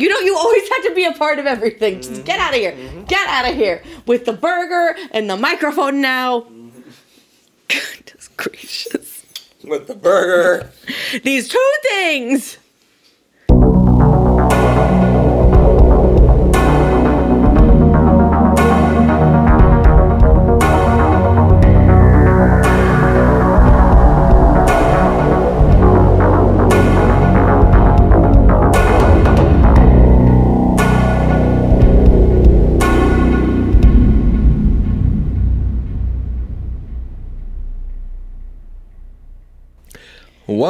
You 0.00 0.08
know, 0.08 0.18
you 0.20 0.36
always 0.36 0.68
have 0.68 0.84
to 0.84 0.94
be 0.94 1.04
a 1.04 1.12
part 1.12 1.38
of 1.38 1.46
everything. 1.46 1.96
Just 1.96 2.12
mm-hmm. 2.12 2.22
get 2.22 2.38
out 2.38 2.54
of 2.54 2.60
here. 2.60 2.72
Mm-hmm. 2.72 3.04
Get 3.04 3.28
out 3.28 3.48
of 3.48 3.56
here 3.56 3.82
with 4.06 4.24
the 4.24 4.32
burger 4.32 4.96
and 5.10 5.28
the 5.28 5.36
microphone 5.36 6.00
now. 6.00 6.40
Goodness 7.68 8.28
gracious. 8.36 9.24
With 9.64 9.88
the 9.88 9.94
burger. 9.94 10.70
These 11.24 11.48
two 11.48 11.72
things. 11.82 12.58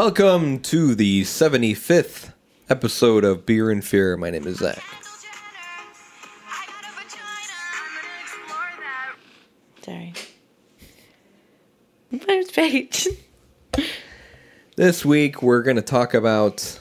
Welcome 0.08 0.60
to 0.60 0.94
the 0.94 1.24
75th 1.24 2.32
episode 2.70 3.24
of 3.24 3.44
Beer 3.44 3.70
and 3.70 3.84
Fear. 3.84 4.16
My 4.16 4.30
name 4.30 4.46
is 4.46 4.56
Zach. 4.56 4.82
Sorry. 9.82 10.14
This 14.76 15.04
week 15.04 15.42
we're 15.42 15.62
going 15.62 15.76
to 15.76 15.82
talk 15.82 16.14
about 16.14 16.80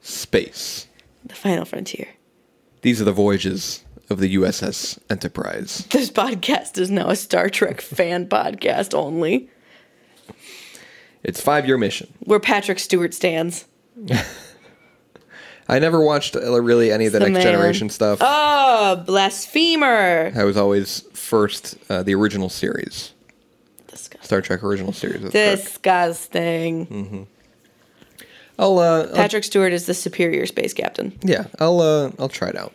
space. 0.00 0.86
The 1.24 1.34
final 1.34 1.64
frontier. 1.64 2.10
These 2.82 3.00
are 3.00 3.04
the 3.04 3.10
voyages 3.10 3.84
of 4.08 4.20
the 4.20 4.36
USS 4.36 5.00
Enterprise. 5.10 5.84
This 5.90 6.12
podcast 6.12 6.78
is 6.78 6.92
now 6.92 7.10
a 7.10 7.16
Star 7.16 7.50
Trek 7.50 7.80
fan 7.80 8.26
podcast 8.28 8.94
only, 8.94 9.50
It's 11.24 11.40
five 11.40 11.66
year 11.66 11.78
mission. 11.78 12.12
where 12.20 12.40
Patrick 12.40 12.78
Stewart 12.78 13.14
stands. 13.14 13.64
I 15.68 15.78
never 15.78 16.00
watched 16.02 16.34
uh, 16.36 16.60
really 16.60 16.90
any 16.90 17.06
of 17.06 17.12
the, 17.12 17.20
The 17.20 17.30
Next 17.30 17.44
man. 17.44 17.52
Generation 17.54 17.88
stuff. 17.88 18.18
Oh, 18.20 19.02
blasphemer! 19.06 20.32
I 20.34 20.44
was 20.44 20.56
always 20.56 21.00
first 21.12 21.76
uh, 21.88 22.02
the 22.02 22.14
original 22.14 22.48
series, 22.48 23.12
Disgusting. 23.86 24.22
Star 24.26 24.40
Trek 24.42 24.64
original 24.64 24.92
series. 24.92 25.30
Disgusting. 25.30 27.26
I'll, 28.58 28.78
uh, 28.78 29.02
I'll 29.06 29.14
Patrick 29.14 29.44
Stewart 29.44 29.72
is 29.72 29.86
the 29.86 29.94
superior 29.94 30.46
space 30.46 30.74
captain. 30.74 31.16
yeah, 31.22 31.46
I'll 31.58 31.80
uh, 31.80 32.10
I'll 32.18 32.28
try 32.28 32.48
it 32.48 32.56
out. 32.56 32.72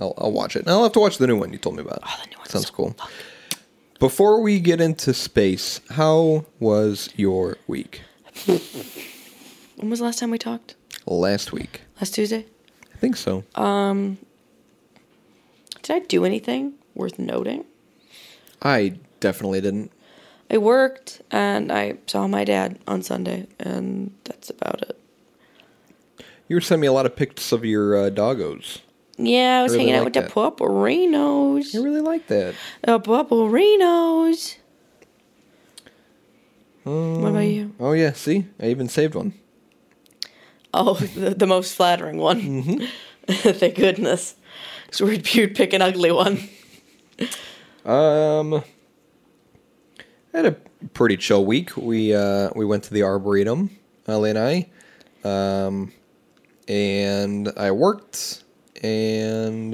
I'll, 0.00 0.14
I'll 0.16 0.32
watch 0.32 0.56
it. 0.56 0.60
And 0.60 0.70
I'll 0.70 0.82
have 0.84 0.92
to 0.92 1.00
watch 1.00 1.18
the 1.18 1.26
new 1.26 1.36
one 1.38 1.52
you 1.52 1.58
told 1.58 1.76
me 1.76 1.82
about. 1.82 1.98
Oh, 2.02 2.20
the 2.24 2.30
new 2.30 2.38
one's 2.38 2.50
Sounds 2.50 2.66
so 2.68 2.72
cool. 2.72 2.96
Before 4.02 4.40
we 4.40 4.58
get 4.58 4.80
into 4.80 5.14
space, 5.14 5.80
how 5.90 6.44
was 6.58 7.08
your 7.14 7.56
week? 7.68 8.00
When 8.46 9.90
was 9.90 10.00
the 10.00 10.06
last 10.06 10.18
time 10.18 10.32
we 10.32 10.38
talked? 10.38 10.74
Last 11.06 11.52
week, 11.52 11.82
Last 12.00 12.12
Tuesday? 12.12 12.44
I 12.92 12.96
think 12.96 13.16
so. 13.16 13.44
Um 13.54 14.18
Did 15.82 15.94
I 15.94 15.98
do 16.00 16.24
anything 16.24 16.72
worth 16.96 17.16
noting? 17.16 17.64
I 18.60 18.98
definitely 19.20 19.60
didn't. 19.60 19.92
I 20.50 20.58
worked 20.58 21.22
and 21.30 21.70
I 21.70 21.98
saw 22.08 22.26
my 22.26 22.42
dad 22.42 22.80
on 22.88 23.04
Sunday, 23.04 23.46
and 23.60 24.12
that's 24.24 24.50
about 24.50 24.82
it. 24.82 24.98
You 26.48 26.56
were 26.56 26.60
sending 26.60 26.80
me 26.80 26.88
a 26.88 26.92
lot 26.92 27.06
of 27.06 27.14
pics 27.14 27.52
of 27.52 27.64
your 27.64 27.96
uh, 27.96 28.10
doggos. 28.10 28.80
Yeah, 29.18 29.60
I 29.60 29.62
was 29.62 29.72
Really 29.72 29.84
hanging 29.84 29.94
out 29.98 30.04
with 30.04 30.14
that. 30.14 30.28
the 30.28 30.32
Puperinos. 30.34 31.74
I 31.74 31.82
really 31.82 32.00
like 32.00 32.26
that. 32.28 32.54
The 32.82 32.98
Puperinos. 32.98 34.56
what 36.84 37.28
about 37.28 37.40
you? 37.40 37.74
Oh 37.78 37.92
yeah, 37.92 38.12
see, 38.12 38.46
I 38.60 38.66
even 38.66 38.88
saved 38.88 39.14
one. 39.14 39.34
Oh, 40.74 40.94
the, 41.14 41.30
the 41.34 41.46
most 41.46 41.74
flattering 41.74 42.16
one. 42.18 42.40
Mm-hmm. 42.40 42.84
Thank 43.52 43.76
goodness. 43.76 44.34
Because 44.86 45.02
we'd, 45.02 45.24
pick 45.54 45.72
an 45.72 45.82
ugly 45.82 46.10
one. 46.10 46.48
Um, 47.84 48.54
I 50.34 50.36
had 50.36 50.46
a 50.46 50.52
pretty 50.94 51.16
chill 51.16 51.44
week. 51.44 51.76
We 51.76 52.14
uh 52.14 52.50
we 52.54 52.64
went 52.64 52.84
to 52.84 52.94
the 52.94 53.02
arboretum, 53.02 53.70
Ellie 54.06 54.30
and 54.30 54.38
I, 54.38 54.70
um, 55.24 55.92
and 56.68 57.52
I 57.56 57.70
worked, 57.70 58.41
and 58.82 59.72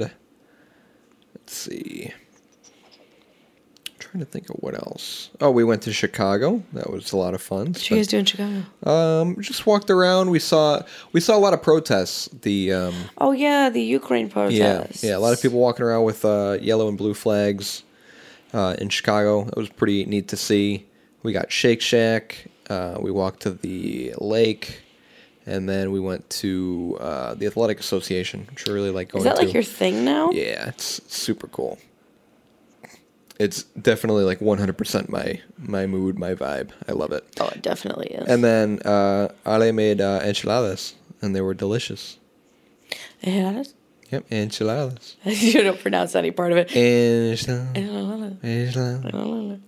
let's 1.35 1.53
see. 1.53 2.13
trying 3.99 4.19
to 4.19 4.25
think 4.25 4.49
of 4.49 4.55
what 4.57 4.73
else. 4.75 5.29
Oh, 5.41 5.51
we 5.51 5.63
went 5.63 5.81
to 5.83 5.93
Chicago. 5.93 6.63
That 6.73 6.89
was 6.89 7.11
a 7.11 7.17
lot 7.17 7.33
of 7.33 7.41
fun. 7.41 7.67
What 7.67 7.89
you 7.89 7.97
guys 7.97 8.07
do 8.07 8.17
in 8.17 8.25
Chicago? 8.25 8.63
Um, 8.83 9.39
just 9.41 9.65
walked 9.65 9.89
around. 9.89 10.29
We 10.29 10.39
saw 10.39 10.81
we 11.11 11.19
saw 11.19 11.35
a 11.35 11.39
lot 11.39 11.53
of 11.53 11.61
protests. 11.61 12.27
The 12.41 12.73
um, 12.73 12.95
Oh, 13.17 13.31
yeah, 13.31 13.69
the 13.69 13.81
Ukraine 13.81 14.29
protests. 14.29 15.03
yeah, 15.03 15.09
yeah, 15.11 15.17
a 15.17 15.19
lot 15.19 15.33
of 15.33 15.41
people 15.41 15.59
walking 15.59 15.85
around 15.85 16.03
with 16.05 16.23
uh, 16.25 16.57
yellow 16.61 16.87
and 16.87 16.97
blue 16.97 17.13
flags 17.13 17.83
uh, 18.53 18.75
in 18.79 18.89
Chicago. 18.89 19.47
It 19.47 19.55
was 19.57 19.69
pretty 19.69 20.05
neat 20.05 20.27
to 20.29 20.37
see. 20.37 20.85
We 21.23 21.33
got 21.33 21.51
Shake 21.51 21.81
Shack. 21.81 22.47
Uh, 22.69 22.97
we 23.01 23.11
walked 23.11 23.41
to 23.41 23.51
the 23.51 24.13
lake, 24.19 24.81
and 25.49 25.67
then 25.67 25.91
we 25.91 25.99
went 25.99 26.29
to 26.43 26.97
uh, 27.01 27.33
the 27.33 27.45
Athletic 27.47 27.79
Association, 27.79 28.47
which 28.51 28.67
I 28.69 28.71
really 28.71 28.91
like 28.91 29.09
going 29.11 29.19
Is 29.21 29.25
that 29.25 29.37
to. 29.37 29.45
like 29.45 29.53
your 29.53 29.63
thing 29.63 30.05
now? 30.05 30.29
yeah, 30.31 30.69
it's 30.69 31.01
super 31.13 31.47
cool. 31.47 31.77
It's 33.39 33.63
definitely 33.89 34.25
like 34.25 34.39
100% 34.39 35.09
my 35.09 35.41
my 35.57 35.85
mood, 35.87 36.19
my 36.19 36.33
vibe. 36.35 36.71
I 36.89 36.91
love 36.91 37.11
it. 37.13 37.23
Oh, 37.39 37.47
it 37.55 37.61
definitely 37.61 38.07
is. 38.07 38.27
And 38.27 38.43
then 38.43 38.79
uh, 38.83 39.29
Ale 39.45 39.71
made 39.71 40.01
uh, 40.01 40.19
enchiladas, 40.23 40.95
and 41.21 41.33
they 41.35 41.41
were 41.41 41.53
delicious. 41.53 42.17
Yeah, 43.21 43.63
Yep, 44.11 44.25
enchiladas. 44.31 45.15
you 45.23 45.61
don't 45.63 45.79
pronounce 45.79 46.15
any 46.15 46.31
part 46.31 46.51
of 46.51 46.57
it. 46.57 46.75
Enchiladas. 46.75 48.37
Enchiladas. 48.43 49.59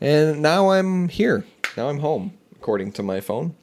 And 0.00 0.42
now 0.42 0.70
I'm 0.70 1.08
here. 1.08 1.44
Now 1.76 1.88
I'm 1.90 1.98
home, 2.00 2.32
according 2.56 2.92
to 2.92 3.02
my 3.02 3.20
phone. 3.20 3.54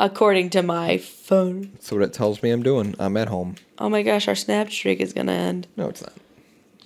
According 0.00 0.50
to 0.50 0.62
my 0.62 0.96
phone. 0.96 1.72
That's 1.74 1.92
what 1.92 2.02
it 2.02 2.12
tells 2.12 2.42
me 2.42 2.50
I'm 2.50 2.62
doing. 2.62 2.94
I'm 2.98 3.16
at 3.16 3.28
home. 3.28 3.56
Oh 3.78 3.88
my 3.88 4.02
gosh, 4.02 4.28
our 4.28 4.34
snap 4.34 4.70
streak 4.70 5.00
is 5.00 5.12
gonna 5.12 5.32
end. 5.32 5.66
No, 5.76 5.88
it's 5.88 6.00
not. 6.00 6.14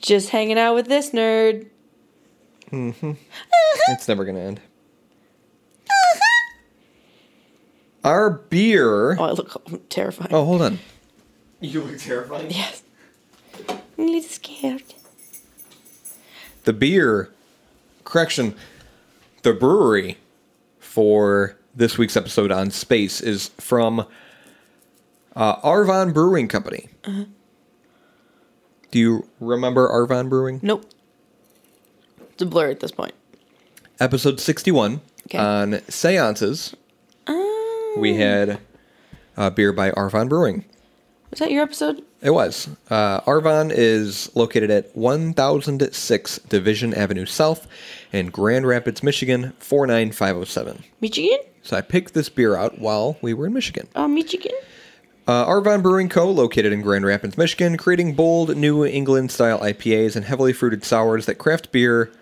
Just 0.00 0.30
hanging 0.30 0.58
out 0.58 0.74
with 0.74 0.86
this 0.86 1.10
nerd. 1.10 1.68
Mm-hmm. 2.70 3.12
it's 3.88 4.08
never 4.08 4.24
going 4.24 4.36
to 4.36 4.40
end. 4.42 4.60
Our 8.02 8.30
beer. 8.30 9.16
Oh, 9.18 9.24
I 9.24 9.30
look 9.30 9.88
terrifying. 9.88 10.34
Oh, 10.34 10.44
hold 10.44 10.60
on. 10.60 10.78
You 11.60 11.82
look 11.82 11.98
terrifying. 11.98 12.50
Yes. 12.50 12.82
I'm 13.68 13.78
a 13.98 14.02
little 14.02 14.22
scared. 14.22 14.82
The 16.64 16.72
beer, 16.72 17.30
correction, 18.04 18.56
the 19.42 19.52
brewery 19.54 20.18
for 20.78 21.56
this 21.74 21.98
week's 21.98 22.16
episode 22.16 22.50
on 22.52 22.70
space 22.70 23.20
is 23.20 23.48
from 23.58 24.06
uh, 25.36 25.56
Arvon 25.62 26.12
Brewing 26.14 26.48
Company. 26.48 26.88
Do 28.90 28.98
you 28.98 29.28
remember 29.40 29.88
Arvon 29.88 30.28
Brewing? 30.28 30.60
Nope. 30.62 30.86
It's 32.32 32.42
a 32.42 32.46
blur 32.46 32.70
at 32.70 32.80
this 32.80 32.92
point. 32.92 33.14
Episode 34.00 34.40
61 34.40 35.00
Okay. 35.26 35.38
on 35.38 35.80
seances. 35.88 36.74
Oh. 37.26 37.96
We 37.98 38.14
had 38.16 38.60
uh, 39.36 39.50
beer 39.50 39.72
by 39.72 39.90
Arvon 39.92 40.28
Brewing. 40.28 40.64
Was 41.30 41.38
that 41.40 41.50
your 41.50 41.62
episode? 41.62 42.02
It 42.20 42.30
was. 42.30 42.68
Uh, 42.90 43.20
Arvon 43.22 43.72
is 43.74 44.30
located 44.36 44.70
at 44.70 44.94
1006 44.96 46.38
Division 46.48 46.94
Avenue 46.94 47.26
South 47.26 47.66
in 48.12 48.26
Grand 48.28 48.66
Rapids, 48.66 49.02
Michigan, 49.02 49.52
49507. 49.58 50.84
Michigan? 51.00 51.38
So 51.64 51.76
I 51.76 51.80
picked 51.80 52.14
this 52.14 52.28
beer 52.28 52.54
out 52.56 52.78
while 52.78 53.16
we 53.22 53.32
were 53.34 53.46
in 53.46 53.54
Michigan. 53.54 53.88
Oh, 53.96 54.06
Michigan? 54.06 54.52
Uh, 55.26 55.46
Arvon 55.46 55.82
Brewing 55.82 56.10
Co., 56.10 56.30
located 56.30 56.72
in 56.72 56.82
Grand 56.82 57.06
Rapids, 57.06 57.38
Michigan, 57.38 57.78
creating 57.78 58.14
bold 58.14 58.54
New 58.54 58.84
England 58.84 59.30
style 59.30 59.58
IPAs 59.60 60.14
and 60.14 60.26
heavily 60.26 60.52
fruited 60.52 60.84
sours 60.84 61.24
that 61.24 61.36
craft 61.36 61.72
beer 61.72 62.12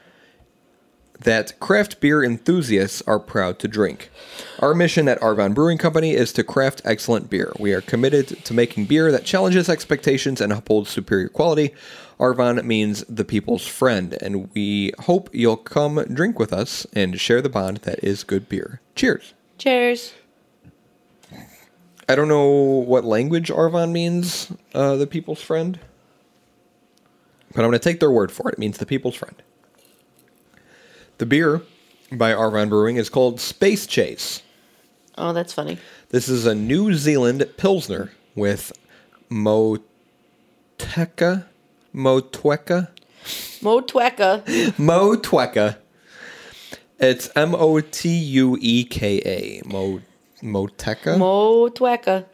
that 1.25 1.59
craft 1.61 2.01
beer 2.01 2.23
enthusiasts 2.23 3.03
are 3.07 3.19
proud 3.19 3.59
to 3.61 3.69
drink. 3.69 4.11
Our 4.59 4.75
mission 4.75 5.09
at 5.09 5.21
Arvon 5.21 5.55
Brewing 5.55 5.79
Company 5.79 6.13
is 6.13 6.33
to 6.33 6.45
craft 6.45 6.83
excellent 6.85 7.31
beer. 7.31 7.53
We 7.59 7.73
are 7.75 7.81
committed 7.81 8.45
to 8.45 8.55
making 8.55 8.87
beer 8.87 9.13
that 9.13 9.25
challenges 9.25 9.69
expectations 9.69 10.41
and 10.41 10.53
upholds 10.53 10.91
superior 10.91 11.29
quality. 11.29 11.75
Arvon 12.23 12.65
means 12.65 13.05
the 13.09 13.25
people's 13.25 13.67
friend, 13.67 14.17
and 14.23 14.49
we 14.55 14.93
hope 15.01 15.29
you'll 15.33 15.57
come 15.57 15.97
drink 16.05 16.39
with 16.39 16.53
us 16.53 16.87
and 16.93 17.21
share 17.21 17.43
the 17.43 17.49
bond 17.49 17.79
that 17.79 17.99
is 18.05 18.23
good 18.23 18.49
beer. 18.49 18.81
Cheers. 18.95 19.35
Cheers. 19.59 20.13
I 22.09 22.15
don't 22.15 22.29
know 22.29 22.49
what 22.49 23.05
language 23.05 23.49
Arvon 23.49 23.91
means, 23.91 24.53
uh, 24.73 24.95
the 24.95 25.09
people's 25.09 25.43
friend. 25.43 25.81
But 27.53 27.65
I'm 27.65 27.71
going 27.71 27.73
to 27.73 27.81
take 27.81 27.99
their 27.99 28.13
word 28.13 28.31
for 28.31 28.49
it. 28.49 28.53
It 28.53 28.59
means 28.61 28.79
the 28.79 28.87
people's 28.87 29.17
friend. 29.17 29.43
The 31.19 31.27
beer 31.27 31.63
by 32.13 32.33
Arvon 32.33 32.69
Brewing 32.69 32.99
is 32.99 33.09
called 33.09 33.41
Space 33.41 33.85
Chase. 33.85 34.43
Oh, 35.19 35.33
that's 35.33 35.53
funny. 35.53 35.77
This 36.11 36.29
is 36.29 36.47
a 36.47 36.55
New 36.55 36.95
Zealand 36.95 37.45
Pilsner 37.57 38.13
with 38.37 38.73
Moteca. 39.29 41.47
Motueka? 41.95 42.89
Motweka. 43.61 44.43
Motueka. 44.77 45.77
It's 46.99 47.31
M 47.37 47.55
O 47.55 47.81
T 47.81 48.09
U 48.09 48.57
E 48.61 48.85
K 48.85 49.21
A. 49.25 49.63
Mo 49.69 50.01
Moteca? 50.43 51.17
Motweka. 51.17 52.27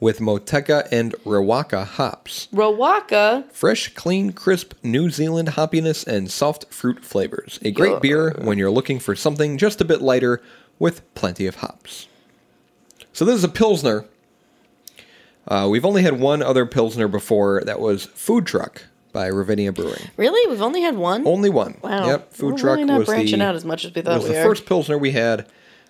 with 0.00 0.18
Moteca 0.18 0.88
and 0.90 1.12
Rawaka 1.26 1.84
hops. 1.84 2.48
Rawaka. 2.54 3.50
Fresh, 3.52 3.94
clean, 3.94 4.32
crisp 4.32 4.72
New 4.82 5.10
Zealand 5.10 5.48
hoppiness 5.50 6.06
and 6.06 6.30
soft 6.30 6.64
fruit 6.72 7.04
flavors. 7.04 7.58
A 7.62 7.70
great 7.70 7.92
Yeah. 7.92 7.98
beer 7.98 8.34
when 8.40 8.56
you're 8.56 8.70
looking 8.70 8.98
for 8.98 9.14
something 9.14 9.58
just 9.58 9.78
a 9.82 9.84
bit 9.84 10.00
lighter 10.00 10.40
with 10.78 11.02
plenty 11.14 11.46
of 11.46 11.56
hops. 11.56 12.06
So 13.12 13.26
this 13.26 13.34
is 13.36 13.44
a 13.44 13.48
Pilsner. 13.48 14.06
Uh, 15.48 15.68
we've 15.70 15.84
only 15.84 16.02
had 16.02 16.20
one 16.20 16.42
other 16.42 16.66
Pilsner 16.66 17.08
before. 17.08 17.62
That 17.64 17.80
was 17.80 18.06
Food 18.06 18.46
Truck 18.46 18.84
by 19.12 19.26
Ravinia 19.26 19.72
Brewing. 19.72 20.10
Really? 20.16 20.48
We've 20.50 20.62
only 20.62 20.82
had 20.82 20.96
one? 20.96 21.26
Only 21.26 21.50
one. 21.50 21.78
wow. 21.82 22.06
Yep. 22.06 22.32
Food 22.32 22.52
We're 22.52 22.58
Truck 22.58 22.74
really 22.76 22.84
not 22.84 22.98
was 23.00 23.08
branching 23.08 23.40
the, 23.40 23.44
out 23.46 23.54
as 23.54 23.64
much 23.64 23.84
as 23.84 23.94
we 23.94 24.02
thought 24.02 24.18
was 24.18 24.28
we 24.28 24.34
the 24.34 24.40
are. 24.40 24.44
first 24.44 24.66
Pilsner 24.66 24.98
we 24.98 25.12
had. 25.12 25.46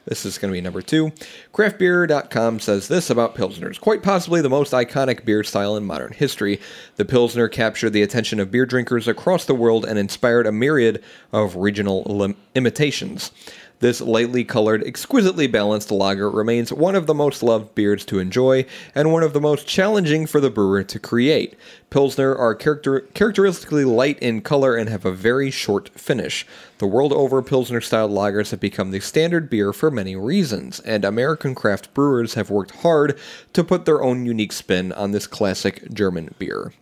This 0.07 0.25
is 0.25 0.39
going 0.39 0.51
to 0.51 0.57
be 0.57 0.63
number 0.63 0.81
two. 0.81 1.13
Craftbeer.com 1.53 2.59
says 2.61 2.89
this 2.89 3.11
about 3.11 3.35
Pilsners. 3.35 3.79
Quite 3.79 4.03
possibly 4.03 4.41
the 4.41 4.49
most 4.49 4.73
iconic 4.73 5.27
beer 5.27 5.45
style 5.45 5.77
in 5.77 5.85
modern 5.85 6.13
history. 6.13 6.59
The 6.97 7.05
Pilsner 7.05 7.49
captured 7.49 7.91
the 7.91 8.03
attention 8.03 8.41
of 8.41 8.51
beer 8.51 8.65
drinkers 8.65 9.07
across 9.07 9.45
the 9.45 9.55
world 9.55 9.85
and 9.85 9.99
inspired 9.99 10.47
a 10.47 10.53
myriad 10.53 11.03
of 11.33 11.55
regional 11.55 12.03
lim- 12.05 12.37
imitations. 12.55 13.31
This 13.81 14.03
lightly 14.03 14.45
colored, 14.45 14.87
exquisitely 14.87 15.47
balanced 15.47 15.91
lager 15.91 16.29
remains 16.29 16.71
one 16.71 16.95
of 16.95 17.07
the 17.07 17.15
most 17.15 17.43
loved 17.43 17.75
beers 17.75 18.05
to 18.07 18.19
enjoy 18.19 18.67
and 18.95 19.11
one 19.11 19.23
of 19.23 19.33
the 19.33 19.41
most 19.41 19.67
challenging 19.67 20.27
for 20.27 20.39
the 20.39 20.51
brewer 20.51 20.83
to 20.83 20.99
create. 20.99 21.55
Pilsner 21.89 22.37
are 22.37 22.55
character- 22.55 23.01
characteristically 23.15 23.87
light 23.87 24.19
in 24.19 24.43
color 24.43 24.77
and 24.77 24.91
have 24.91 25.07
a 25.07 25.13
very 25.13 25.51
short 25.51 25.89
finish. 25.99 26.47
The 26.77 26.87
world 26.87 27.15
over, 27.15 27.41
Pilsner 27.41 27.81
style 27.81 28.11
lagers 28.11 28.51
have 28.51 28.61
become 28.61 28.91
the 28.91 29.01
standard 29.01 29.49
beer 29.49 29.73
for 29.73 29.91
many 29.91 30.15
reasons, 30.15 30.81
and 30.81 31.03
American 31.03 31.55
craft 31.55 31.95
brewers 31.95 32.35
have 32.35 32.51
worked 32.51 32.83
hard 32.83 33.19
to 33.55 33.65
put 33.65 33.87
their 33.87 34.03
own 34.03 34.27
unique 34.27 34.53
spin 34.53 34.93
on 34.93 35.13
this 35.13 35.27
classic 35.27 35.91
German 35.91 36.35
beer. 36.39 36.75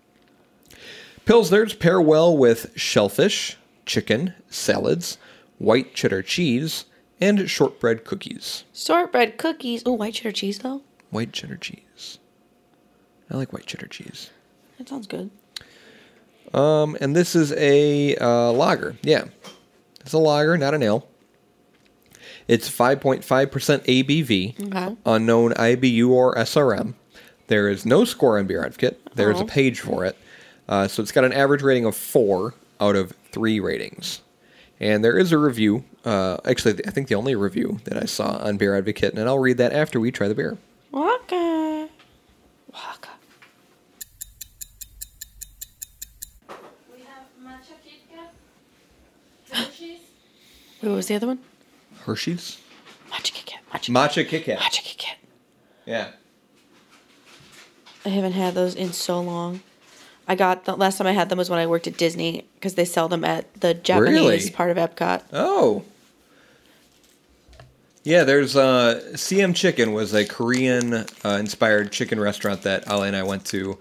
Pilsners 1.25 1.79
pair 1.79 2.01
well 2.01 2.37
with 2.37 2.73
shellfish, 2.75 3.57
chicken, 3.87 4.35
salads, 4.51 5.17
white 5.59 5.95
cheddar 5.95 6.23
cheese, 6.23 6.87
and 7.21 7.49
shortbread 7.51 8.05
cookies. 8.05 8.65
Shortbread 8.75 9.39
cookies. 9.39 9.83
Oh, 9.87 9.93
white 9.93 10.15
cheddar 10.15 10.33
cheese, 10.33 10.59
though? 10.61 10.83
White 11.11 11.33
cheddar 11.33 11.57
cheese. 11.57 12.19
I 13.31 13.37
like 13.37 13.53
white 13.53 13.67
cheddar 13.67 13.87
cheese. 13.89 14.31
That 14.79 14.89
sounds 14.89 15.07
good. 15.07 15.31
Um, 16.55 16.97
and 17.01 17.15
this 17.15 17.35
is 17.37 17.53
a 17.53 18.17
uh, 18.17 18.53
lager. 18.53 18.97
Yeah, 19.03 19.25
it's 20.01 20.13
a 20.15 20.19
lager, 20.19 20.57
not 20.57 20.75
an 20.75 20.83
ale. 20.83 21.07
It's 22.47 22.71
5.5% 22.71 23.23
ABV, 23.23 24.67
Okay. 24.75 24.97
unknown 25.05 25.53
IBU 25.53 26.09
or 26.09 26.35
SRM. 26.37 26.95
There 27.49 27.69
is 27.69 27.85
no 27.85 28.05
score 28.07 28.39
on 28.39 28.47
Beer 28.47 28.65
Advocate. 28.65 29.15
There 29.15 29.31
is 29.31 29.39
Oh. 29.41 29.45
a 29.45 29.47
page 29.47 29.81
for 29.81 30.05
it. 30.07 30.17
Uh, 30.69 30.89
so 30.89 31.03
it's 31.03 31.13
got 31.13 31.25
an 31.25 31.33
average 31.33 31.63
rating 31.63 31.85
of 31.85 31.95
four 31.97 32.55
out 32.81 32.97
of 32.97 33.13
three 33.33 33.61
ratings. 33.61 34.21
And 34.81 35.05
there 35.05 35.19
is 35.19 35.33
a 35.33 35.39
review. 35.39 35.85
Uh, 36.05 36.37
actually, 36.45 36.87
I 36.87 36.91
think 36.91 37.09
the 37.09 37.17
only 37.17 37.35
review 37.35 37.81
that 37.85 38.01
I 38.01 38.07
saw 38.07 38.37
on 38.39 38.57
Beer 38.59 38.77
Advocate, 38.77 39.15
and 39.15 39.29
I'll 39.29 39.39
read 39.39 39.59
that 39.59 39.73
after 39.73 39.99
we 39.99 40.13
try 40.13 40.29
the 40.29 40.35
beer. 40.35 40.57
Waka. 40.93 41.89
Waka. 42.73 43.09
We 46.95 47.01
have 47.01 47.27
matcha 47.45 47.75
Kit 47.85 48.01
Kat, 48.15 48.33
Hershey's, 49.51 49.99
Wait, 50.81 50.89
what 50.89 50.97
was 50.97 51.07
the 51.09 51.17
other 51.17 51.27
one? 51.27 51.41
Hershey's 52.05 52.59
Matcha 53.11 53.33
Kit 53.33 53.47
Kat. 53.47 53.61
Matcha, 53.73 53.91
Matcha 53.93 54.29
Kit 54.29 54.45
Kat. 54.45 54.59
Matcha 54.61 54.83
Kit 54.83 54.99
Kat. 54.99 55.17
Yeah. 55.87 56.09
I 58.05 58.11
haven't 58.11 58.33
had 58.33 58.55
those 58.55 58.75
in 58.77 58.93
so 58.93 59.21
long. 59.21 59.61
I 60.29 60.35
got 60.35 60.65
the 60.67 60.77
last 60.77 60.99
time 60.99 61.07
I 61.07 61.13
had 61.13 61.29
them 61.31 61.39
was 61.39 61.49
when 61.49 61.59
I 61.59 61.67
worked 61.67 61.87
at 61.87 61.97
Disney 61.97 62.45
because 62.55 62.75
they 62.75 62.85
sell 62.85 63.09
them 63.09 63.25
at 63.25 63.53
the 63.61 63.73
Japanese 63.75 64.13
Really? 64.13 64.51
part 64.51 64.71
of 64.71 64.77
Epcot. 64.77 65.23
Oh. 65.33 65.85
Yeah, 68.05 68.25
there's 68.25 68.57
uh, 68.57 69.03
CM 69.15 69.55
Chicken 69.55 69.93
was 69.93 70.15
a 70.15 70.25
Korean 70.25 70.95
uh, 70.95 71.05
inspired 71.25 71.93
chicken 71.93 72.19
restaurant 72.21 72.63
that 72.63 72.89
Ali 72.89 73.09
and 73.09 73.17
I 73.17 73.23
went 73.23 73.45
to, 73.47 73.79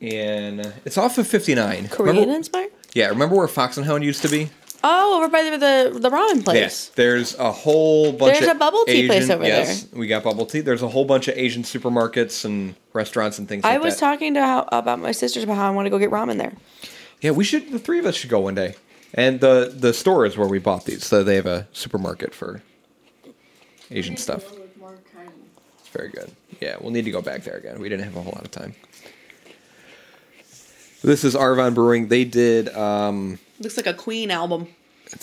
and 0.00 0.72
it's 0.84 0.96
off 0.98 1.18
of 1.18 1.26
59. 1.26 1.88
Korean 1.88 2.14
Remember- 2.16 2.34
inspired? 2.36 2.70
yeah, 2.94 3.08
remember 3.08 3.34
where 3.36 3.48
Fox 3.48 3.76
and 3.76 3.86
Hound 3.86 4.04
used 4.04 4.22
to 4.22 4.28
be? 4.28 4.50
Oh, 4.84 5.18
over 5.18 5.28
by 5.28 5.42
the 5.42 5.50
the, 5.58 5.98
the 5.98 6.10
ramen 6.10 6.44
place. 6.44 6.56
Yes. 6.56 6.88
There's 6.90 7.34
a 7.36 7.50
whole 7.50 8.12
bunch. 8.12 8.38
There's 8.38 8.48
of 8.50 8.56
a 8.56 8.58
bubble 8.58 8.84
tea 8.86 9.06
place 9.06 9.24
Asian- 9.24 9.32
over 9.36 9.44
yes, 9.44 9.88
we 9.92 10.06
got 10.06 10.22
bubble 10.22 10.46
tea. 10.46 10.60
There's 10.60 10.82
a 10.82 10.88
whole 10.88 11.04
bunch 11.04 11.26
of 11.26 11.36
Asian 11.36 11.64
supermarkets 11.64 12.44
and 12.44 12.76
restaurants 12.92 13.38
and 13.38 13.48
things. 13.48 13.64
I 13.64 13.74
like 13.74 13.82
was 13.82 13.94
that. 13.94 14.00
talking 14.00 14.34
to 14.34 14.40
how, 14.40 14.68
about 14.70 15.00
my 15.00 15.12
sisters 15.12 15.42
about 15.42 15.56
how 15.56 15.66
I 15.66 15.70
want 15.70 15.86
to 15.86 15.90
go 15.90 15.98
get 15.98 16.10
ramen 16.10 16.38
there. 16.38 16.52
Yeah, 17.20 17.32
we 17.32 17.42
should. 17.42 17.72
The 17.72 17.78
three 17.80 17.98
of 17.98 18.06
us 18.06 18.14
should 18.14 18.30
go 18.30 18.38
one 18.40 18.54
day. 18.54 18.76
And 19.14 19.40
the 19.40 19.72
the 19.74 19.92
store 19.92 20.26
is 20.26 20.36
where 20.36 20.46
we 20.48 20.58
bought 20.58 20.84
these. 20.84 21.04
So 21.04 21.24
they 21.24 21.36
have 21.36 21.46
a 21.46 21.66
supermarket 21.72 22.34
for 22.34 22.62
Asian 23.90 24.16
stuff. 24.16 24.44
It's 25.80 25.88
very 25.88 26.10
good. 26.10 26.30
Yeah, 26.60 26.76
we'll 26.80 26.90
need 26.90 27.04
to 27.06 27.10
go 27.10 27.22
back 27.22 27.42
there 27.42 27.56
again. 27.56 27.80
We 27.80 27.88
didn't 27.88 28.04
have 28.04 28.16
a 28.16 28.22
whole 28.22 28.32
lot 28.32 28.44
of 28.44 28.50
time. 28.50 28.74
This 31.02 31.24
is 31.24 31.34
Arvon 31.34 31.74
Brewing. 31.74 32.08
They 32.08 32.24
did 32.24 32.68
um 32.76 33.38
Looks 33.60 33.76
like 33.76 33.86
a 33.86 33.94
Queen 33.94 34.30
album. 34.30 34.68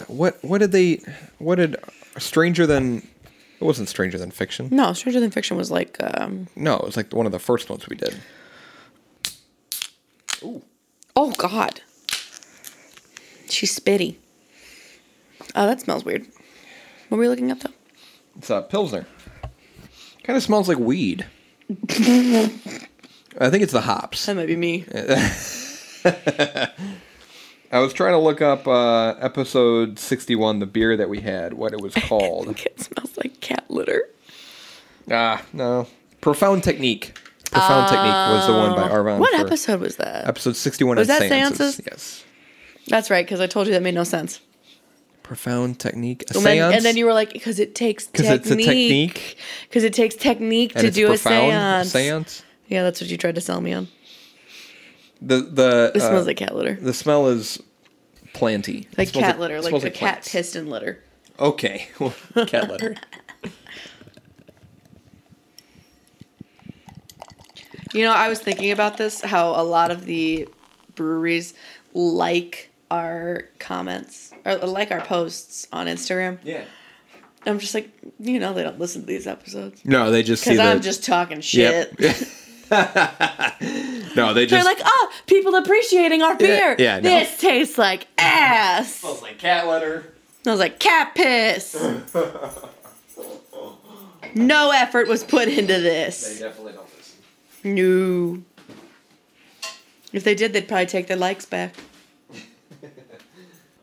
what 0.07 0.43
what 0.43 0.59
did 0.59 0.71
they 0.71 1.01
what 1.37 1.55
did 1.55 1.77
Stranger 2.17 2.65
Than 2.67 3.07
it 3.59 3.63
wasn't 3.63 3.87
Stranger 3.89 4.17
Than 4.17 4.31
Fiction. 4.31 4.69
No, 4.71 4.93
Stranger 4.93 5.19
Than 5.19 5.31
Fiction 5.31 5.57
was 5.57 5.71
like 5.71 5.97
um 6.19 6.47
No, 6.55 6.75
it 6.77 6.85
was 6.85 6.97
like 6.97 7.13
one 7.13 7.25
of 7.25 7.31
the 7.31 7.39
first 7.39 7.69
ones 7.69 7.87
we 7.87 7.95
did. 7.95 8.19
Oh 11.15 11.31
God. 11.37 11.81
She's 13.49 13.77
spitty. 13.77 14.15
Oh, 15.55 15.65
that 15.67 15.81
smells 15.81 16.03
weird. 16.03 16.25
What 17.09 17.17
were 17.17 17.19
we 17.19 17.27
looking 17.29 17.51
at 17.51 17.59
though? 17.61 17.71
It's 18.37 18.49
a 18.49 18.61
Pilsner. 18.63 19.05
Kind 20.23 20.35
of 20.35 20.43
smells 20.43 20.67
like 20.67 20.79
weed. 20.79 21.25
I 21.89 23.49
think 23.49 23.63
it's 23.63 23.71
the 23.73 23.81
hops. 23.81 24.25
That 24.25 24.35
might 24.35 24.47
be 24.47 24.55
me. 24.55 24.85
I 27.71 27.79
was 27.79 27.93
trying 27.93 28.13
to 28.13 28.17
look 28.19 28.41
up 28.41 28.67
uh, 28.67 29.15
episode 29.19 29.99
61, 29.99 30.59
the 30.59 30.65
beer 30.65 30.95
that 30.97 31.09
we 31.09 31.21
had, 31.21 31.53
what 31.53 31.73
it 31.73 31.81
was 31.81 31.93
called. 32.07 32.47
it 32.59 32.79
smells 32.79 33.17
like 33.17 33.39
cat 33.41 33.65
litter. 33.69 34.03
ah, 35.11 35.41
no. 35.53 35.87
Profound 36.21 36.63
Technique. 36.63 37.17
Profound 37.51 37.87
Technique 37.89 38.11
was 38.13 38.47
the 38.47 38.53
one 38.53 38.75
by 38.75 38.87
Arvon. 38.89 39.19
What 39.19 39.33
episode 39.39 39.79
was 39.81 39.95
that? 39.97 40.27
Episode 40.27 40.55
61 40.55 40.97
Was 40.97 41.07
that 41.07 41.21
seances. 41.21 41.75
seances? 41.75 41.81
Yes. 41.85 42.23
That's 42.87 43.09
right, 43.09 43.25
because 43.25 43.39
I 43.39 43.47
told 43.47 43.67
you 43.67 43.73
that 43.73 43.81
made 43.83 43.95
no 43.95 44.03
sense. 44.03 44.39
Profound 45.23 45.79
Technique. 45.79 46.23
A 46.31 46.37
And 46.37 46.45
then, 46.45 46.53
seance? 46.57 46.75
and 46.75 46.85
then 46.85 46.97
you 46.97 47.05
were 47.05 47.13
like, 47.13 47.33
because 47.33 47.59
it 47.59 47.73
takes 47.75 48.05
'Cause 48.07 48.25
technique. 48.27 48.39
it's 48.41 48.51
a 48.51 48.55
technique. 48.55 49.37
Because 49.69 49.83
it 49.83 49.93
takes 49.93 50.15
technique 50.15 50.73
And 50.75 50.85
to 50.85 50.91
do 50.91 51.05
a 51.05 51.09
profound 51.09 51.87
seance. 51.87 51.91
seance. 51.91 52.43
Yeah, 52.67 52.83
that's 52.83 53.01
what 53.01 53.09
you 53.09 53.17
tried 53.17 53.35
to 53.35 53.41
sell 53.41 53.59
me 53.61 53.73
on. 53.73 53.87
The, 55.21 55.37
the, 55.37 55.91
It 55.95 56.01
uh, 56.01 56.09
smells 56.09 56.27
like 56.27 56.37
cat 56.37 56.55
litter. 56.55 56.75
the 56.75 56.93
smell 56.93 57.27
is 57.27 57.61
planty. 58.33 58.87
Like 58.97 59.11
cat 59.13 59.39
litter, 59.39 59.55
it 59.55 59.63
like 59.63 59.69
smells 59.71 59.83
a 59.83 59.91
cat 59.91 59.99
plants. 59.99 60.31
piston 60.31 60.69
litter. 60.69 61.03
Okay. 61.39 61.87
cat 62.47 62.69
litter. 62.69 62.95
You 67.93 68.03
know, 68.03 68.11
I 68.11 68.27
was 68.27 68.39
thinking 68.39 68.71
about 68.71 68.97
this, 68.97 69.21
how 69.21 69.51
a 69.51 69.63
lot 69.63 69.89
of 69.89 70.05
the 70.05 70.49
breweries 70.95 71.53
like 71.93 72.69
our 72.91 73.47
comments 73.57 74.33
or 74.43 74.55
like 74.57 74.91
our 74.91 75.01
posts 75.01 75.67
on 75.71 75.87
Instagram. 75.87 76.39
Yeah. 76.43 76.65
I'm 77.45 77.59
just 77.59 77.73
like, 77.73 77.89
you 78.19 78.39
know, 78.39 78.53
they 78.53 78.63
don't 78.63 78.79
listen 78.79 79.01
to 79.01 79.07
these 79.07 79.27
episodes. 79.27 79.85
No, 79.85 80.11
they 80.11 80.23
just 80.23 80.43
see 80.43 80.51
Because. 80.51 80.67
I'm 80.67 80.81
just 80.81 81.05
talking 81.05 81.41
shit. 81.41 81.93
Yep. 81.97 82.15
no, 84.15 84.33
they 84.33 84.45
just. 84.45 84.49
They're 84.49 84.63
like, 84.63 84.81
oh, 84.83 85.11
people 85.27 85.55
appreciating 85.55 86.21
our 86.21 86.35
beer. 86.35 86.75
yeah, 86.79 86.99
no. 86.99 87.09
This 87.09 87.37
tastes 87.39 87.77
like 87.77 88.07
ass. 88.17 88.95
Smells 88.95 89.21
like 89.21 89.37
cat 89.37 89.67
litter. 89.67 90.13
I 90.45 90.51
was 90.51 90.59
like, 90.59 90.79
cat 90.79 91.13
piss. 91.15 91.75
No 94.37 94.71
effort 94.71 95.07
was 95.07 95.23
put 95.23 95.47
into 95.47 95.79
this. 95.79 96.39
definitely 96.39 96.73
don't 96.73 96.89
listen. 96.97 97.75
No. 98.35 98.43
If 100.11 100.25
they 100.25 100.35
did, 100.35 100.51
they'd 100.51 100.67
probably 100.67 100.87
take 100.87 101.07
their 101.07 101.15
likes 101.15 101.45
back. 101.45 101.73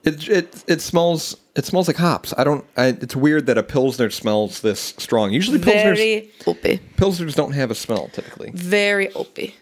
It, 0.05 0.29
it 0.29 0.65
it 0.67 0.81
smells 0.81 1.37
it 1.55 1.65
smells 1.65 1.87
like 1.87 1.97
hops. 1.97 2.35
I 2.37 2.43
don't. 2.45 2.65
I, 2.77 2.87
it's 2.89 3.15
weird 3.15 3.47
that 3.47 3.57
a 3.57 3.63
pilsner 3.63 4.11
smells 4.11 4.61
this 4.61 4.81
strong. 4.99 5.33
Usually 5.33 5.59
pilsners 5.59 5.97
Very 5.97 6.81
pilsners 6.97 7.35
don't 7.35 7.53
have 7.53 7.71
a 7.71 7.75
smell 7.75 8.09
typically. 8.09 8.51
Very 8.53 9.13
opie. 9.15 9.55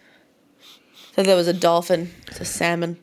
So 1.15 1.23
that 1.25 1.35
was 1.35 1.49
a 1.49 1.53
dolphin. 1.53 2.13
It's 2.29 2.41
a 2.41 2.45
salmon. 2.45 2.99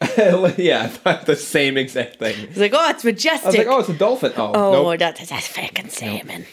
yeah, 0.56 0.84
I 0.84 0.86
thought 0.88 1.26
the 1.26 1.36
same 1.36 1.76
exact 1.76 2.18
thing. 2.20 2.34
He's 2.48 2.56
like, 2.56 2.72
oh, 2.74 2.88
it's 2.88 3.04
majestic. 3.04 3.44
I 3.44 3.48
was 3.48 3.56
like, 3.58 3.66
oh, 3.66 3.78
it's 3.80 3.88
a 3.90 3.94
dolphin. 3.98 4.32
Oh, 4.34 4.52
Oh, 4.54 4.72
nope. 4.90 4.98
that's, 4.98 5.28
that's 5.28 5.46
freaking 5.48 5.90
salmon. 5.90 6.46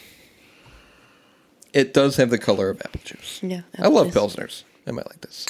It 1.72 1.94
does 1.94 2.16
have 2.16 2.28
the 2.28 2.36
color 2.36 2.68
of 2.68 2.82
apple 2.82 3.00
juice. 3.04 3.40
Yeah. 3.42 3.62
I 3.78 3.88
love 3.88 4.08
juice. 4.08 4.16
pilsners. 4.16 4.62
I 4.86 4.90
might 4.90 5.06
like 5.06 5.22
this. 5.22 5.46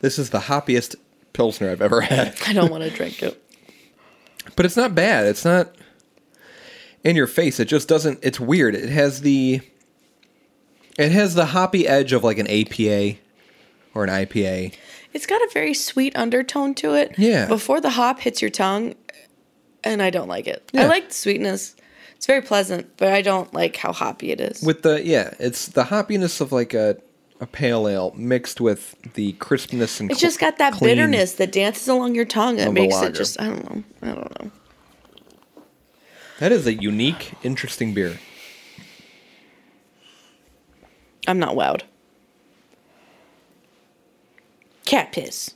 This 0.00 0.18
is 0.18 0.30
the 0.30 0.40
hoppiest 0.40 0.96
pilsner 1.38 1.70
I've 1.70 1.80
ever 1.80 2.00
had. 2.00 2.34
I 2.48 2.52
don't 2.52 2.68
want 2.68 2.82
to 2.82 2.90
drink 2.90 3.22
it. 3.22 3.42
But 4.56 4.64
it's 4.64 4.76
not 4.78 4.94
bad. 4.94 5.26
It's 5.26 5.44
not 5.44 5.76
in 7.04 7.14
your 7.14 7.26
face. 7.26 7.60
It 7.60 7.66
just 7.66 7.86
doesn't. 7.86 8.18
It's 8.22 8.40
weird. 8.40 8.74
It 8.74 8.88
has 8.88 9.20
the. 9.20 9.60
It 10.98 11.12
has 11.12 11.34
the 11.34 11.46
hoppy 11.46 11.86
edge 11.86 12.12
of 12.12 12.24
like 12.24 12.38
an 12.38 12.48
APA 12.48 13.18
or 13.94 14.04
an 14.04 14.10
IPA. 14.10 14.74
It's 15.12 15.26
got 15.26 15.40
a 15.42 15.50
very 15.52 15.74
sweet 15.74 16.16
undertone 16.16 16.74
to 16.76 16.94
it. 16.94 17.14
Yeah. 17.18 17.46
Before 17.46 17.80
the 17.80 17.90
hop 17.90 18.20
hits 18.20 18.40
your 18.40 18.50
tongue, 18.50 18.94
and 19.84 20.02
I 20.02 20.10
don't 20.10 20.28
like 20.28 20.48
it. 20.48 20.68
I 20.74 20.86
like 20.86 21.08
the 21.08 21.14
sweetness. 21.14 21.76
It's 22.16 22.26
very 22.26 22.42
pleasant, 22.42 22.96
but 22.96 23.08
I 23.12 23.22
don't 23.22 23.52
like 23.54 23.76
how 23.76 23.92
hoppy 23.92 24.32
it 24.32 24.40
is. 24.40 24.62
With 24.62 24.82
the 24.82 25.04
yeah, 25.04 25.34
it's 25.38 25.68
the 25.68 25.84
hoppiness 25.84 26.40
of 26.40 26.52
like 26.52 26.74
a 26.74 26.96
a 27.40 27.46
pale 27.46 27.86
ale 27.88 28.12
mixed 28.16 28.60
with 28.60 28.96
the 29.14 29.32
crispness 29.34 30.00
and 30.00 30.10
it's 30.10 30.20
cl- 30.20 30.28
just 30.28 30.40
got 30.40 30.58
that 30.58 30.72
clean- 30.72 30.90
bitterness 30.96 31.34
that 31.34 31.52
dances 31.52 31.86
along 31.88 32.14
your 32.14 32.24
tongue 32.24 32.58
and 32.58 32.74
makes 32.74 33.00
it 33.02 33.14
just 33.14 33.40
I 33.40 33.46
don't 33.46 33.64
know. 33.70 33.84
I 34.02 34.14
don't 34.14 34.42
know. 34.44 34.50
That 36.40 36.52
is 36.52 36.66
a 36.66 36.74
unique, 36.74 37.32
interesting 37.42 37.94
beer. 37.94 38.18
I'm 41.26 41.38
not 41.38 41.54
wowed. 41.54 41.82
Cat 44.86 45.12
piss. 45.12 45.54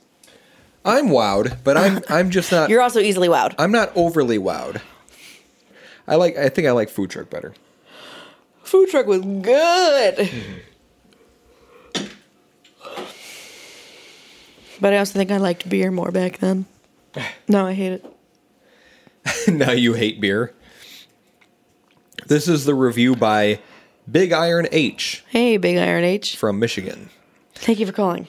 I'm 0.85 1.07
wowed, 1.09 1.57
but 1.63 1.77
I'm 1.77 2.01
I'm 2.09 2.29
just 2.29 2.51
not. 2.51 2.69
You're 2.69 2.81
also 2.81 2.99
easily 2.99 3.27
wowed. 3.27 3.55
I'm 3.57 3.71
not 3.71 3.91
overly 3.95 4.37
wowed. 4.37 4.81
I 6.07 6.15
like. 6.15 6.37
I 6.37 6.49
think 6.49 6.67
I 6.67 6.71
like 6.71 6.89
food 6.89 7.09
truck 7.09 7.29
better. 7.29 7.53
Food 8.63 8.89
truck 8.89 9.07
was 9.07 9.21
good. 9.21 10.15
Mm-hmm. 10.17 10.51
But 14.81 14.93
I 14.93 14.97
also 14.97 15.13
think 15.17 15.31
I 15.31 15.37
liked 15.37 15.67
beer 15.69 15.91
more 15.91 16.11
back 16.11 16.39
then. 16.39 16.65
No, 17.47 17.67
I 17.67 17.73
hate 17.73 17.93
it. 17.93 19.47
now 19.47 19.71
you 19.71 19.93
hate 19.93 20.19
beer. 20.19 20.53
This 22.25 22.47
is 22.47 22.65
the 22.65 22.73
review 22.73 23.15
by 23.15 23.59
Big 24.09 24.31
Iron 24.31 24.67
H 24.71 25.23
Hey, 25.29 25.57
Big 25.57 25.77
Iron 25.77 26.03
H. 26.03 26.35
from 26.37 26.57
Michigan. 26.57 27.09
Thank 27.53 27.79
you 27.79 27.85
for 27.85 27.91
calling. 27.91 28.27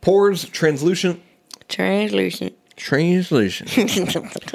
Pours 0.00 0.46
translucent 0.46 1.20
Translucent. 1.68 2.54
Translucent. 2.76 4.54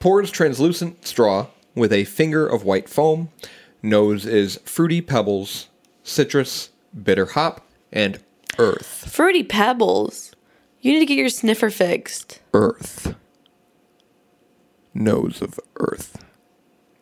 Pours 0.00 0.30
translucent 0.30 1.06
straw 1.06 1.48
with 1.74 1.92
a 1.92 2.04
finger 2.04 2.46
of 2.46 2.64
white 2.64 2.88
foam. 2.88 3.30
Nose 3.82 4.24
is 4.24 4.58
fruity 4.64 5.00
pebbles, 5.00 5.68
citrus, 6.02 6.70
bitter 7.02 7.26
hop, 7.26 7.66
and 7.92 8.18
earth. 8.58 9.10
Fruity 9.10 9.42
Pebbles. 9.42 10.32
You 10.80 10.92
need 10.92 11.00
to 11.00 11.06
get 11.06 11.18
your 11.18 11.28
sniffer 11.28 11.70
fixed. 11.70 12.40
Earth. 12.52 13.14
Nose 14.92 15.42
of 15.42 15.58
earth. 15.76 16.22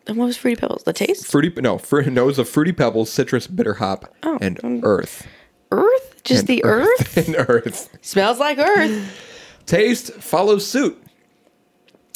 And 0.07 0.17
what 0.17 0.25
was 0.25 0.37
Fruity 0.37 0.59
Pebbles? 0.59 0.83
The 0.83 0.93
taste? 0.93 1.29
Fruity 1.31 1.53
no, 1.61 1.77
fr- 1.77 2.01
nose 2.01 2.37
of 2.39 2.49
fruity 2.49 2.71
pebbles, 2.73 3.09
citrus, 3.11 3.47
bitter 3.47 3.75
hop, 3.75 4.13
Oh, 4.23 4.37
and 4.41 4.63
um, 4.63 4.81
earth. 4.83 5.27
Earth? 5.71 6.21
Just 6.23 6.41
And 6.41 6.47
the 6.47 6.63
earth? 6.65 7.17
and 7.27 7.35
earth. 7.49 7.89
Smells 8.01 8.39
like 8.39 8.57
earth. 8.57 9.19
Taste 9.65 10.13
follows 10.15 10.67
suit. 10.67 11.01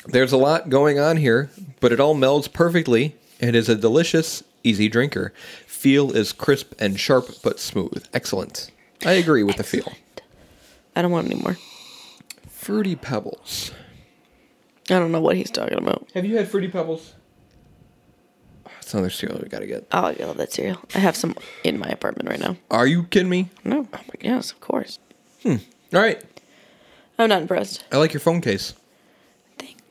There's 0.06 0.32
a 0.34 0.38
lot 0.38 0.70
going 0.70 1.00
on 1.00 1.18
here, 1.18 1.50
but 1.80 1.92
it 1.92 2.00
all 2.00 2.16
melds 2.16 2.52
perfectly 2.52 3.16
and 3.40 3.56
is 3.56 3.70
a 3.70 3.76
delicious, 3.76 4.44
easy 4.64 4.90
drinker. 4.90 5.34
Feel 5.66 6.12
is 6.16 6.34
crisp 6.34 6.74
and 6.80 7.00
sharp 7.00 7.28
but 7.44 7.60
smooth. 7.60 8.06
Excellent. 8.14 8.72
I 9.06 9.14
agree 9.14 9.44
with 9.44 9.58
the 9.58 9.64
feel. 9.64 9.92
I 10.96 11.02
don't 11.02 11.12
want 11.12 11.28
any 11.32 11.40
more. 11.42 11.58
Fruity 12.50 12.96
Pebbles. 12.96 13.72
I 14.90 14.94
don't 15.00 15.12
know 15.12 15.22
what 15.22 15.36
he's 15.36 15.52
talking 15.52 15.78
about. 15.78 16.08
Have 16.14 16.26
you 16.26 16.38
had 16.38 16.48
Fruity 16.48 16.70
Pebbles? 16.70 17.14
That's 18.66 18.94
another 18.94 19.10
cereal 19.10 19.40
we 19.44 19.50
gotta 19.50 19.68
get. 19.68 19.86
Oh, 19.92 20.06
I 20.06 20.14
love 20.14 20.38
that 20.38 20.54
cereal. 20.54 20.80
I 20.96 21.00
have 21.00 21.18
some 21.18 21.36
in 21.66 21.78
my 21.78 21.88
apartment 21.88 22.30
right 22.30 22.40
now. 22.40 22.56
Are 22.72 22.88
you 22.88 23.04
kidding 23.04 23.28
me? 23.30 23.50
No. 23.66 23.80
Oh 23.94 24.00
my 24.08 24.14
yes, 24.22 24.52
of 24.52 24.62
course. 24.62 24.98
Hmm. 25.44 25.58
All 25.94 26.00
right. 26.02 26.24
I'm 27.20 27.28
not 27.28 27.42
impressed. 27.42 27.84
I 27.92 27.98
like 27.98 28.14
your 28.14 28.22
phone 28.22 28.40
case. 28.40 28.74
Thanks. 29.58 29.84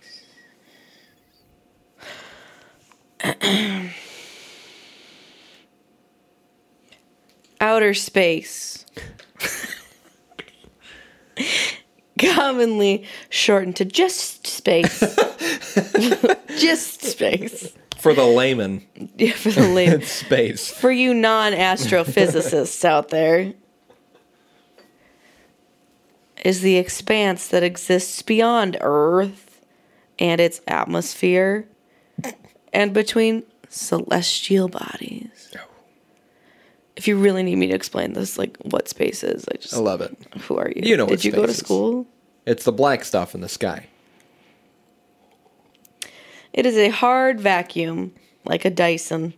Outer 7.60 7.92
space. 7.92 8.85
Commonly 12.18 13.06
shortened 13.28 13.76
to 13.76 13.84
just 13.84 14.46
space. 14.46 15.00
just 16.58 17.02
space. 17.02 17.72
For 17.98 18.14
the 18.14 18.24
layman, 18.24 18.86
Yeah, 19.18 19.32
for 19.32 19.50
the 19.50 19.68
layman. 19.68 20.02
space. 20.02 20.70
For 20.70 20.90
you 20.90 21.12
non 21.12 21.52
astrophysicists 21.52 22.84
out 22.84 23.10
there, 23.10 23.52
is 26.44 26.60
the 26.60 26.76
expanse 26.76 27.48
that 27.48 27.62
exists 27.62 28.22
beyond 28.22 28.76
Earth 28.80 29.60
and 30.18 30.40
its 30.40 30.60
atmosphere 30.68 31.66
and 32.72 32.94
between 32.94 33.42
celestial 33.68 34.68
bodies. 34.68 35.50
Oh. 35.56 35.60
If 36.96 37.06
you 37.06 37.18
really 37.18 37.42
need 37.42 37.56
me 37.56 37.66
to 37.68 37.74
explain 37.74 38.14
this, 38.14 38.38
like 38.38 38.56
what 38.62 38.88
space 38.88 39.22
is, 39.22 39.44
I 39.52 39.56
just 39.56 39.74
I 39.74 39.78
love 39.78 40.00
it. 40.00 40.16
who 40.42 40.56
are 40.56 40.70
you? 40.74 40.82
You 40.82 40.96
know 40.96 41.04
what 41.04 41.10
Did 41.10 41.24
you 41.24 41.32
go 41.32 41.44
to 41.44 41.52
is. 41.52 41.58
school? 41.58 42.06
It's 42.46 42.64
the 42.64 42.72
black 42.72 43.04
stuff 43.04 43.34
in 43.34 43.40
the 43.40 43.48
sky. 43.48 43.88
It 46.52 46.64
is 46.64 46.76
a 46.76 46.88
hard 46.88 47.38
vacuum, 47.38 48.14
like 48.44 48.64
a 48.64 48.70
Dyson. 48.70 49.34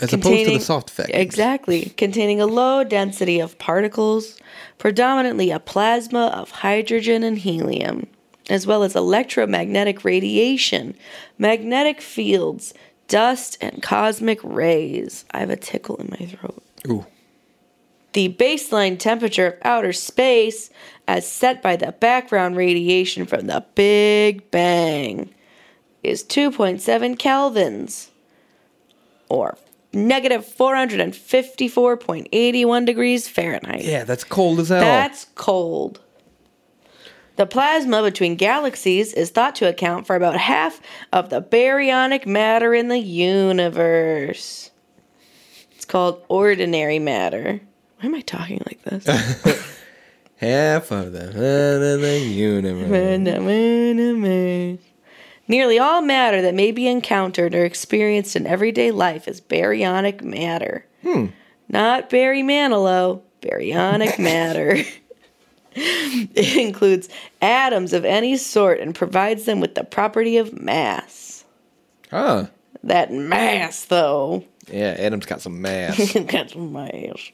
As 0.00 0.12
opposed 0.12 0.46
to 0.46 0.58
the 0.58 0.60
soft 0.60 0.90
vacuums. 0.90 1.22
Exactly. 1.22 1.92
Containing 1.96 2.40
a 2.40 2.46
low 2.46 2.84
density 2.84 3.38
of 3.40 3.58
particles, 3.58 4.38
predominantly 4.78 5.50
a 5.50 5.58
plasma 5.60 6.26
of 6.28 6.50
hydrogen 6.50 7.22
and 7.22 7.38
helium, 7.38 8.06
as 8.48 8.66
well 8.66 8.82
as 8.82 8.96
electromagnetic 8.96 10.04
radiation, 10.04 10.94
magnetic 11.38 12.00
fields, 12.00 12.74
dust, 13.08 13.58
and 13.60 13.82
cosmic 13.82 14.40
rays. 14.42 15.24
I 15.32 15.38
have 15.38 15.50
a 15.50 15.56
tickle 15.56 15.96
in 15.96 16.08
my 16.18 16.26
throat. 16.26 16.62
Ooh. 16.88 17.06
The 18.12 18.34
baseline 18.34 18.98
temperature 18.98 19.46
of 19.46 19.54
outer 19.62 19.92
space, 19.92 20.68
as 21.06 21.30
set 21.30 21.62
by 21.62 21.76
the 21.76 21.92
background 21.92 22.56
radiation 22.56 23.24
from 23.24 23.46
the 23.46 23.64
Big 23.74 24.50
Bang, 24.50 25.32
is 26.02 26.24
2.7 26.24 27.16
kelvins, 27.16 28.08
or 29.28 29.56
negative 29.92 30.44
454.81 30.44 32.86
degrees 32.86 33.28
Fahrenheit. 33.28 33.84
Yeah, 33.84 34.02
that's 34.04 34.24
cold 34.24 34.58
as 34.60 34.70
hell. 34.70 34.80
That's 34.80 35.26
cold. 35.36 36.00
The 37.36 37.46
plasma 37.46 38.02
between 38.02 38.34
galaxies 38.36 39.12
is 39.14 39.30
thought 39.30 39.54
to 39.56 39.68
account 39.68 40.06
for 40.06 40.16
about 40.16 40.36
half 40.36 40.80
of 41.12 41.30
the 41.30 41.40
baryonic 41.40 42.26
matter 42.26 42.74
in 42.74 42.88
the 42.88 42.98
universe. 42.98 44.70
Called 45.90 46.22
ordinary 46.28 47.00
matter. 47.00 47.60
Why 47.98 48.06
am 48.06 48.14
I 48.14 48.20
talking 48.20 48.62
like 48.64 48.80
this? 48.84 49.04
half 50.36 50.92
of 50.92 51.10
the, 51.10 51.98
the 52.00 52.18
universe. 52.20 52.88
Nearly 55.48 55.80
all 55.80 56.00
matter 56.00 56.42
that 56.42 56.54
may 56.54 56.70
be 56.70 56.86
encountered 56.86 57.56
or 57.56 57.64
experienced 57.64 58.36
in 58.36 58.46
everyday 58.46 58.92
life 58.92 59.26
is 59.26 59.40
baryonic 59.40 60.22
matter. 60.22 60.86
Not 61.68 62.08
Barry 62.08 62.44
Manilow, 62.44 63.22
baryonic 63.42 64.16
matter. 64.20 64.76
it 65.74 66.56
includes 66.56 67.08
atoms 67.42 67.92
of 67.92 68.04
any 68.04 68.36
sort 68.36 68.78
and 68.78 68.94
provides 68.94 69.44
them 69.44 69.58
with 69.58 69.74
the 69.74 69.82
property 69.82 70.36
of 70.36 70.52
mass. 70.52 71.44
Ah. 72.12 72.48
That 72.84 73.12
mass, 73.12 73.86
though, 73.86 74.44
Yeah, 74.70 74.96
Adam's 74.98 75.26
got 75.26 75.40
some 75.40 75.60
mass. 75.60 76.14
got 76.26 76.50
some 76.50 76.72
mass. 76.72 77.32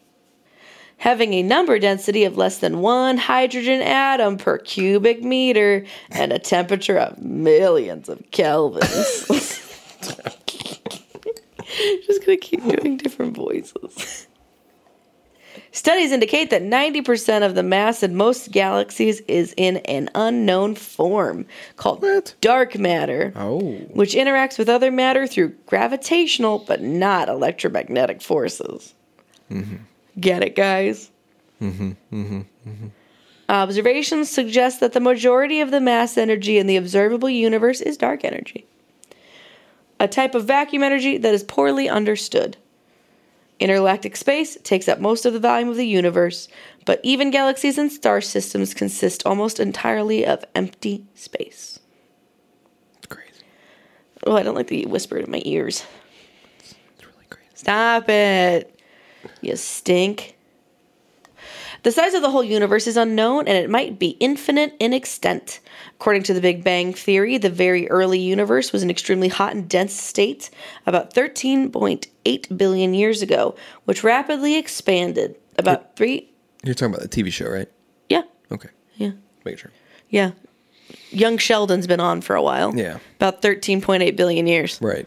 Having 0.99 1.35
a 1.35 1.43
number 1.43 1.79
density 1.79 2.25
of 2.25 2.39
less 2.39 2.59
than 2.59 2.81
one 2.81 3.19
hydrogen 3.19 3.83
atom 3.83 4.39
per 4.39 4.59
cubic 4.59 5.23
meter 5.23 5.85
and 6.11 6.33
a 6.33 6.39
temperature 6.39 6.99
of 6.99 7.19
millions 7.19 8.09
of 8.09 8.19
kelvins. 8.31 9.63
Just 12.07 12.25
gonna 12.25 12.39
keep 12.39 12.63
doing 12.63 12.97
different 12.97 13.37
voices. 13.37 14.29
Studies 15.77 16.11
indicate 16.11 16.49
that 16.49 16.63
90% 16.63 17.45
of 17.45 17.55
the 17.55 17.63
mass 17.63 18.03
in 18.03 18.17
most 18.17 18.51
galaxies 18.51 19.21
is 19.29 19.53
in 19.59 19.77
an 19.85 20.09
unknown 20.15 20.75
form 20.75 21.45
called 21.77 22.01
What? 22.01 22.35
dark 22.41 22.79
matter, 22.79 23.35
oh. 23.37 23.61
which 23.93 24.15
interacts 24.15 24.57
with 24.57 24.71
other 24.71 24.91
matter 24.91 25.27
through 25.27 25.51
gravitational 25.67 26.61
but 26.61 26.81
not 26.81 27.29
electromagnetic 27.29 28.23
forces. 28.23 28.95
Mm-hmm. 29.51 29.77
Get 30.19 30.43
it, 30.43 30.57
guys? 30.57 31.11
Mm-hmm. 31.61 31.91
Mm-hmm. 32.11 32.87
Observations 33.51 34.31
suggest 34.31 34.81
that 34.81 34.95
the 34.95 35.01
majority 35.01 35.61
of 35.61 35.71
the 35.71 35.81
mass 35.83 36.17
energy 36.17 36.57
in 36.57 36.67
the 36.67 36.79
observable 36.79 37.29
universe 37.29 37.83
is 37.83 37.99
dark 37.99 38.25
energy, 38.25 38.65
a 40.01 40.09
type 40.09 40.35
of 40.35 40.47
vacuum 40.47 40.83
energy 40.83 41.19
that 41.19 41.35
is 41.35 41.45
poorly 41.45 41.87
understood. 41.87 42.57
Intergalactic 43.59 44.17
space 44.17 44.59
takes 44.63 44.87
up 44.87 45.01
most 45.01 45.25
of 45.25 45.33
the 45.33 45.41
volume 45.41 45.71
of 45.71 45.77
the 45.77 45.87
universe, 45.87 46.49
but 46.85 47.01
even 47.03 47.31
galaxies 47.31 47.79
and 47.79 47.91
star 47.91 48.21
systems 48.21 48.75
consist 48.75 49.25
almost 49.25 49.59
entirely 49.59 50.27
of 50.27 50.45
empty 50.55 51.07
space. 51.15 51.79
It's 52.99 53.07
crazy. 53.07 53.45
Oh, 54.27 54.37
I 54.37 54.43
don't 54.43 54.55
like 54.55 54.69
the 54.69 54.85
whisper 54.85 55.17
in 55.17 55.31
my 55.31 55.41
ears. 55.47 55.85
It's 56.59 56.75
really 57.01 57.27
crazy. 57.31 57.49
Stop 57.55 58.11
it. 58.11 58.79
You 59.41 59.57
stink. 59.57 60.36
The 61.87 61.93
size 61.93 62.15
of 62.15 62.23
the 62.23 62.33
whole 62.33 62.43
universe 62.43 62.89
is 62.89 62.97
unknown 62.97 63.47
and 63.47 63.57
it 63.57 63.71
might 63.71 63.97
be 63.97 64.17
infinite 64.19 64.75
in 64.81 64.93
extent. 64.93 65.61
According 65.95 66.25
to 66.25 66.35
the 66.35 66.41
Big 66.41 66.65
Bang 66.65 66.93
Theory, 66.93 67.39
the 67.39 67.49
very 67.49 67.89
early 67.91 68.19
universe 68.19 68.73
was 68.73 68.83
an 68.83 68.91
extremely 68.91 69.29
hot 69.29 69.55
and 69.55 69.69
dense 69.69 69.93
state 69.93 70.51
about 70.85 71.15
13.8 71.15 72.59
billion 72.59 72.93
years 72.93 73.23
ago, 73.23 73.55
which 73.85 74.03
rapidly 74.03 74.57
expanded 74.57 75.37
about 75.61 75.95
three. 75.95 76.29
You're 76.65 76.75
talking 76.75 76.93
about 76.93 77.09
the 77.09 77.23
TV 77.23 77.33
show, 77.33 77.49
right? 77.49 77.69
Yeah, 78.09 78.23
Okay. 78.51 78.71
yeah, 78.97 79.13
Make 79.45 79.61
sure. 79.61 79.71
yeah. 80.11 80.33
Young 81.11 81.39
Sheldon's 81.39 81.87
been 81.87 82.01
on 82.01 82.21
for 82.21 82.35
a 82.35 82.43
while. 82.43 82.75
Yeah. 82.75 82.99
About 83.15 83.43
13.8 83.43 84.17
billion 84.17 84.49
years. 84.49 84.81
Right. 84.83 85.07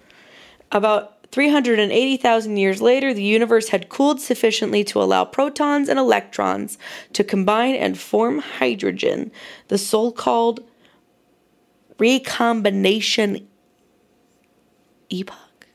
About 0.72 1.19
380,000 1.32 2.58
years 2.58 2.82
later, 2.82 3.14
the 3.14 3.24
universe 3.24 3.70
had 3.70 3.90
cooled 3.90 4.20
sufficiently 4.20 4.84
to 4.86 5.02
allow 5.02 5.26
protons 5.26 5.88
and 5.88 6.00
electrons 6.00 6.78
to 7.14 7.24
combine 7.24 7.76
and 7.76 8.00
form 8.00 8.40
hydrogen, 8.40 9.32
the 9.68 9.78
so 9.78 10.12
called 10.12 10.64
recombination 12.00 13.48
epoch. 15.10 15.68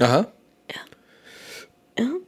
Uh 0.00 0.06
huh. 0.06 0.24
Yeah. 0.68 2.18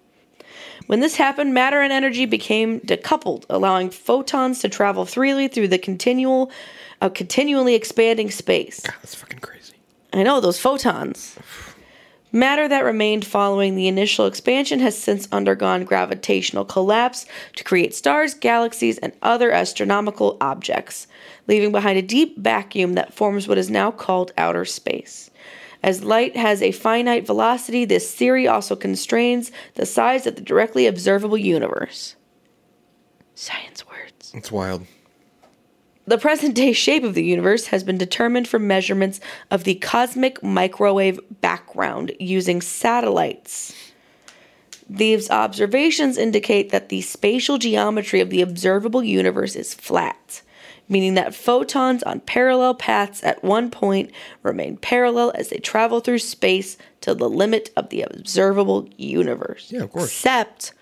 When 0.91 0.99
this 0.99 1.15
happened, 1.15 1.55
matter 1.55 1.81
and 1.81 1.93
energy 1.93 2.27
became 2.27 2.81
decoupled, 2.81 3.45
allowing 3.49 3.91
photons 3.91 4.59
to 4.61 4.69
travel 4.69 5.05
freely 5.05 5.47
through 5.47 5.69
the 5.69 5.79
continual, 5.79 6.51
uh, 7.01 7.09
continually 7.09 7.77
expanding 7.77 8.29
space. 8.33 8.81
God, 8.81 8.97
that's 9.01 9.15
fucking 9.15 9.39
crazy. 9.39 9.75
I 10.13 10.25
know 10.25 10.41
those 10.41 10.59
photons. 10.59 11.39
Matter 12.33 12.69
that 12.69 12.85
remained 12.85 13.25
following 13.25 13.75
the 13.75 13.89
initial 13.89 14.27
expansion 14.27 14.79
has 14.81 14.97
since 14.97 15.27
undergone 15.33 15.85
gravitational 15.85 16.65
collapse 16.65 17.27
to 17.57 17.65
create 17.65 17.95
stars, 17.95 18.35
galaxies, 18.35 18.99
and 18.99 19.13
other 19.21 19.51
astronomical 19.51 20.37
objects, 20.41 21.09
leaving 21.49 21.73
behind 21.73 21.99
a 21.99 22.03
deep 22.03 22.39
vacuum 22.39 22.93
that 22.95 23.13
forms 23.13 23.49
what 23.49 23.59
is 23.59 23.69
now 23.69 23.91
called 23.91 24.33
outer 24.39 24.65
space. 24.65 25.31
As 25.83 26.05
light 26.05 26.37
has 26.37 26.63
a 26.63 26.73
finite 26.73 27.27
velocity, 27.27 27.85
this 27.85 28.15
theory 28.15 28.47
also 28.47 28.77
constrains 28.77 29.51
the 29.75 29.87
size 29.87 30.27
of 30.27 30.37
the 30.37 30.43
directly 30.43 30.87
observable 30.87 31.39
universe. 31.39 32.15
Science 33.35 33.85
words. 33.89 34.31
It's 34.35 34.53
wild. 34.53 34.87
The 36.07 36.19
present 36.19 36.55
day 36.55 36.73
shape 36.73 37.05
of 37.05 37.15
the 37.15 37.25
universe 37.25 37.67
has 37.67 37.85
been 37.85 37.99
determined 37.99 38.49
from 38.49 38.67
measurements 38.67 39.21
of 39.51 39.65
the 39.65 39.77
cosmic 39.77 40.43
microwave 40.43 41.21
background 41.41 42.13
using 42.19 42.61
satellites. 42.61 43.75
These 44.89 45.31
observations 45.31 46.19
indicate 46.19 46.71
that 46.71 46.89
the 46.89 47.03
spatial 47.03 47.59
geometry 47.59 48.21
of 48.21 48.31
the 48.31 48.43
observable 48.43 49.05
universe 49.05 49.55
is 49.55 49.73
flat, 49.73 50.43
meaning 50.89 51.15
that 51.15 51.35
photons 51.35 52.03
on 52.03 52.19
parallel 52.21 52.75
paths 52.75 53.23
at 53.23 53.45
one 53.45 53.71
point 53.71 54.11
remain 54.43 54.77
parallel 54.79 55.31
as 55.37 55.51
they 55.51 55.59
travel 55.59 56.01
through 56.01 56.19
space 56.19 56.77
to 57.03 57.15
the 57.15 57.31
limit 57.31 57.71
of 57.77 57.91
the 57.91 58.03
observable 58.03 58.89
universe. 58.97 59.71
Yeah, 59.71 59.83
of 59.83 59.93
course. 59.93 60.07
Except 60.07 60.73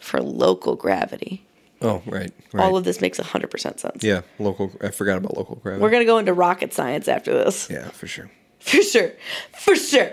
for 0.00 0.20
local 0.20 0.74
gravity. 0.74 1.46
Oh, 1.84 2.02
right. 2.06 2.32
right. 2.52 2.64
All 2.64 2.76
of 2.76 2.84
this 2.84 3.00
makes 3.00 3.18
100% 3.18 3.78
sense. 3.78 4.04
yeah, 4.04 4.22
local. 4.38 4.72
I 4.80 4.90
forgot 4.90 5.18
about 5.18 5.36
local 5.36 5.56
gravity. 5.56 5.82
We're 5.82 5.90
going 5.90 6.02
to 6.02 6.06
go 6.06 6.18
into 6.18 6.32
rocket 6.32 6.72
science 6.72 7.08
after 7.08 7.32
this. 7.32 7.68
yeah, 7.70 7.88
for 7.90 8.06
sure. 8.06 8.30
For 8.60 8.82
sure. 8.82 9.12
For 9.58 9.74
sure. 9.74 10.12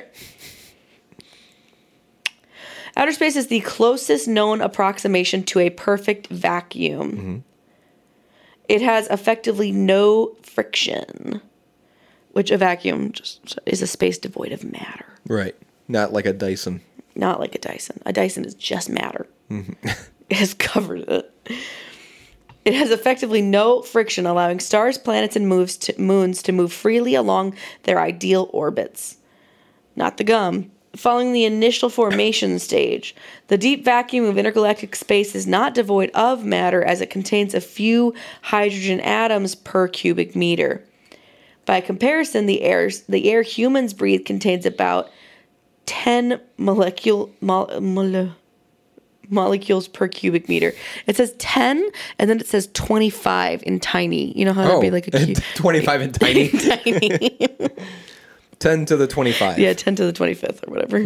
Outer 2.98 3.12
space 3.12 3.36
is 3.36 3.48
the 3.48 3.62
closest 3.62 4.28
known 4.28 4.60
approximation 4.60 5.44
to 5.44 5.60
a 5.60 5.70
perfect 5.70 6.28
vacuum. 6.28 7.12
Mm-hmm. 7.12 7.38
It 8.68 8.82
has 8.82 9.08
effectively 9.08 9.72
no 9.72 10.36
friction, 10.42 11.42
which 12.32 12.52
a 12.52 12.58
vacuum 12.58 13.12
just 13.12 13.60
is 13.66 13.82
a 13.82 13.88
space 13.88 14.18
devoid 14.18 14.52
of 14.52 14.64
matter. 14.64 15.06
Right. 15.28 15.56
Not 15.88 16.12
like 16.12 16.26
a 16.26 16.34
Dyson. 16.34 16.82
Not 17.16 17.40
like 17.40 17.56
a 17.56 17.60
Dyson. 17.60 18.02
A 18.06 18.14
Dyson 18.14 18.46
is 18.46 18.54
just 18.54 18.90
matter. 18.90 19.28
it 19.50 19.54
mm-hmm. 19.54 19.90
has 20.38 20.54
covered 20.54 21.02
it. 21.08 21.34
It 22.66 22.74
has 22.76 22.92
effectively 22.92 23.42
no 23.42 23.82
friction, 23.82 24.26
allowing 24.26 24.60
stars, 24.60 24.98
planets, 24.98 25.36
and 25.36 25.48
to, 25.48 26.00
moons 26.00 26.44
to 26.44 26.52
move 26.52 26.72
freely 26.72 27.16
along 27.16 27.56
their 27.84 28.00
ideal 28.00 28.50
orbits. 28.54 29.18
Not 29.96 30.18
the 30.18 30.24
gum. 30.24 30.72
Following 30.96 31.34
the 31.34 31.46
initial 31.46 31.90
formation 31.90 32.58
stage, 32.60 33.16
the 33.48 33.58
deep 33.58 33.86
vacuum 33.86 34.26
of 34.26 34.38
intergalactic 34.38 34.96
space 34.96 35.36
is 35.36 35.48
not 35.48 35.74
devoid 35.76 36.10
of 36.12 36.44
matter 36.46 36.84
as 36.84 37.00
it 37.00 37.10
contains 37.10 37.54
a 37.54 37.62
few 37.62 38.14
hydrogen 38.42 39.00
atoms 39.00 39.56
per 39.56 39.88
cubic 39.88 40.36
meter. 40.36 40.84
By 41.66 41.82
comparison, 41.82 42.48
the 42.48 42.64
air 42.64 42.90
the 43.08 43.30
air 43.30 43.44
humans 43.44 43.94
breathe 43.94 44.26
contains 44.26 44.66
about 44.66 45.12
10 45.86 46.42
molecule 46.58 47.32
mol, 47.40 47.80
mole- 47.80 48.32
molecules 49.30 49.88
per 49.88 50.08
cubic 50.08 50.50
meter. 50.50 50.74
It 51.08 51.16
says 51.16 51.34
10 51.40 51.90
and 52.18 52.30
then 52.30 52.40
it 52.40 52.48
says 52.48 52.70
25 52.74 53.64
in 53.66 53.80
tiny. 53.80 54.38
You 54.38 54.46
know 54.46 54.54
how 54.54 54.64
that'd 54.66 54.82
be 54.82 54.92
like 54.92 55.08
a 55.08 55.12
cube. 55.26 55.38
25 55.56 56.02
in 56.02 56.12
tiny. 56.12 56.50
tiny. 56.50 57.30
10 58.60 58.86
to 58.88 58.98
the 58.98 59.08
25. 59.08 59.58
yeah, 59.60 59.74
10 59.74 59.96
to 59.96 60.06
the 60.06 60.14
25th 60.14 60.68
or 60.68 60.72
whatever. 60.72 61.00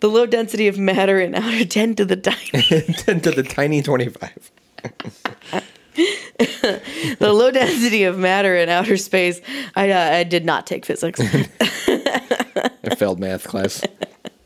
The 0.00 0.08
low 0.08 0.26
density 0.26 0.68
of 0.68 0.78
matter 0.78 1.18
in 1.20 1.34
outer 1.34 1.64
10 1.64 1.96
to 1.96 2.04
the 2.04 2.16
tiny. 2.16 2.62
10 2.92 3.20
to 3.22 3.30
the 3.32 3.42
tiny 3.42 3.82
25. 3.82 4.52
the 7.18 7.32
low 7.32 7.50
density 7.50 8.04
of 8.04 8.16
matter 8.16 8.56
in 8.56 8.68
outer 8.68 8.96
space. 8.96 9.40
I 9.74 9.90
uh, 9.90 10.16
I 10.18 10.22
did 10.22 10.44
not 10.44 10.66
take 10.68 10.86
physics. 10.86 11.18
I 11.20 12.94
failed 12.96 13.18
math 13.18 13.48
class. 13.48 13.82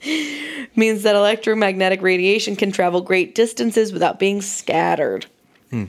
means 0.77 1.03
that 1.03 1.15
electromagnetic 1.15 2.03
radiation 2.03 2.57
can 2.57 2.73
travel 2.73 3.01
great 3.01 3.35
distances 3.35 3.93
without 3.93 4.19
being 4.19 4.41
scattered. 4.43 5.27
Hmm. 5.71 5.85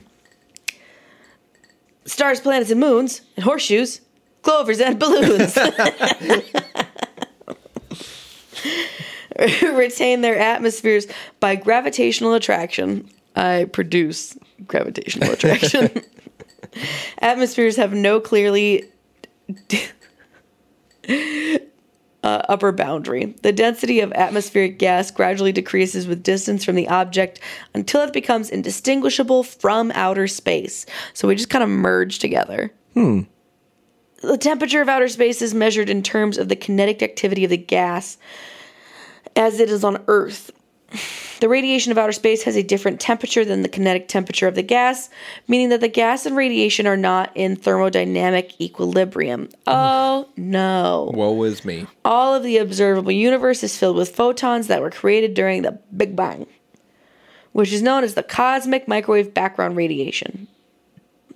Stars, 2.04 2.40
planets, 2.40 2.70
and 2.70 2.80
moons, 2.80 3.22
and 3.36 3.44
horseshoes, 3.44 4.00
clovers, 4.42 4.80
and 4.80 4.98
balloons 4.98 5.56
retain 9.62 10.20
their 10.20 10.38
atmospheres 10.38 11.06
by 11.40 11.56
gravitational 11.56 12.34
attraction. 12.34 13.08
I 13.36 13.64
produce 13.72 14.36
gravitational 14.66 15.32
attraction. 15.32 15.90
Atmospheres 17.18 17.76
have 17.76 17.92
no 17.92 18.20
clearly 18.20 18.84
uh, 22.24 22.42
upper 22.48 22.72
boundary. 22.72 23.36
The 23.42 23.52
density 23.52 24.00
of 24.00 24.10
atmospheric 24.14 24.78
gas 24.78 25.10
gradually 25.10 25.52
decreases 25.52 26.06
with 26.06 26.22
distance 26.22 26.64
from 26.64 26.74
the 26.74 26.88
object 26.88 27.38
until 27.74 28.00
it 28.00 28.14
becomes 28.14 28.48
indistinguishable 28.48 29.42
from 29.42 29.92
outer 29.94 30.26
space. 30.26 30.86
So 31.12 31.28
we 31.28 31.36
just 31.36 31.50
kind 31.50 31.62
of 31.62 31.68
merge 31.68 32.18
together. 32.18 32.72
Hmm. 32.94 33.22
the 34.22 34.38
temperature 34.38 34.80
of 34.80 34.88
outer 34.88 35.08
space 35.08 35.42
is 35.42 35.52
measured 35.52 35.90
in 35.90 36.02
terms 36.02 36.38
of 36.38 36.48
the 36.48 36.56
kinetic 36.56 37.02
activity 37.02 37.42
of 37.42 37.50
the 37.50 37.56
gas 37.56 38.16
as 39.36 39.60
it 39.60 39.68
is 39.68 39.84
on 39.84 40.02
Earth. 40.06 40.52
The 41.40 41.48
radiation 41.48 41.92
of 41.92 41.98
outer 41.98 42.12
space 42.12 42.42
has 42.44 42.56
a 42.56 42.62
different 42.62 43.00
temperature 43.00 43.44
than 43.44 43.62
the 43.62 43.68
kinetic 43.68 44.08
temperature 44.08 44.48
of 44.48 44.54
the 44.54 44.62
gas, 44.62 45.10
meaning 45.48 45.68
that 45.70 45.80
the 45.80 45.88
gas 45.88 46.26
and 46.26 46.36
radiation 46.36 46.86
are 46.86 46.96
not 46.96 47.30
in 47.34 47.56
thermodynamic 47.56 48.58
equilibrium. 48.60 49.48
Oh 49.66 50.28
no. 50.36 51.10
Woe 51.12 51.42
is 51.42 51.64
me. 51.64 51.86
All 52.04 52.34
of 52.34 52.42
the 52.42 52.58
observable 52.58 53.12
universe 53.12 53.62
is 53.62 53.76
filled 53.76 53.96
with 53.96 54.14
photons 54.14 54.68
that 54.68 54.80
were 54.80 54.90
created 54.90 55.34
during 55.34 55.62
the 55.62 55.78
Big 55.94 56.16
Bang, 56.16 56.46
which 57.52 57.72
is 57.72 57.82
known 57.82 58.04
as 58.04 58.14
the 58.14 58.22
cosmic 58.22 58.88
microwave 58.88 59.34
background 59.34 59.76
radiation. 59.76 60.48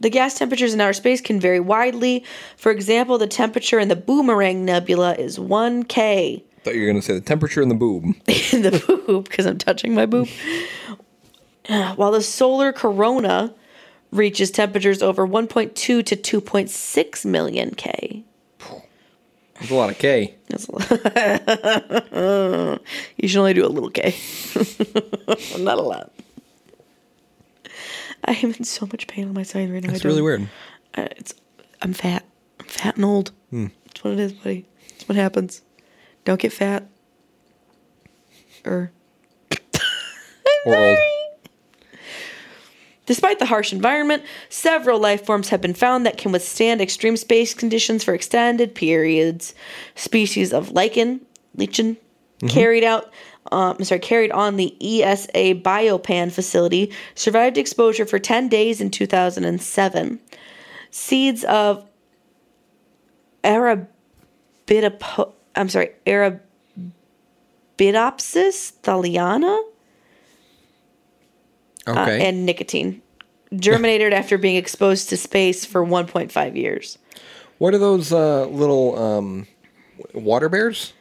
The 0.01 0.11
gas 0.11 0.39
temperatures 0.39 0.75
in 0.75 0.81
outer 0.81 0.93
space 0.93 1.21
can 1.21 1.41
vary 1.41 1.59
widely. 1.59 2.25
For 2.57 2.71
example, 2.71 3.19
the 3.19 3.27
temperature 3.27 3.81
in 3.81 3.89
the 3.89 3.97
Boomerang 3.97 4.65
Nebula 4.65 5.17
is 5.17 5.39
1K 5.39 6.45
thought 6.69 6.75
you 6.75 6.83
were 6.83 6.89
going 6.89 7.01
to 7.01 7.07
say 7.07 7.15
the 7.15 7.23
temperature 7.23 7.63
in 7.63 7.71
the 7.71 7.75
boob. 7.75 8.05
in 8.05 8.63
the 8.63 9.03
boob 9.07 9.29
because 9.29 9.47
I'm 9.47 9.57
touching 9.57 9.95
my 9.95 10.05
boob. 10.05 10.29
While 11.97 12.13
the 12.13 12.23
solar 12.23 12.73
corona 12.73 13.55
reaches 14.11 14.51
temperatures 14.51 15.03
over 15.03 15.27
1.2 15.27 15.75
to 15.75 16.03
2.6 16.05 17.25
million 17.25 17.75
K. 17.75 18.25
There's 19.59 19.71
a 19.71 19.75
lot 19.75 19.91
of 19.91 19.99
K. 19.99 20.37
That's 20.49 20.69
a 20.69 20.73
lot. 20.73 20.91
you 23.17 23.29
should 23.29 23.41
only 23.41 23.55
do 23.55 23.65
a 23.65 23.67
little 23.67 23.91
K. 23.91 24.15
Not 25.59 25.79
a 25.79 25.83
lot. 25.83 26.13
I 28.25 28.33
am 28.33 28.53
in 28.53 28.65
so 28.65 28.87
much 28.87 29.07
pain 29.07 29.27
on 29.27 29.35
my 29.35 29.43
side 29.43 29.71
right 29.71 29.83
now. 29.83 29.91
That's 29.91 30.05
I 30.05 30.09
really 30.09 30.23
weird. 30.23 30.49
Uh, 30.95 31.09
it's 31.17 31.35
I'm 31.81 31.95
fat. 31.95 32.25
I'm 32.61 32.67
fat 32.67 32.97
and 32.97 33.05
old. 33.05 33.33
That's 33.51 34.05
what 34.05 34.13
it 34.13 34.21
is, 34.21 34.33
buddy. 34.35 34.67
That's 34.91 35.09
what 35.09 35.17
happens. 35.17 35.63
Don't 36.29 36.39
get 36.39 36.53
fat. 36.53 36.87
Or 38.67 38.93
Or 40.67 40.77
old. 40.77 40.99
Despite 43.07 43.39
the 43.39 43.47
harsh 43.47 43.73
environment, 43.73 44.25
several 44.51 45.01
life 45.01 45.25
forms 45.25 45.49
have 45.49 45.63
been 45.63 45.73
found 45.73 46.05
that 46.05 46.19
can 46.19 46.31
withstand 46.31 46.83
extreme 46.83 47.17
space 47.17 47.55
conditions 47.55 48.05
for 48.05 48.13
extended 48.13 48.75
periods. 48.75 49.55
Species 49.95 50.53
of 50.53 50.73
lichen, 50.73 51.23
lichen, 51.57 51.97
carried 52.47 52.85
out, 52.85 53.11
um, 53.51 53.83
sorry, 53.83 54.01
carried 54.01 54.31
on 54.31 54.57
the 54.57 54.77
ESA 54.83 55.55
Biopan 55.55 56.31
facility 56.31 56.93
survived 57.15 57.57
exposure 57.57 58.05
for 58.05 58.19
10 58.19 58.51
days 58.51 58.83
in 58.83 58.91
2007. 58.91 60.21
Seeds 60.91 61.45
of 61.45 61.87
Arabidopsis, 63.43 65.33
I'm 65.59 65.69
sorry, 65.69 65.91
Arabidopsis 66.07 66.41
thaliana 68.83 69.61
uh, 71.87 71.91
Okay. 71.91 72.29
and 72.29 72.45
nicotine. 72.47 73.03
Germinated 73.55 74.13
after 74.13 74.37
being 74.37 74.57
exposed 74.57 75.09
to 75.09 75.17
space 75.17 75.65
for 75.65 75.85
1.5 75.85 76.55
years. 76.55 76.99
what 77.59 77.73
are 77.75 77.79
those 77.79 78.13
uh, 78.13 78.45
little 78.47 78.99
um, 78.99 79.47
water 80.15 80.49
bears? 80.49 80.93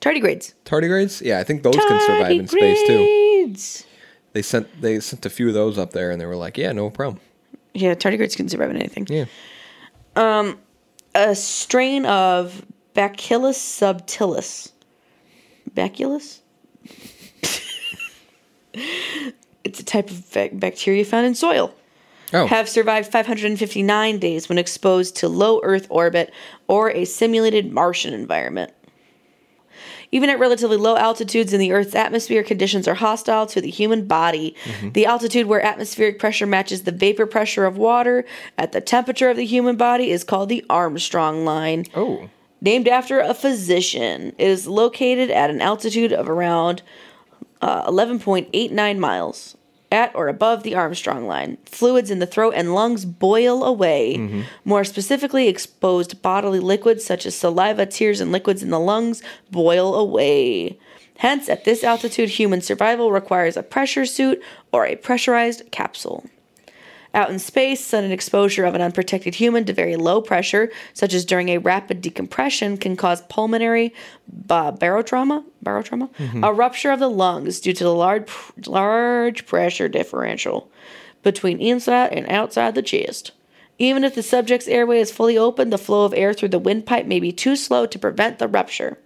Tardigrades. 0.00 0.54
Tardigrades? 0.64 1.20
Yeah, 1.20 1.40
I 1.40 1.44
think 1.44 1.62
those 1.62 1.74
can 1.74 2.00
survive 2.06 2.30
in 2.30 2.46
space 2.48 2.78
too. 2.86 2.92
Tardigrades. 2.98 3.84
They 4.34 4.42
sent 4.42 4.80
they 4.82 5.00
sent 5.00 5.24
a 5.26 5.30
few 5.30 5.48
of 5.48 5.54
those 5.54 5.78
up 5.78 5.92
there, 5.92 6.10
and 6.10 6.20
they 6.20 6.26
were 6.26 6.36
like, 6.36 6.58
"Yeah, 6.58 6.72
no 6.72 6.90
problem." 6.90 7.20
Yeah, 7.74 7.94
tardigrades 7.94 8.36
can 8.36 8.48
survive 8.50 8.70
in 8.70 8.76
anything. 8.76 9.06
Yeah. 9.08 9.24
Um, 10.14 10.58
A 11.14 11.34
strain 11.34 12.04
of 12.04 12.64
Bacillus 12.96 13.58
subtilis. 13.58 14.72
Bacillus? 15.74 16.40
it's 19.62 19.80
a 19.80 19.84
type 19.84 20.10
of 20.10 20.32
bac- 20.32 20.58
bacteria 20.58 21.04
found 21.04 21.26
in 21.26 21.34
soil. 21.34 21.74
Oh, 22.32 22.46
have 22.46 22.68
survived 22.68 23.12
559 23.12 24.18
days 24.18 24.48
when 24.48 24.58
exposed 24.58 25.14
to 25.16 25.28
low 25.28 25.60
Earth 25.62 25.86
orbit 25.90 26.32
or 26.66 26.90
a 26.90 27.04
simulated 27.04 27.70
Martian 27.70 28.12
environment. 28.12 28.72
Even 30.10 30.30
at 30.30 30.38
relatively 30.38 30.76
low 30.76 30.96
altitudes 30.96 31.52
in 31.52 31.60
the 31.60 31.72
Earth's 31.72 31.94
atmosphere, 31.94 32.42
conditions 32.42 32.88
are 32.88 32.94
hostile 32.94 33.46
to 33.46 33.60
the 33.60 33.70
human 33.70 34.06
body. 34.06 34.56
Mm-hmm. 34.64 34.90
The 34.90 35.06
altitude 35.06 35.46
where 35.46 35.60
atmospheric 35.60 36.18
pressure 36.18 36.46
matches 36.46 36.82
the 36.82 36.92
vapor 36.92 37.26
pressure 37.26 37.64
of 37.66 37.76
water 37.76 38.24
at 38.56 38.72
the 38.72 38.80
temperature 38.80 39.28
of 39.28 39.36
the 39.36 39.44
human 39.44 39.76
body 39.76 40.10
is 40.10 40.24
called 40.24 40.48
the 40.48 40.64
Armstrong 40.70 41.44
line. 41.44 41.84
oh, 41.94 42.30
Named 42.60 42.88
after 42.88 43.20
a 43.20 43.34
physician, 43.34 44.34
it 44.38 44.48
is 44.48 44.66
located 44.66 45.30
at 45.30 45.50
an 45.50 45.60
altitude 45.60 46.12
of 46.12 46.28
around 46.28 46.82
uh, 47.60 47.88
11.89 47.90 48.98
miles 48.98 49.56
at 49.92 50.14
or 50.14 50.28
above 50.28 50.62
the 50.62 50.74
Armstrong 50.74 51.26
line. 51.26 51.58
Fluids 51.64 52.10
in 52.10 52.18
the 52.18 52.26
throat 52.26 52.54
and 52.56 52.74
lungs 52.74 53.04
boil 53.04 53.62
away. 53.64 54.16
More 54.64 54.84
specifically, 54.84 55.48
exposed 55.48 56.22
bodily 56.22 56.60
liquids 56.60 57.04
such 57.04 57.26
as 57.26 57.36
saliva, 57.36 57.86
tears, 57.86 58.20
and 58.20 58.32
liquids 58.32 58.62
in 58.62 58.70
the 58.70 58.80
lungs 58.80 59.22
boil 59.50 59.94
away. 59.94 60.78
Hence, 61.18 61.48
at 61.48 61.64
this 61.64 61.82
altitude, 61.84 62.30
human 62.30 62.60
survival 62.60 63.10
requires 63.12 63.56
a 63.56 63.62
pressure 63.62 64.04
suit 64.06 64.42
or 64.72 64.84
a 64.84 64.96
pressurized 64.96 65.70
capsule. 65.70 66.24
Out 67.16 67.30
in 67.30 67.38
space, 67.38 67.82
sudden 67.82 68.12
exposure 68.12 68.66
of 68.66 68.74
an 68.74 68.82
unprotected 68.82 69.34
human 69.36 69.64
to 69.64 69.72
very 69.72 69.96
low 69.96 70.20
pressure, 70.20 70.70
such 70.92 71.14
as 71.14 71.24
during 71.24 71.48
a 71.48 71.56
rapid 71.56 72.02
decompression, 72.02 72.76
can 72.76 72.94
cause 72.94 73.22
pulmonary 73.22 73.94
uh, 74.50 74.72
barotrauma, 74.72 75.42
barotrauma, 75.64 76.10
a 76.44 76.52
rupture 76.52 76.90
of 76.90 77.00
the 77.00 77.08
lungs 77.08 77.58
due 77.58 77.72
to 77.72 77.84
the 77.84 77.94
large, 77.94 78.28
large 78.66 79.46
pressure 79.46 79.88
differential 79.88 80.70
between 81.22 81.58
inside 81.58 82.12
and 82.12 82.30
outside 82.30 82.74
the 82.74 82.82
chest. 82.82 83.32
Even 83.78 84.04
if 84.04 84.14
the 84.14 84.22
subject's 84.22 84.68
airway 84.68 85.00
is 85.00 85.10
fully 85.10 85.38
open, 85.38 85.70
the 85.70 85.78
flow 85.78 86.04
of 86.04 86.12
air 86.12 86.34
through 86.34 86.50
the 86.50 86.58
windpipe 86.58 87.06
may 87.06 87.18
be 87.18 87.32
too 87.32 87.56
slow 87.56 87.86
to 87.86 87.98
prevent 87.98 88.38
the 88.38 88.46
rupture. 88.46 88.98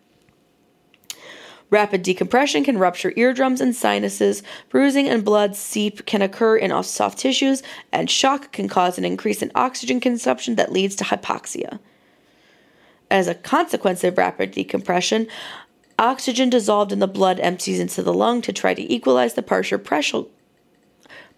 Rapid 1.70 2.02
decompression 2.02 2.64
can 2.64 2.78
rupture 2.78 3.12
eardrums 3.16 3.60
and 3.60 3.74
sinuses. 3.74 4.42
Bruising 4.68 5.08
and 5.08 5.24
blood 5.24 5.54
seep 5.54 6.04
can 6.04 6.20
occur 6.20 6.56
in 6.56 6.70
soft 6.82 7.18
tissues, 7.18 7.62
and 7.92 8.10
shock 8.10 8.50
can 8.52 8.68
cause 8.68 8.98
an 8.98 9.04
increase 9.04 9.40
in 9.40 9.52
oxygen 9.54 10.00
consumption 10.00 10.56
that 10.56 10.72
leads 10.72 10.96
to 10.96 11.04
hypoxia. 11.04 11.78
As 13.10 13.28
a 13.28 13.34
consequence 13.34 14.02
of 14.02 14.18
rapid 14.18 14.50
decompression, 14.50 15.28
oxygen 15.98 16.50
dissolved 16.50 16.92
in 16.92 16.98
the 16.98 17.06
blood 17.06 17.38
empties 17.40 17.78
into 17.78 18.02
the 18.02 18.12
lung 18.12 18.42
to 18.42 18.52
try 18.52 18.74
to 18.74 18.92
equalize 18.92 19.34
the 19.34 19.42
partial 19.42 19.78
pressure, 19.78 20.22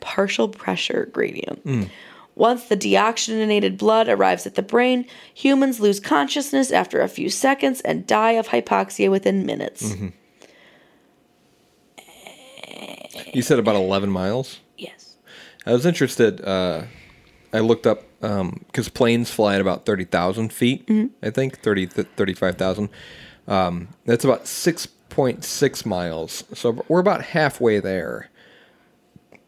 partial 0.01 0.49
pressure 0.49 1.11
gradient. 1.13 1.65
Mm. 1.67 1.91
Once 2.35 2.65
the 2.65 2.77
deoxygenated 2.77 3.77
blood 3.77 4.09
arrives 4.09 4.47
at 4.47 4.55
the 4.55 4.63
brain, 4.63 5.05
humans 5.35 5.81
lose 5.81 6.01
consciousness 6.01 6.71
after 6.71 7.03
a 7.03 7.09
few 7.09 7.29
seconds 7.29 7.83
and 7.83 8.07
die 8.07 8.33
of 8.33 8.49
hypoxia 8.49 9.11
within 9.11 9.45
minutes. 9.45 9.93
Mm-hmm. 9.93 10.09
You 13.33 13.43
said 13.43 13.59
about 13.59 13.77
eleven 13.77 14.11
miles. 14.11 14.61
Yes. 14.77 15.17
I 15.67 15.73
was 15.73 15.87
interested. 15.87 16.41
Uh, 16.41 16.85
I 17.53 17.61
looked 17.61 17.87
up 17.87 18.03
because 18.21 18.89
planes 18.89 19.31
fly 19.31 19.55
at 19.55 19.61
about 19.61 19.87
thirty 19.87 20.05
thousand 20.05 20.53
feet. 20.53 20.89
I 21.23 21.31
think 21.31 21.61
30, 21.61 21.87
35,000. 21.87 22.89
Um, 23.49 23.89
that's 24.07 24.25
about 24.25 24.47
six 24.47 24.87
point 24.87 25.45
six 25.45 25.85
miles. 25.85 26.45
So 26.55 26.85
we're 26.89 27.01
about 27.01 27.23
halfway 27.23 27.81
there. 27.81 28.31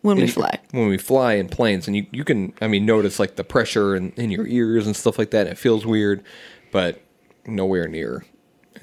When 0.03 0.19
we 0.19 0.27
fly. 0.27 0.59
when 0.73 0.89
we 0.89 0.99
fly 0.99 1.35
in 1.35 1.49
planes 1.49 1.87
and 1.87 1.97
you, 1.97 2.05
you 2.11 2.25
can 2.25 2.53
i 2.61 2.69
mean 2.69 2.85
notice 2.85 3.19
like 3.19 3.37
the 3.37 3.45
pressure 3.45 3.97
in, 3.97 4.11
in 4.19 4.31
your 4.31 4.47
ears 4.47 4.87
and 4.87 4.95
stuff 4.95 5.19
like 5.19 5.31
that 5.31 5.47
it 5.47 5.57
feels 5.57 5.87
weird 5.87 6.23
but 6.73 7.01
nowhere 7.47 7.89
near 7.89 8.27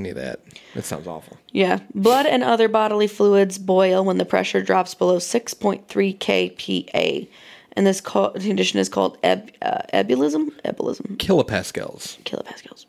any 0.01 0.09
of 0.09 0.15
that 0.15 0.39
that 0.75 0.83
sounds 0.85 1.07
awful 1.07 1.37
Yeah. 1.51 1.79
Blood 1.93 2.25
and 2.25 2.43
other 2.43 2.67
bodily 2.67 3.07
fluids 3.07 3.57
boil 3.57 4.03
when 4.05 4.17
the 4.17 4.25
pressure 4.25 4.61
drops 4.61 4.93
below 4.95 5.17
6.3 5.17 5.85
kPa. 6.17 7.27
And 7.73 7.87
this 7.87 8.01
co- 8.01 8.31
condition 8.31 8.79
is 8.79 8.89
called 8.89 9.17
eb- 9.23 9.51
uh, 9.61 9.81
ebullism? 9.93 10.49
Ebullism. 10.65 11.17
kilopascals 11.17 12.17
kilopascals. 12.23 12.85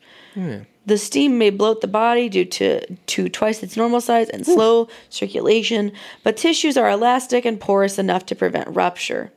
The 0.85 0.97
steam 0.97 1.37
may 1.37 1.49
bloat 1.51 1.81
the 1.81 1.87
body 1.87 2.27
due 2.27 2.43
to, 2.45 2.95
to 2.95 3.29
twice 3.29 3.61
its 3.63 3.77
normal 3.77 4.01
size 4.01 4.29
and 4.29 4.45
slow 4.45 4.87
circulation, 5.09 5.91
but 6.23 6.35
tissues 6.35 6.75
are 6.75 6.89
elastic 6.89 7.45
and 7.45 7.59
porous 7.59 7.97
enough 7.99 8.25
to 8.25 8.35
prevent 8.35 8.67
rupture. 8.75 9.31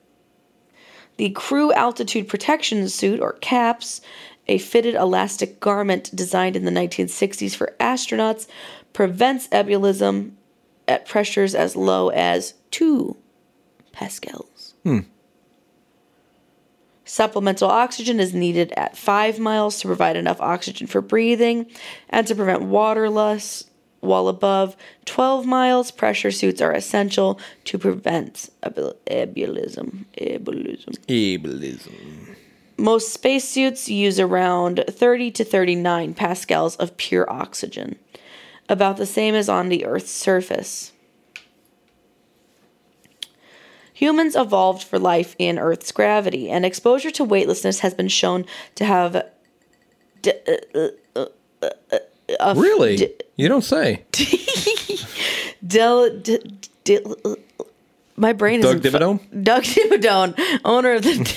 The 1.19 1.31
crew 1.31 1.73
altitude 1.73 2.29
protection 2.29 2.89
suit, 2.89 3.21
or 3.21 3.35
CAPS, 3.41 4.01
a 4.49 4.59
fitted 4.59 4.95
elastic 4.95 5.61
garment 5.61 6.15
designed 6.15 6.57
in 6.57 6.65
the 6.65 6.71
1960s 6.71 7.55
for 7.55 7.75
astronauts, 7.81 8.47
prevents 8.93 9.49
ebullism 9.49 10.33
at 10.89 11.07
pressures 11.07 11.55
as 11.55 11.77
low 11.77 12.09
as 12.11 12.55
2 12.71 13.17
pascals. 13.93 14.75
Hmm. 14.85 15.01
Supplemental 17.05 17.71
oxygen 17.71 18.19
is 18.19 18.35
needed 18.35 18.73
at 18.77 18.97
5 18.97 19.39
miles 19.39 19.81
to 19.81 19.87
provide 19.87 20.17
enough 20.17 20.41
oxygen 20.41 20.87
for 20.87 21.01
breathing 21.01 21.67
and 22.09 22.27
to 22.27 22.35
prevent 22.35 22.63
water 22.63 23.09
loss. 23.09 23.65
While 24.01 24.29
above 24.29 24.77
12 25.07 25.47
miles, 25.47 25.91
pressure 25.91 26.31
suits 26.31 26.61
are 26.61 26.73
essential 26.73 27.41
to 27.65 27.79
prevent 27.79 28.51
ebullism. 28.63 30.05
Ebullism. 30.17 30.97
Ableism. 31.09 32.37
Most 32.79 33.12
spacesuits 33.12 33.89
use 33.89 34.21
around 34.21 34.85
30 34.89 35.31
to 35.33 35.45
39 35.45 36.15
pascals 36.15 36.77
of 36.77 36.97
pure 36.97 37.31
oxygen, 37.31 37.97
about 38.69 38.97
the 38.99 39.07
same 39.07 39.35
as 39.35 39.49
on 39.49 39.69
the 39.71 39.87
Earth's 39.87 40.11
surface. 40.11 40.93
Humans 43.95 44.37
evolved 44.37 44.83
for 44.83 44.99
life 44.99 45.35
in 45.39 45.59
Earth's 45.59 45.91
gravity, 45.91 46.51
and 46.51 46.67
exposure 46.67 47.11
to 47.12 47.25
weightlessness 47.25 47.81
has 47.81 47.95
been 47.95 48.09
shown 48.09 48.45
to 48.75 48.85
have. 48.85 49.25
D- 50.21 50.33
uh, 50.75 50.89
uh, 51.15 51.27
uh, 51.62 51.99
uh, 52.39 52.55
Really? 52.59 52.97
d- 52.97 53.15
you 53.37 53.49
don't 53.49 53.65
say. 53.65 54.05
Del, 55.67 56.11
d, 56.19 56.39
d, 56.85 56.99
uh, 57.25 57.35
my 58.17 58.35
brain 58.35 58.61
is. 58.61 58.67
Doug 58.67 58.85
is 58.85 58.93
Dimmadome? 58.93 59.43
Doug 59.43 59.62
Dimmadome, 59.62 60.61
owner 60.67 60.93
of 60.93 61.03
the 61.03 61.37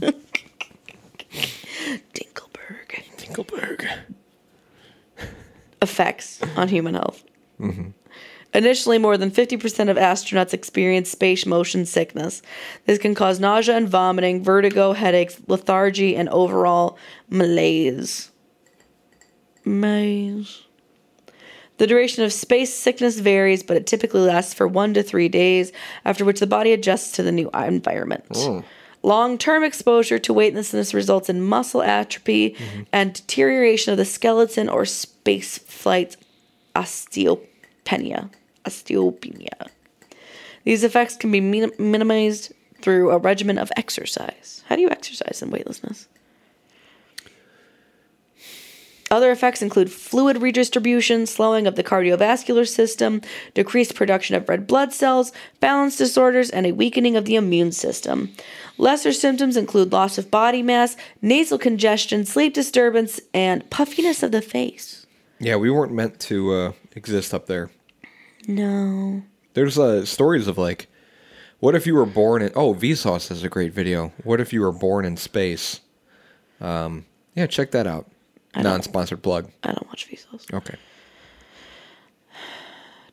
Dinkleberg 3.30 3.88
Dinkleberg. 5.16 5.28
effects 5.82 6.40
on 6.56 6.68
human 6.68 6.94
health. 6.94 7.24
Initially, 8.52 8.98
more 8.98 9.16
than 9.16 9.30
50% 9.30 9.88
of 9.88 9.96
astronauts 9.96 10.52
experience 10.52 11.08
space 11.10 11.46
motion 11.46 11.86
sickness. 11.86 12.42
This 12.84 12.98
can 12.98 13.14
cause 13.14 13.38
nausea 13.38 13.76
and 13.76 13.88
vomiting, 13.88 14.42
vertigo, 14.42 14.92
headaches, 14.92 15.40
lethargy, 15.46 16.16
and 16.16 16.28
overall 16.30 16.98
malaise. 17.28 18.30
Malaise. 19.64 20.62
The 21.78 21.86
duration 21.86 22.24
of 22.24 22.32
space 22.32 22.74
sickness 22.74 23.20
varies, 23.20 23.62
but 23.62 23.76
it 23.76 23.86
typically 23.86 24.20
lasts 24.20 24.52
for 24.52 24.66
one 24.66 24.94
to 24.94 25.02
three 25.02 25.28
days, 25.28 25.70
after 26.04 26.24
which 26.24 26.40
the 26.40 26.46
body 26.46 26.72
adjusts 26.72 27.12
to 27.12 27.22
the 27.22 27.32
new 27.32 27.48
environment. 27.54 28.24
Hmm. 28.34 28.60
Long 29.02 29.38
term 29.38 29.64
exposure 29.64 30.18
to 30.18 30.32
weightlessness 30.32 30.92
results 30.92 31.28
in 31.28 31.42
muscle 31.42 31.82
atrophy 31.82 32.54
and 32.92 33.14
deterioration 33.14 33.92
of 33.92 33.98
the 33.98 34.04
skeleton 34.04 34.68
or 34.68 34.84
space 34.84 35.58
flight 35.58 36.16
osteopenia. 36.76 38.30
Osteopenia. 38.66 39.68
These 40.64 40.84
effects 40.84 41.16
can 41.16 41.32
be 41.32 41.40
min- 41.40 41.72
minimized 41.78 42.52
through 42.82 43.10
a 43.10 43.18
regimen 43.18 43.58
of 43.58 43.72
exercise. 43.76 44.62
How 44.66 44.76
do 44.76 44.82
you 44.82 44.90
exercise 44.90 45.40
in 45.42 45.50
weightlessness? 45.50 46.06
Other 49.10 49.32
effects 49.32 49.60
include 49.60 49.90
fluid 49.90 50.40
redistribution, 50.40 51.26
slowing 51.26 51.66
of 51.66 51.74
the 51.74 51.82
cardiovascular 51.82 52.66
system, 52.68 53.22
decreased 53.54 53.96
production 53.96 54.36
of 54.36 54.48
red 54.48 54.68
blood 54.68 54.92
cells, 54.92 55.32
balance 55.58 55.96
disorders, 55.96 56.48
and 56.48 56.64
a 56.64 56.72
weakening 56.72 57.16
of 57.16 57.24
the 57.24 57.34
immune 57.34 57.72
system. 57.72 58.32
Lesser 58.78 59.12
symptoms 59.12 59.56
include 59.56 59.92
loss 59.92 60.16
of 60.16 60.30
body 60.30 60.62
mass, 60.62 60.96
nasal 61.20 61.58
congestion, 61.58 62.24
sleep 62.24 62.54
disturbance, 62.54 63.20
and 63.34 63.68
puffiness 63.68 64.22
of 64.22 64.30
the 64.30 64.40
face. 64.40 65.06
Yeah, 65.40 65.56
we 65.56 65.70
weren't 65.70 65.92
meant 65.92 66.20
to 66.20 66.52
uh, 66.52 66.72
exist 66.94 67.34
up 67.34 67.46
there. 67.46 67.70
No. 68.46 69.22
There's 69.54 69.78
uh, 69.78 70.04
stories 70.04 70.46
of 70.46 70.56
like, 70.56 70.86
what 71.58 71.74
if 71.74 71.86
you 71.86 71.94
were 71.94 72.06
born 72.06 72.42
in? 72.42 72.52
Oh, 72.54 72.74
Vsauce 72.74 73.28
has 73.28 73.42
a 73.42 73.48
great 73.48 73.72
video. 73.72 74.12
What 74.22 74.40
if 74.40 74.52
you 74.52 74.60
were 74.60 74.72
born 74.72 75.04
in 75.04 75.16
space? 75.16 75.80
Um, 76.60 77.06
yeah, 77.34 77.46
check 77.46 77.72
that 77.72 77.86
out. 77.86 78.09
Non-sponsored 78.56 79.22
plug. 79.22 79.50
I 79.62 79.68
don't 79.68 79.86
watch 79.86 80.08
Vsauce. 80.08 80.52
Okay. 80.52 80.76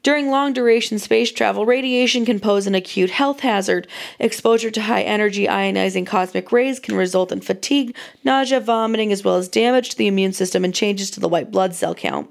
During 0.04 0.30
long 0.30 0.54
duration 0.54 1.00
space 1.00 1.34
travel, 1.34 1.66
radiation 1.66 2.26
can 2.26 2.40
pose 2.40 2.66
an 2.66 2.76
acute 2.76 3.10
health 3.10 3.42
hazard. 3.42 3.88
Exposure 4.20 4.72
to 4.72 4.82
high 4.84 5.02
energy 5.02 5.48
ionizing 5.48 6.08
cosmic 6.08 6.52
rays 6.54 6.80
can 6.80 6.96
result 6.96 7.32
in 7.32 7.42
fatigue, 7.42 7.94
nausea, 8.24 8.62
vomiting, 8.62 9.12
as 9.12 9.26
well 9.26 9.36
as 9.36 9.50
damage 9.50 9.90
to 9.90 9.98
the 9.98 10.08
immune 10.08 10.32
system 10.32 10.64
and 10.64 10.74
changes 10.74 11.12
to 11.12 11.20
the 11.20 11.28
white 11.28 11.52
blood 11.52 11.76
cell 11.76 11.94
count. 11.94 12.30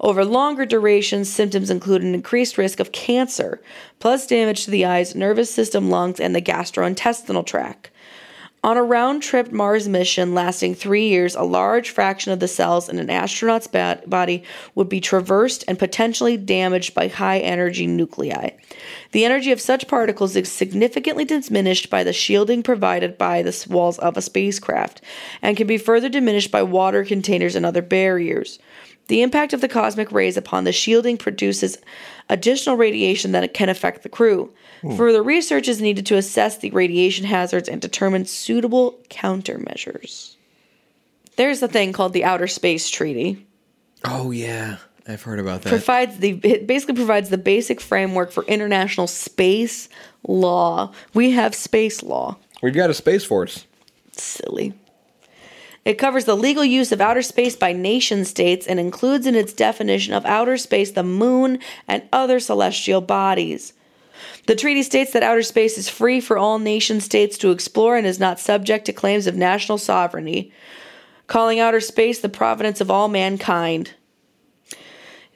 Over 0.00 0.24
longer 0.24 0.66
durations, 0.66 1.30
symptoms 1.30 1.70
include 1.70 2.02
an 2.02 2.14
increased 2.14 2.58
risk 2.58 2.80
of 2.80 2.90
cancer, 2.90 3.62
plus 4.00 4.26
damage 4.26 4.64
to 4.64 4.72
the 4.72 4.84
eyes, 4.84 5.14
nervous 5.14 5.54
system, 5.54 5.90
lungs, 5.90 6.18
and 6.18 6.34
the 6.34 6.42
gastrointestinal 6.42 7.46
tract. 7.46 7.90
On 8.64 8.78
a 8.78 8.82
round 8.82 9.22
trip 9.22 9.52
Mars 9.52 9.90
mission 9.90 10.32
lasting 10.32 10.74
three 10.74 11.08
years, 11.08 11.34
a 11.34 11.42
large 11.42 11.90
fraction 11.90 12.32
of 12.32 12.40
the 12.40 12.48
cells 12.48 12.88
in 12.88 12.98
an 12.98 13.10
astronaut's 13.10 13.66
body 13.66 14.42
would 14.74 14.88
be 14.88 15.00
traversed 15.02 15.64
and 15.68 15.78
potentially 15.78 16.38
damaged 16.38 16.94
by 16.94 17.08
high 17.08 17.40
energy 17.40 17.86
nuclei. 17.86 18.52
The 19.12 19.26
energy 19.26 19.52
of 19.52 19.60
such 19.60 19.86
particles 19.86 20.34
is 20.34 20.50
significantly 20.50 21.26
diminished 21.26 21.90
by 21.90 22.04
the 22.04 22.14
shielding 22.14 22.62
provided 22.62 23.18
by 23.18 23.42
the 23.42 23.66
walls 23.68 23.98
of 23.98 24.16
a 24.16 24.22
spacecraft 24.22 25.02
and 25.42 25.58
can 25.58 25.66
be 25.66 25.76
further 25.76 26.08
diminished 26.08 26.50
by 26.50 26.62
water 26.62 27.04
containers 27.04 27.56
and 27.56 27.66
other 27.66 27.82
barriers. 27.82 28.58
The 29.08 29.20
impact 29.20 29.52
of 29.52 29.60
the 29.60 29.68
cosmic 29.68 30.10
rays 30.10 30.38
upon 30.38 30.64
the 30.64 30.72
shielding 30.72 31.18
produces 31.18 31.76
additional 32.30 32.78
radiation 32.78 33.32
that 33.32 33.52
can 33.52 33.68
affect 33.68 34.04
the 34.04 34.08
crew. 34.08 34.54
Hmm. 34.84 34.96
Further 34.96 35.22
research 35.22 35.66
is 35.66 35.80
needed 35.80 36.04
to 36.06 36.16
assess 36.16 36.58
the 36.58 36.70
radiation 36.70 37.24
hazards 37.24 37.70
and 37.70 37.80
determine 37.80 38.26
suitable 38.26 38.98
countermeasures. 39.08 40.36
There's 41.36 41.62
a 41.62 41.68
thing 41.68 41.92
called 41.94 42.12
the 42.12 42.24
Outer 42.24 42.46
Space 42.46 42.90
Treaty. 42.90 43.46
Oh 44.04 44.30
yeah, 44.30 44.76
I've 45.08 45.22
heard 45.22 45.40
about 45.40 45.62
that. 45.62 45.70
Provides 45.70 46.18
the 46.18 46.38
it 46.42 46.66
basically 46.66 46.96
provides 46.96 47.30
the 47.30 47.38
basic 47.38 47.80
framework 47.80 48.30
for 48.30 48.44
international 48.44 49.06
space 49.06 49.88
law. 50.28 50.92
We 51.14 51.30
have 51.30 51.54
space 51.54 52.02
law. 52.02 52.36
We've 52.62 52.74
got 52.74 52.90
a 52.90 52.94
space 52.94 53.24
force. 53.24 53.66
silly. 54.12 54.74
It 55.86 55.98
covers 55.98 56.24
the 56.24 56.36
legal 56.36 56.64
use 56.64 56.92
of 56.92 57.00
outer 57.00 57.20
space 57.22 57.56
by 57.56 57.72
nation 57.72 58.24
states 58.24 58.66
and 58.66 58.80
includes 58.80 59.26
in 59.26 59.34
its 59.34 59.52
definition 59.52 60.14
of 60.14 60.24
outer 60.24 60.56
space 60.56 60.90
the 60.92 61.02
moon 61.02 61.58
and 61.88 62.02
other 62.12 62.40
celestial 62.40 63.00
bodies. 63.00 63.72
The 64.46 64.56
treaty 64.56 64.82
states 64.82 65.12
that 65.12 65.22
outer 65.22 65.42
space 65.42 65.78
is 65.78 65.88
free 65.88 66.20
for 66.20 66.36
all 66.36 66.58
nation 66.58 67.00
states 67.00 67.38
to 67.38 67.50
explore 67.50 67.96
and 67.96 68.06
is 68.06 68.20
not 68.20 68.40
subject 68.40 68.84
to 68.86 68.92
claims 68.92 69.26
of 69.26 69.36
national 69.36 69.78
sovereignty, 69.78 70.52
calling 71.26 71.60
outer 71.60 71.80
space 71.80 72.20
the 72.20 72.28
providence 72.28 72.80
of 72.80 72.90
all 72.90 73.08
mankind. 73.08 73.94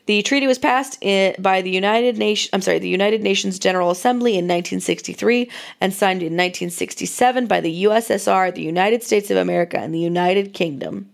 The 0.06 0.22
treaty 0.22 0.46
was 0.46 0.58
passed 0.58 0.98
by 1.02 1.60
the 1.60 1.70
United 1.70 2.16
Nations. 2.16 2.48
I'm 2.54 2.62
sorry, 2.62 2.78
the 2.78 2.88
United 2.88 3.22
Nations 3.22 3.58
General 3.58 3.90
Assembly 3.90 4.32
in 4.32 4.46
1963 4.46 5.50
and 5.82 5.92
signed 5.92 6.22
in 6.22 6.32
1967 6.32 7.46
by 7.46 7.60
the 7.60 7.84
USSR, 7.84 8.54
the 8.54 8.62
United 8.62 9.02
States 9.02 9.30
of 9.30 9.36
America, 9.36 9.78
and 9.78 9.94
the 9.94 9.98
United 9.98 10.54
Kingdom. 10.54 11.10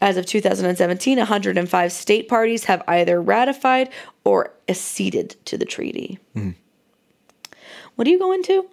As 0.00 0.16
of 0.16 0.26
2017, 0.26 1.18
105 1.18 1.92
state 1.92 2.28
parties 2.28 2.64
have 2.64 2.82
either 2.88 3.22
ratified 3.22 3.90
or 4.24 4.54
acceded 4.68 5.36
to 5.44 5.56
the 5.56 5.64
treaty. 5.66 6.18
Mm-hmm. 6.34 6.50
What 8.00 8.06
do 8.06 8.12
you 8.12 8.18
go 8.18 8.32
into? 8.32 8.64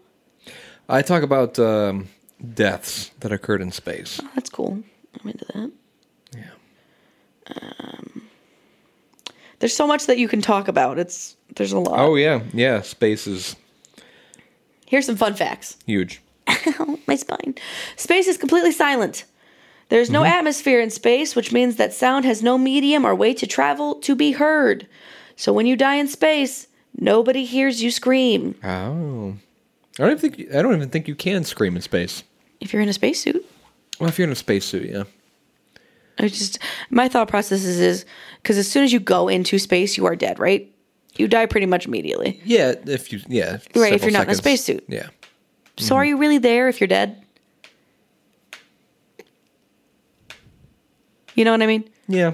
I 0.87 1.01
talk 1.01 1.21
about 1.21 1.59
um, 1.59 2.07
deaths 2.53 3.11
that 3.19 3.33
occurred 3.33 3.61
in 3.61 3.73
space. 3.73 4.21
Oh, 4.23 4.29
that's 4.33 4.49
cool. 4.49 4.81
I'm 5.19 5.29
into 5.29 5.45
that. 5.53 5.71
Yeah. 6.33 7.53
Um, 7.53 8.21
There's 9.59 9.75
so 9.75 9.85
much 9.85 10.05
that 10.05 10.17
you 10.17 10.29
can 10.29 10.41
talk 10.41 10.69
about. 10.69 10.97
It's 10.97 11.35
there's 11.57 11.73
a 11.73 11.79
lot. 11.79 11.99
Oh 11.99 12.15
yeah, 12.15 12.41
yeah. 12.53 12.79
Space 12.79 13.27
is 13.27 13.57
Here's 14.85 15.05
some 15.05 15.17
fun 15.17 15.33
facts. 15.33 15.75
huge. 15.85 16.21
My 17.05 17.17
spine. 17.17 17.55
Space 17.97 18.27
is 18.27 18.37
completely 18.37 18.71
silent. 18.71 19.25
There's 19.89 20.09
no 20.09 20.23
atmosphere 20.23 20.79
in 20.79 20.89
space, 20.89 21.35
which 21.35 21.51
means 21.51 21.75
that 21.75 21.93
sound 21.93 22.23
has 22.23 22.41
no 22.41 22.57
medium 22.57 23.05
or 23.05 23.13
way 23.13 23.33
to 23.33 23.45
travel 23.45 23.95
to 23.95 24.15
be 24.15 24.31
heard. 24.31 24.87
So 25.35 25.51
when 25.51 25.65
you 25.65 25.75
die 25.75 25.95
in 25.95 26.07
space, 26.07 26.67
nobody 26.97 27.45
hears 27.45 27.81
you 27.81 27.91
scream. 27.91 28.55
Oh. 28.63 29.37
I 29.99 30.03
don't 30.03 30.17
even 30.17 30.31
think 30.31 30.55
I 30.55 30.61
don't 30.61 30.75
even 30.75 30.89
think 30.89 31.07
you 31.07 31.15
can 31.15 31.43
scream 31.43 31.75
in 31.75 31.81
space. 31.81 32.23
If 32.59 32.73
you're 32.73 32.81
in 32.81 32.89
a 32.89 32.93
spacesuit. 32.93 33.45
Well, 33.99 34.09
if 34.09 34.19
you're 34.19 34.27
in 34.27 34.31
a 34.31 34.35
spacesuit, 34.35 34.89
yeah. 34.89 35.03
I 36.19 36.27
just 36.27 36.59
my 36.89 37.07
thought 37.07 37.27
process 37.27 37.63
is 37.63 37.79
is 37.79 38.05
because 38.41 38.57
as 38.57 38.69
soon 38.69 38.83
as 38.83 38.93
you 38.93 38.99
go 38.99 39.27
into 39.27 39.57
space, 39.59 39.97
you 39.97 40.05
are 40.05 40.15
dead, 40.15 40.39
right? 40.39 40.71
You 41.15 41.27
die 41.27 41.47
pretty 41.47 41.65
much 41.65 41.87
immediately. 41.87 42.39
Yeah, 42.43 42.75
if 42.85 43.11
you 43.11 43.21
yeah 43.27 43.57
right 43.75 43.93
if 43.93 44.03
you're 44.03 44.11
not 44.11 44.25
in 44.25 44.31
a 44.31 44.35
spacesuit. 44.35 44.83
Yeah. 44.87 45.07
So 45.77 45.95
are 45.95 46.01
mm-hmm. 46.01 46.09
you 46.09 46.17
really 46.17 46.37
there 46.37 46.67
if 46.67 46.79
you're 46.79 46.87
dead? 46.87 47.23
You 51.35 51.45
know 51.45 51.51
what 51.51 51.61
I 51.61 51.67
mean? 51.67 51.87
Yeah. 52.07 52.33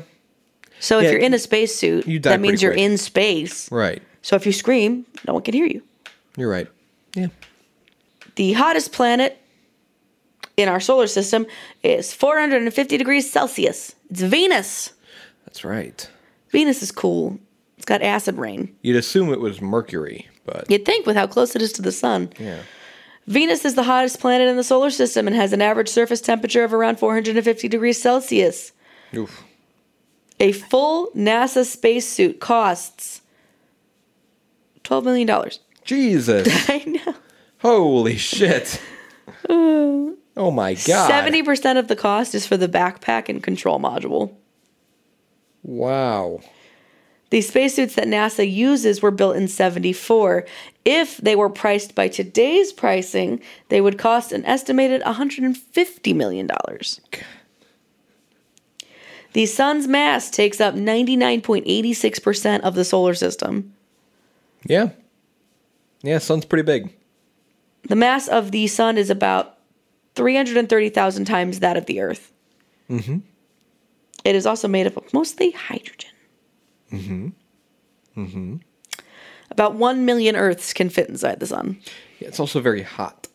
So 0.80 0.99
if 0.99 1.06
Yeah, 1.06 1.12
you're 1.12 1.19
in 1.19 1.34
a 1.34 1.39
spacesuit, 1.39 2.08
you 2.08 2.19
that 2.19 2.39
means 2.39 2.62
you're 2.62 2.73
quick. 2.73 2.84
in 2.84 2.97
space. 2.97 3.71
Right. 3.71 4.02
So 4.24 4.36
if 4.36 4.46
you 4.48 4.52
scream, 4.52 5.06
no 5.28 5.34
one 5.36 5.44
can 5.44 5.54
hear 5.54 5.66
you. 5.68 5.84
You're 6.36 6.50
right. 6.50 6.68
Yeah. 7.16 7.28
The 8.36 8.54
hottest 8.54 8.92
planet 8.92 9.38
in 10.58 10.68
our 10.70 10.80
solar 10.80 11.06
system 11.08 11.46
is 11.84 12.14
450 12.14 12.98
degrees 12.98 13.32
Celsius. 13.32 13.96
It's 14.10 14.22
Venus. 14.22 14.94
That's 15.46 15.64
right. 15.64 16.10
Venus 16.50 16.82
is 16.82 16.92
cool. 16.92 17.38
It's 17.78 17.86
got 17.86 18.02
acid 18.02 18.38
rain. 18.38 18.76
You'd 18.82 18.96
assume 18.96 19.32
it 19.32 19.40
was 19.40 19.62
Mercury, 19.62 20.28
but 20.46 20.70
You'd 20.72 20.86
think 20.86 21.06
with 21.06 21.16
how 21.16 21.28
close 21.28 21.56
it 21.56 21.62
is 21.62 21.74
to 21.74 21.82
the 21.84 21.92
sun. 21.92 22.32
yeah. 22.40 22.60
Venus 23.26 23.64
is 23.64 23.76
the 23.76 23.84
hottest 23.84 24.20
planet 24.20 24.50
in 24.50 24.58
the 24.58 24.64
solar 24.66 24.90
system 24.90 25.28
and 25.28 25.36
has 25.36 25.54
an 25.54 25.62
average 25.62 25.88
surface 25.88 26.20
temperature 26.20 26.64
of 26.66 26.74
around 26.74 27.00
450 27.00 27.68
degrees 27.70 28.02
Celsius. 28.02 28.74
Oof. 29.16 29.44
A 30.42 30.52
full 30.52 31.10
NASA 31.12 31.64
spacesuit 31.66 32.42
costs 32.42 33.22
$12 34.84 35.04
million. 35.04 35.52
Jesus. 35.84 36.48
I 36.69 36.84
know. 36.86 37.15
Holy 37.60 38.17
shit. 38.17 38.82
Oh 40.36 40.50
my 40.50 40.74
god. 40.74 41.12
70% 41.12 41.78
of 41.78 41.88
the 41.88 41.96
cost 41.96 42.34
is 42.34 42.48
for 42.48 42.58
the 42.58 42.67
backpack 42.67 43.30
and 43.30 43.43
control 43.43 43.80
module. 43.80 44.34
Wow. 45.62 46.41
These 47.30 47.48
spacesuits 47.48 47.96
that 47.96 48.08
NASA 48.08 48.50
uses 48.52 49.02
were 49.02 49.12
built 49.12 49.36
in 49.36 49.48
74. 49.48 50.46
If 50.86 51.17
they 51.17 51.36
were 51.36 51.50
priced 51.50 51.96
by 51.96 52.08
today's 52.08 52.74
pricing, 52.74 53.41
they 53.69 53.82
would 53.82 53.98
cost 53.98 54.32
an 54.32 54.46
estimated 54.46 55.02
$150 55.02 56.15
million. 56.15 56.48
The 59.34 59.46
sun's 59.48 59.88
mass 59.88 60.30
takes 60.30 60.62
up 60.62 60.76
99.86% 60.76 62.60
of 62.62 62.76
the 62.76 62.86
solar 62.86 63.15
system. 63.15 63.74
Yeah. 64.65 64.89
Yeah, 66.02 66.17
sun's 66.17 66.45
pretty 66.45 66.63
big. 66.63 66.93
The 67.88 67.95
mass 67.95 68.28
of 68.28 68.52
the 68.52 68.67
sun 68.67 68.97
is 68.97 69.10
about 69.10 69.58
330,000 70.15 71.26
times 71.26 71.60
that 71.60 71.78
of 71.78 71.86
the 71.86 72.02
Earth. 72.02 72.32
Mm-hmm. 72.89 73.19
It 74.23 74.36
is 74.36 74.45
also 74.45 74.67
made 74.67 74.88
up 74.88 74.97
of 74.97 75.13
mostly 75.13 75.52
hydrogen. 75.52 76.12
Mm-hmm. 76.91 77.28
Mm-hmm. 78.17 78.56
About 79.52 79.76
1 79.76 80.06
million 80.06 80.36
Earths 80.36 80.73
can 80.73 80.89
fit 80.89 81.10
inside 81.10 81.39
the 81.39 81.47
sun. 81.47 81.80
Yeah, 82.19 82.30
it's 82.30 82.39
also 82.39 82.60
very 82.60 82.84
hot. 82.84 83.28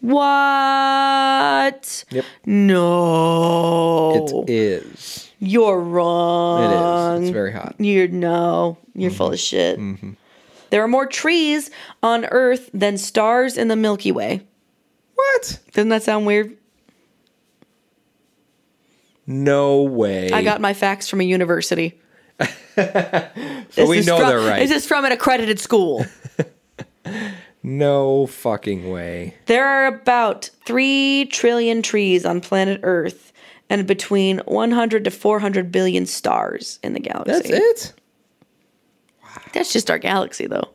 What? 0.00 2.04
Yep. 2.10 2.24
No. 2.44 4.44
It 4.46 4.50
is. 4.50 5.32
You're 5.38 5.80
wrong. 5.80 7.22
is. 7.22 7.28
It's 7.28 7.32
very 7.32 7.52
hot. 7.52 7.74
You're 7.78 8.08
no. 8.08 8.78
You're 8.94 9.10
full 9.10 9.32
of 9.32 9.38
shit. 9.38 9.78
There 10.70 10.82
are 10.82 10.88
more 10.88 11.06
trees 11.06 11.70
on 12.02 12.24
Earth 12.26 12.70
than 12.72 12.98
stars 12.98 13.56
in 13.56 13.68
the 13.68 13.76
Milky 13.76 14.12
Way. 14.12 14.46
What? 15.14 15.60
Doesn't 15.72 15.88
that 15.90 16.02
sound 16.02 16.26
weird? 16.26 16.56
No 19.26 19.82
way. 19.82 20.30
I 20.30 20.42
got 20.42 20.60
my 20.60 20.72
facts 20.74 21.08
from 21.08 21.20
a 21.20 21.24
university. 21.24 21.98
so 22.76 23.86
we 23.88 23.98
is 23.98 24.06
know 24.06 24.18
from, 24.18 24.28
they're 24.28 24.38
right. 24.38 24.60
This 24.60 24.70
is 24.70 24.86
from 24.86 25.04
an 25.04 25.12
accredited 25.12 25.58
school. 25.58 26.04
no 27.62 28.26
fucking 28.26 28.90
way. 28.90 29.34
there 29.46 29.66
are 29.66 29.86
about 29.86 30.50
3 30.66 31.26
trillion 31.32 31.82
trees 31.82 32.24
on 32.24 32.40
planet 32.40 32.80
Earth 32.82 33.32
and 33.68 33.86
between 33.86 34.38
100 34.40 35.04
to 35.04 35.10
400 35.10 35.72
billion 35.72 36.06
stars 36.06 36.78
in 36.82 36.92
the 36.92 37.00
galaxy. 37.00 37.50
That's 37.50 37.86
it? 37.90 38.00
That's 39.56 39.72
just 39.72 39.90
our 39.90 39.98
galaxy, 39.98 40.46
though. 40.46 40.68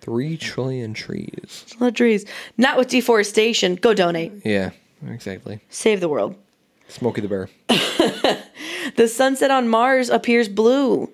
Three 0.00 0.36
trillion 0.36 0.94
trees. 0.94 1.66
A 1.78 1.84
lot 1.84 1.88
of 1.88 1.94
trees. 1.94 2.24
Not 2.56 2.78
with 2.78 2.88
deforestation. 2.88 3.76
Go 3.76 3.94
donate. 3.94 4.32
Yeah, 4.44 4.70
exactly. 5.06 5.60
Save 5.68 6.00
the 6.00 6.08
world. 6.08 6.36
Smokey 6.88 7.20
the 7.20 7.28
Bear. 7.28 7.48
The 8.96 9.08
sunset 9.08 9.50
on 9.50 9.68
Mars 9.68 10.08
appears 10.08 10.48
blue. 10.48 11.12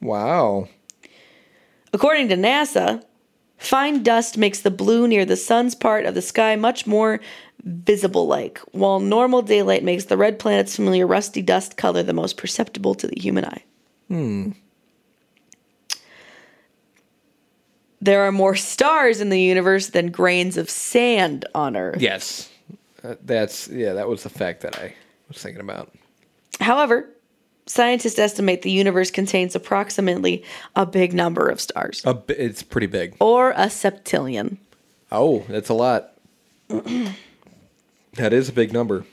Wow. 0.00 0.68
According 1.92 2.28
to 2.28 2.36
NASA, 2.36 3.02
fine 3.58 4.02
dust 4.02 4.36
makes 4.36 4.60
the 4.60 4.70
blue 4.70 5.08
near 5.08 5.24
the 5.24 5.36
sun's 5.36 5.74
part 5.74 6.04
of 6.04 6.14
the 6.14 6.22
sky 6.22 6.56
much 6.56 6.86
more 6.86 7.20
visible 7.62 8.26
like, 8.26 8.58
while 8.72 9.00
normal 9.00 9.42
daylight 9.42 9.82
makes 9.82 10.04
the 10.04 10.16
red 10.16 10.38
planet's 10.38 10.76
familiar 10.76 11.06
rusty 11.06 11.42
dust 11.42 11.76
color 11.76 12.02
the 12.02 12.12
most 12.12 12.36
perceptible 12.36 12.94
to 12.94 13.06
the 13.06 13.20
human 13.20 13.44
eye. 13.44 13.64
Hmm. 14.08 14.50
There 18.06 18.22
are 18.22 18.30
more 18.30 18.54
stars 18.54 19.20
in 19.20 19.30
the 19.30 19.40
universe 19.40 19.88
than 19.88 20.12
grains 20.12 20.56
of 20.56 20.70
sand 20.70 21.44
on 21.56 21.76
Earth. 21.76 22.00
Yes. 22.00 22.48
Uh, 23.02 23.16
that's, 23.24 23.66
yeah, 23.66 23.94
that 23.94 24.08
was 24.08 24.22
the 24.22 24.30
fact 24.30 24.60
that 24.60 24.78
I 24.78 24.94
was 25.26 25.38
thinking 25.38 25.60
about. 25.60 25.92
However, 26.60 27.08
scientists 27.66 28.20
estimate 28.20 28.62
the 28.62 28.70
universe 28.70 29.10
contains 29.10 29.56
approximately 29.56 30.44
a 30.76 30.86
big 30.86 31.14
number 31.14 31.48
of 31.48 31.60
stars, 31.60 32.00
A 32.04 32.16
it's 32.28 32.62
pretty 32.62 32.86
big. 32.86 33.16
or 33.18 33.50
a 33.50 33.66
septillion. 33.66 34.58
Oh, 35.10 35.40
that's 35.48 35.68
a 35.68 35.74
lot. 35.74 36.12
that 36.68 38.32
is 38.32 38.48
a 38.48 38.52
big 38.52 38.72
number. 38.72 39.04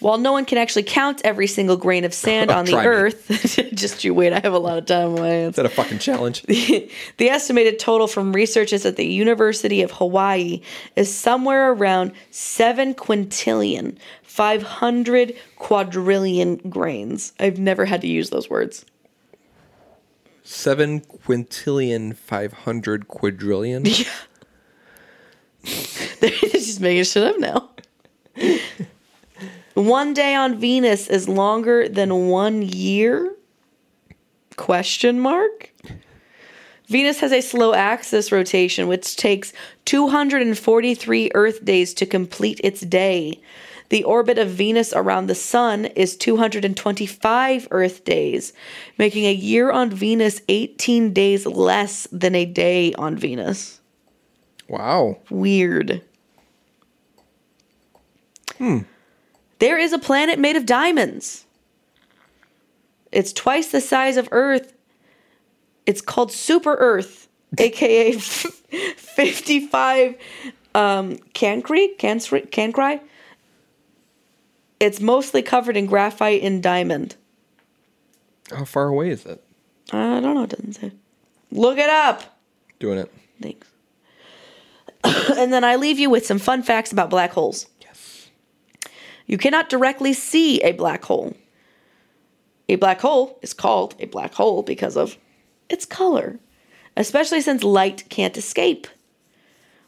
While 0.00 0.16
no 0.16 0.32
one 0.32 0.46
can 0.46 0.56
actually 0.58 0.84
count 0.84 1.20
every 1.24 1.46
single 1.46 1.76
grain 1.76 2.04
of 2.04 2.14
sand 2.14 2.50
oh, 2.50 2.56
on 2.56 2.64
the 2.64 2.76
earth, 2.76 3.26
just 3.74 4.02
you 4.02 4.14
wait, 4.14 4.32
I 4.32 4.40
have 4.40 4.54
a 4.54 4.58
lot 4.58 4.78
of 4.78 4.86
time 4.86 5.10
on 5.10 5.20
my 5.20 5.28
hands. 5.28 5.52
Is 5.52 5.56
that 5.56 5.66
a 5.66 5.68
fucking 5.68 5.98
challenge? 5.98 6.42
the 6.44 6.90
estimated 7.20 7.78
total 7.78 8.06
from 8.06 8.32
researchers 8.32 8.86
at 8.86 8.96
the 8.96 9.06
University 9.06 9.82
of 9.82 9.90
Hawaii 9.92 10.62
is 10.96 11.14
somewhere 11.14 11.72
around 11.72 12.12
7 12.30 12.94
quintillion, 12.94 13.98
500 14.22 15.36
quadrillion 15.56 16.56
grains. 16.70 17.34
I've 17.38 17.58
never 17.58 17.84
had 17.84 18.00
to 18.00 18.08
use 18.08 18.30
those 18.30 18.48
words. 18.48 18.86
Seven 20.42 21.00
quintillion, 21.02 22.16
five 22.16 22.52
hundred 22.52 23.06
quadrillion. 23.06 23.82
They're 26.20 26.30
just 26.30 26.80
making 26.80 27.04
shit 27.04 27.22
up 27.22 27.38
now. 27.38 27.70
One 29.74 30.14
day 30.14 30.34
on 30.34 30.58
Venus 30.58 31.08
is 31.08 31.28
longer 31.28 31.88
than 31.88 32.28
one 32.28 32.62
year? 32.62 33.34
Question 34.56 35.20
mark. 35.20 35.72
Venus 36.86 37.20
has 37.20 37.30
a 37.30 37.40
slow 37.40 37.72
axis 37.72 38.32
rotation, 38.32 38.88
which 38.88 39.16
takes 39.16 39.52
243 39.84 41.30
Earth 41.34 41.64
days 41.64 41.94
to 41.94 42.04
complete 42.04 42.60
its 42.64 42.80
day. 42.80 43.40
The 43.90 44.02
orbit 44.04 44.38
of 44.38 44.48
Venus 44.48 44.92
around 44.92 45.26
the 45.26 45.34
Sun 45.36 45.86
is 45.86 46.16
225 46.16 47.68
Earth 47.70 48.04
days, 48.04 48.52
making 48.98 49.24
a 49.24 49.32
year 49.32 49.70
on 49.70 49.90
Venus 49.90 50.42
18 50.48 51.12
days 51.12 51.46
less 51.46 52.08
than 52.10 52.34
a 52.34 52.44
day 52.44 52.92
on 52.94 53.16
Venus. 53.16 53.80
Wow. 54.68 55.18
Weird. 55.30 56.02
Hmm. 58.58 58.80
There 59.60 59.78
is 59.78 59.92
a 59.92 59.98
planet 59.98 60.38
made 60.38 60.56
of 60.56 60.66
diamonds. 60.66 61.46
It's 63.12 63.32
twice 63.32 63.68
the 63.68 63.80
size 63.80 64.16
of 64.16 64.28
Earth. 64.32 64.72
It's 65.86 66.00
called 66.00 66.32
Super 66.32 66.74
Earth, 66.74 67.28
aka 67.58 68.12
55 68.12 70.16
um, 70.74 71.16
Cancri? 71.34 71.96
Cancri? 71.98 72.48
Cancri? 72.50 73.00
It's 74.78 75.00
mostly 75.00 75.42
covered 75.42 75.76
in 75.76 75.86
graphite 75.86 76.42
and 76.42 76.62
diamond. 76.62 77.16
How 78.50 78.64
far 78.64 78.88
away 78.88 79.10
is 79.10 79.26
it? 79.26 79.42
I 79.92 80.20
don't 80.20 80.34
know, 80.34 80.44
it 80.44 80.50
doesn't 80.50 80.74
say. 80.74 80.92
Look 81.50 81.78
it 81.78 81.90
up. 81.90 82.38
Doing 82.78 82.98
it. 82.98 83.12
Thanks. 83.42 83.68
and 85.36 85.52
then 85.52 85.64
I 85.64 85.76
leave 85.76 85.98
you 85.98 86.08
with 86.08 86.24
some 86.24 86.38
fun 86.38 86.62
facts 86.62 86.92
about 86.92 87.10
black 87.10 87.32
holes. 87.32 87.66
You 89.30 89.38
cannot 89.38 89.68
directly 89.68 90.12
see 90.12 90.60
a 90.62 90.72
black 90.72 91.04
hole. 91.04 91.36
A 92.68 92.74
black 92.74 93.00
hole 93.00 93.38
is 93.42 93.54
called 93.54 93.94
a 94.00 94.06
black 94.06 94.34
hole 94.34 94.64
because 94.64 94.96
of 94.96 95.16
its 95.68 95.86
color, 95.86 96.40
especially 96.96 97.40
since 97.40 97.62
light 97.62 98.08
can't 98.08 98.36
escape. 98.36 98.88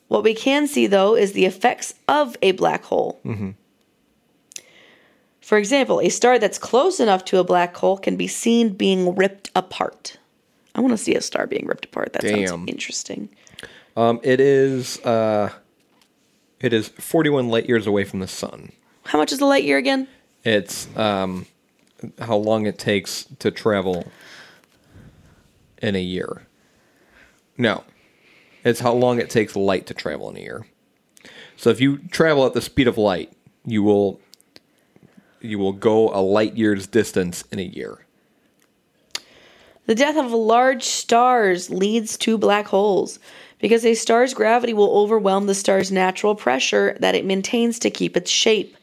What 0.06 0.22
we 0.22 0.32
can 0.32 0.68
see, 0.68 0.86
though, 0.86 1.16
is 1.16 1.32
the 1.32 1.44
effects 1.44 1.94
of 2.06 2.36
a 2.40 2.52
black 2.52 2.84
hole. 2.84 3.20
For 5.40 5.58
example, 5.58 6.00
a 6.00 6.08
star 6.08 6.38
that's 6.38 6.56
close 6.58 7.00
enough 7.00 7.24
to 7.24 7.38
a 7.38 7.44
black 7.44 7.74
hole 7.76 7.98
can 7.98 8.14
be 8.14 8.28
seen 8.28 8.68
being 8.68 9.16
ripped 9.16 9.50
apart. 9.56 10.18
I 10.76 10.80
want 10.80 10.92
to 10.92 10.98
see 10.98 11.16
a 11.16 11.20
star 11.20 11.48
being 11.48 11.66
ripped 11.66 11.86
apart. 11.86 12.12
That 12.12 12.22
Damn. 12.22 12.46
sounds 12.46 12.70
interesting. 12.70 13.28
Um, 13.96 14.20
it 14.22 14.38
is. 14.38 15.00
Uh, 15.00 15.50
it 16.60 16.72
is 16.72 16.86
forty-one 16.88 17.48
light 17.48 17.66
years 17.66 17.88
away 17.88 18.04
from 18.04 18.20
the 18.20 18.28
sun. 18.28 18.70
How 19.04 19.18
much 19.18 19.32
is 19.32 19.40
a 19.40 19.46
light 19.46 19.64
year 19.64 19.78
again? 19.78 20.08
It's 20.44 20.94
um, 20.96 21.46
how 22.18 22.36
long 22.36 22.66
it 22.66 22.78
takes 22.78 23.26
to 23.40 23.50
travel 23.50 24.06
in 25.80 25.96
a 25.96 26.00
year. 26.00 26.46
No, 27.58 27.84
it's 28.64 28.80
how 28.80 28.92
long 28.92 29.18
it 29.18 29.30
takes 29.30 29.56
light 29.56 29.86
to 29.86 29.94
travel 29.94 30.30
in 30.30 30.36
a 30.36 30.40
year. 30.40 30.66
So 31.56 31.70
if 31.70 31.80
you 31.80 31.98
travel 31.98 32.46
at 32.46 32.54
the 32.54 32.62
speed 32.62 32.88
of 32.88 32.98
light, 32.98 33.32
you 33.64 33.82
will 33.82 34.20
you 35.40 35.58
will 35.58 35.72
go 35.72 36.08
a 36.10 36.22
light 36.22 36.56
year's 36.56 36.86
distance 36.86 37.42
in 37.50 37.58
a 37.58 37.62
year. 37.62 38.06
The 39.86 39.94
death 39.96 40.16
of 40.16 40.30
large 40.30 40.84
stars 40.84 41.68
leads 41.68 42.16
to 42.18 42.38
black 42.38 42.66
holes 42.66 43.18
because 43.58 43.84
a 43.84 43.94
star's 43.94 44.34
gravity 44.34 44.72
will 44.72 44.96
overwhelm 44.96 45.46
the 45.46 45.54
star's 45.54 45.90
natural 45.90 46.36
pressure 46.36 46.96
that 47.00 47.16
it 47.16 47.24
maintains 47.24 47.80
to 47.80 47.90
keep 47.90 48.16
its 48.16 48.30
shape. 48.30 48.76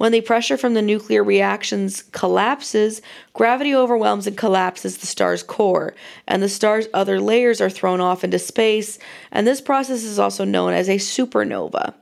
When 0.00 0.12
the 0.12 0.22
pressure 0.22 0.56
from 0.56 0.72
the 0.72 0.80
nuclear 0.80 1.22
reactions 1.22 2.04
collapses, 2.12 3.02
gravity 3.34 3.74
overwhelms 3.74 4.26
and 4.26 4.34
collapses 4.34 4.96
the 4.96 5.06
star's 5.06 5.42
core, 5.42 5.94
and 6.26 6.42
the 6.42 6.48
star's 6.48 6.88
other 6.94 7.20
layers 7.20 7.60
are 7.60 7.68
thrown 7.68 8.00
off 8.00 8.24
into 8.24 8.38
space, 8.38 8.98
and 9.30 9.46
this 9.46 9.60
process 9.60 10.02
is 10.02 10.18
also 10.18 10.46
known 10.46 10.72
as 10.72 10.88
a 10.88 10.96
supernova. 10.96 11.92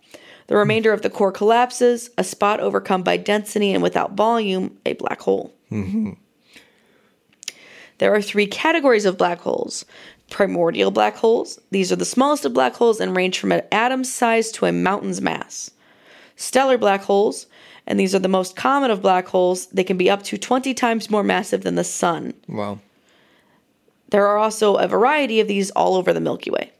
The 0.47 0.55
hmm. 0.55 0.59
remainder 0.59 0.93
of 0.93 1.03
the 1.03 1.11
core 1.11 1.33
collapses, 1.33 2.11
a 2.17 2.23
spot 2.23 2.61
overcome 2.61 3.03
by 3.03 3.17
density 3.17 3.73
and 3.73 3.83
without 3.83 4.13
volume, 4.13 4.79
a 4.87 4.93
black 4.93 5.21
hole. 5.21 5.53
Mm-hmm. 5.73 6.13
There 7.99 8.15
are 8.15 8.23
three 8.23 8.47
categories 8.47 9.07
of 9.07 9.19
black 9.19 9.41
holes 9.41 9.85
primordial 10.31 10.93
black 10.93 11.17
holes. 11.17 11.59
These 11.73 11.91
are 11.91 11.97
the 11.97 12.05
smallest 12.05 12.45
of 12.45 12.55
black 12.55 12.77
holes 12.77 13.01
and 13.01 13.17
range 13.17 13.41
from 13.41 13.51
an 13.51 13.63
atom's 13.73 14.13
size 14.13 14.53
to 14.53 14.67
a 14.67 14.73
mountain's 14.73 15.21
mass. 15.21 15.73
Stellar 16.37 16.79
black 16.79 17.03
holes, 17.03 17.47
and 17.89 17.99
these 17.99 18.15
are 18.15 18.21
the 18.21 18.29
most 18.29 18.55
common 18.55 18.91
of 18.91 19.03
black 19.03 19.27
holes. 19.27 19.67
They 19.69 19.83
can 19.83 19.97
be 19.97 20.11
up 20.11 20.23
to 20.25 20.37
20 20.37 20.75
times 20.75 21.11
more 21.11 21.25
massive 21.25 21.63
than 21.63 21.75
the 21.75 21.83
sun. 21.83 22.35
Wow. 22.47 22.81
There 24.11 24.27
are 24.27 24.37
also 24.37 24.77
a 24.77 24.87
variety 24.87 25.41
of 25.41 25.49
these 25.49 25.71
all 25.71 25.97
over 25.97 26.13
the 26.13 26.21
Milky 26.21 26.51
Way. 26.51 26.71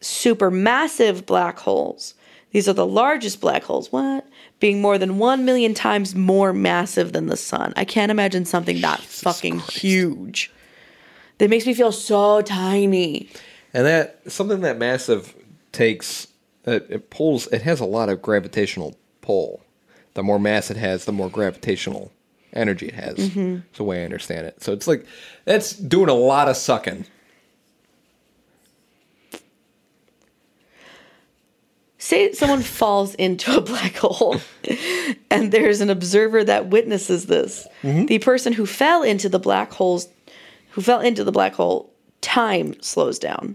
Supermassive 0.00 1.26
black 1.26 1.58
holes. 1.58 2.14
These 2.52 2.66
are 2.68 2.72
the 2.72 2.86
largest 2.86 3.42
black 3.42 3.64
holes. 3.64 3.92
What? 3.92 4.26
Being 4.60 4.80
more 4.80 4.96
than 4.96 5.18
1 5.18 5.44
million 5.44 5.74
times 5.74 6.14
more 6.14 6.54
massive 6.54 7.12
than 7.12 7.26
the 7.26 7.36
sun. 7.36 7.74
I 7.76 7.84
can't 7.84 8.10
imagine 8.10 8.46
something 8.46 8.80
that 8.80 9.00
fucking 9.00 9.58
huge. 9.58 10.50
That 11.36 11.50
makes 11.50 11.66
me 11.66 11.74
feel 11.74 11.92
so 11.92 12.40
tiny. 12.40 13.28
And 13.74 13.84
that 13.84 14.22
something 14.32 14.62
that 14.62 14.78
massive 14.78 15.34
takes 15.72 16.28
it, 16.64 16.86
it 16.88 17.10
pulls 17.10 17.46
it 17.48 17.62
has 17.62 17.80
a 17.80 17.84
lot 17.84 18.08
of 18.08 18.22
gravitational 18.22 18.96
pull. 19.20 19.62
The 20.18 20.24
more 20.24 20.40
mass 20.40 20.68
it 20.68 20.76
has, 20.76 21.04
the 21.04 21.12
more 21.12 21.30
gravitational 21.30 22.10
energy 22.52 22.88
it 22.88 22.94
has. 22.94 23.14
It's 23.36 23.78
the 23.78 23.84
way 23.84 24.02
I 24.02 24.04
understand 24.04 24.48
it. 24.48 24.60
So 24.60 24.72
it's 24.72 24.88
like 24.88 25.06
that's 25.44 25.74
doing 25.74 26.08
a 26.08 26.12
lot 26.12 26.48
of 26.48 26.56
sucking. 26.56 27.04
Say 31.98 32.32
someone 32.32 32.62
falls 32.62 33.14
into 33.14 33.56
a 33.56 33.60
black 33.60 33.94
hole 33.98 34.40
and 35.30 35.52
there's 35.52 35.80
an 35.80 35.88
observer 35.88 36.42
that 36.42 36.66
witnesses 36.66 37.26
this. 37.26 37.68
The 37.84 38.18
person 38.18 38.52
who 38.52 38.66
fell 38.66 39.04
into 39.04 39.28
the 39.28 39.38
black 39.38 39.70
holes 39.72 40.08
who 40.70 40.80
fell 40.80 40.98
into 40.98 41.22
the 41.22 41.30
black 41.30 41.54
hole, 41.54 41.92
time 42.22 42.74
slows 42.82 43.20
down. 43.20 43.54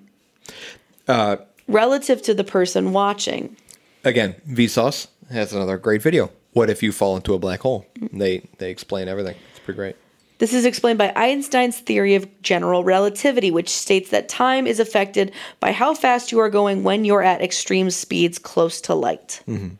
Uh, 1.10 1.36
Relative 1.68 2.22
to 2.22 2.34
the 2.34 2.46
person 2.46 2.94
watching. 2.94 3.58
again, 4.06 4.36
Vsauce 4.48 5.08
has 5.30 5.52
another 5.52 5.78
great 5.78 6.02
video. 6.02 6.32
What 6.54 6.70
if 6.70 6.82
you 6.84 6.92
fall 6.92 7.16
into 7.16 7.34
a 7.34 7.40
black 7.40 7.62
hole? 7.62 7.86
They 8.12 8.48
they 8.60 8.70
explain 8.72 9.08
everything. 9.08 9.36
It's 9.52 9.60
pretty 9.60 9.78
great. 9.78 9.96
This 10.40 10.54
is 10.54 10.66
explained 10.66 10.98
by 10.98 11.14
Einstein's 11.16 11.80
theory 11.80 12.16
of 12.16 12.28
general 12.42 12.84
relativity, 12.84 13.50
which 13.50 13.70
states 13.70 14.10
that 14.10 14.28
time 14.28 14.68
is 14.68 14.80
affected 14.80 15.32
by 15.60 15.72
how 15.72 15.94
fast 15.94 16.32
you 16.32 16.40
are 16.40 16.50
going 16.50 16.84
when 16.84 17.06
you're 17.06 17.22
at 17.24 17.42
extreme 17.42 17.90
speeds 17.90 18.40
close 18.40 18.82
to 18.82 18.94
light. 18.94 19.42
Mm-hmm. 19.48 19.76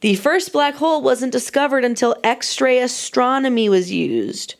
The 0.00 0.14
first 0.16 0.52
black 0.52 0.74
hole 0.74 1.02
wasn't 1.02 1.32
discovered 1.32 1.84
until 1.84 2.16
X 2.24 2.60
ray 2.60 2.80
astronomy 2.80 3.68
was 3.68 3.90
used. 3.90 4.54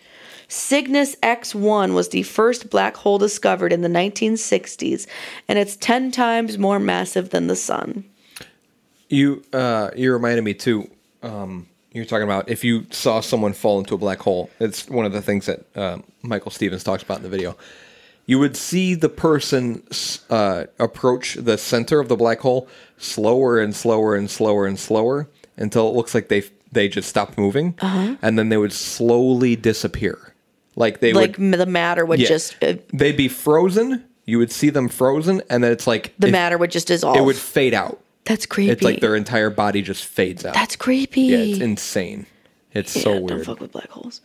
Cygnus 0.49 1.15
X1 1.17 1.95
was 1.95 2.09
the 2.09 2.25
first 2.25 2.71
black 2.71 2.97
hole 2.97 3.19
discovered 3.19 3.73
in 3.73 3.83
the 3.83 3.89
1960s, 3.89 5.07
and 5.47 5.59
it's 5.59 5.77
10 5.77 6.11
times 6.11 6.59
more 6.59 6.81
massive 6.81 7.31
than 7.31 7.47
the 7.47 7.55
sun. 7.55 8.05
You 9.11 9.43
uh, 9.53 9.91
you 9.97 10.13
reminded 10.13 10.43
me 10.43 10.55
too. 10.55 10.89
Um, 11.23 11.67
you 11.93 12.01
were 12.01 12.07
talking 12.07 12.23
about 12.25 12.49
if 12.49 12.63
you 12.65 12.87
saw 12.91 13.21
someone 13.21 13.53
fall 13.53 13.79
into 13.81 13.95
a 13.95 13.99
black 13.99 14.21
hole. 14.21 14.49
It's 14.61 14.89
one 14.89 15.05
of 15.05 15.13
the 15.13 15.21
things 15.21 15.47
that 15.47 15.65
um, 15.77 16.05
Michael 16.23 16.51
Stevens 16.53 16.85
talks 16.85 17.03
about 17.03 17.19
in 17.19 17.25
the 17.25 17.29
video. 17.29 17.57
You 18.27 18.39
would 18.39 18.57
see 18.57 18.95
the 18.95 19.09
person 19.09 19.83
uh, 20.31 20.67
approach 20.79 21.35
the 21.35 21.59
center 21.59 21.99
of 21.99 22.09
the 22.09 22.15
black 22.15 22.39
hole 22.39 22.69
slower 22.99 23.59
and 23.61 23.75
slower 23.75 24.15
and 24.15 24.31
slower 24.31 24.67
and 24.67 24.79
slower 24.79 25.29
until 25.57 25.89
it 25.89 25.95
looks 25.97 26.15
like 26.15 26.29
they 26.29 26.45
they 26.71 26.89
just 26.89 27.09
stopped 27.09 27.37
moving, 27.37 27.75
and 27.83 28.39
then 28.39 28.49
they 28.49 28.57
would 28.57 28.73
slowly 28.73 29.57
disappear. 29.57 30.33
Like 30.77 31.01
they 31.01 31.13
Like 31.13 31.37
would, 31.37 31.53
the 31.59 31.67
matter 31.67 32.07
would 32.07 32.21
Yeah. 32.21 32.29
just, 32.29 32.63
uh, 32.63 32.75
they'd 32.93 33.17
be 33.17 33.27
frozen. 33.27 34.05
You 34.25 34.39
would 34.39 34.53
see 34.53 34.71
them 34.71 34.89
frozen, 34.89 35.43
and 35.51 35.65
then 35.65 35.73
it's 35.73 35.89
like 35.89 36.15
the 36.21 36.29
it- 36.29 36.31
matter 36.31 36.57
would 36.57 36.71
just 36.71 36.87
dissolve. 36.87 37.17
It 37.17 37.25
would 37.25 37.35
fade 37.35 37.75
out. 37.75 37.99
That's 38.25 38.47
creepy. 38.47 38.71
It's 38.71 38.83
like 38.83 39.01
their 39.01 39.17
entire 39.17 39.51
body 39.51 39.83
just 39.83 40.05
fades 40.05 40.45
out. 40.45 40.55
That's 40.55 40.77
creepy. 40.77 41.23
yeah, 41.23 41.39
it's 41.39 41.61
insane. 41.61 42.27
It's 42.73 42.93
so 42.93 43.19
weird. 43.19 43.29
Don't 43.45 43.45
fuck 43.45 43.61
with 43.61 43.73
black 43.73 43.91
holes. 43.91 44.21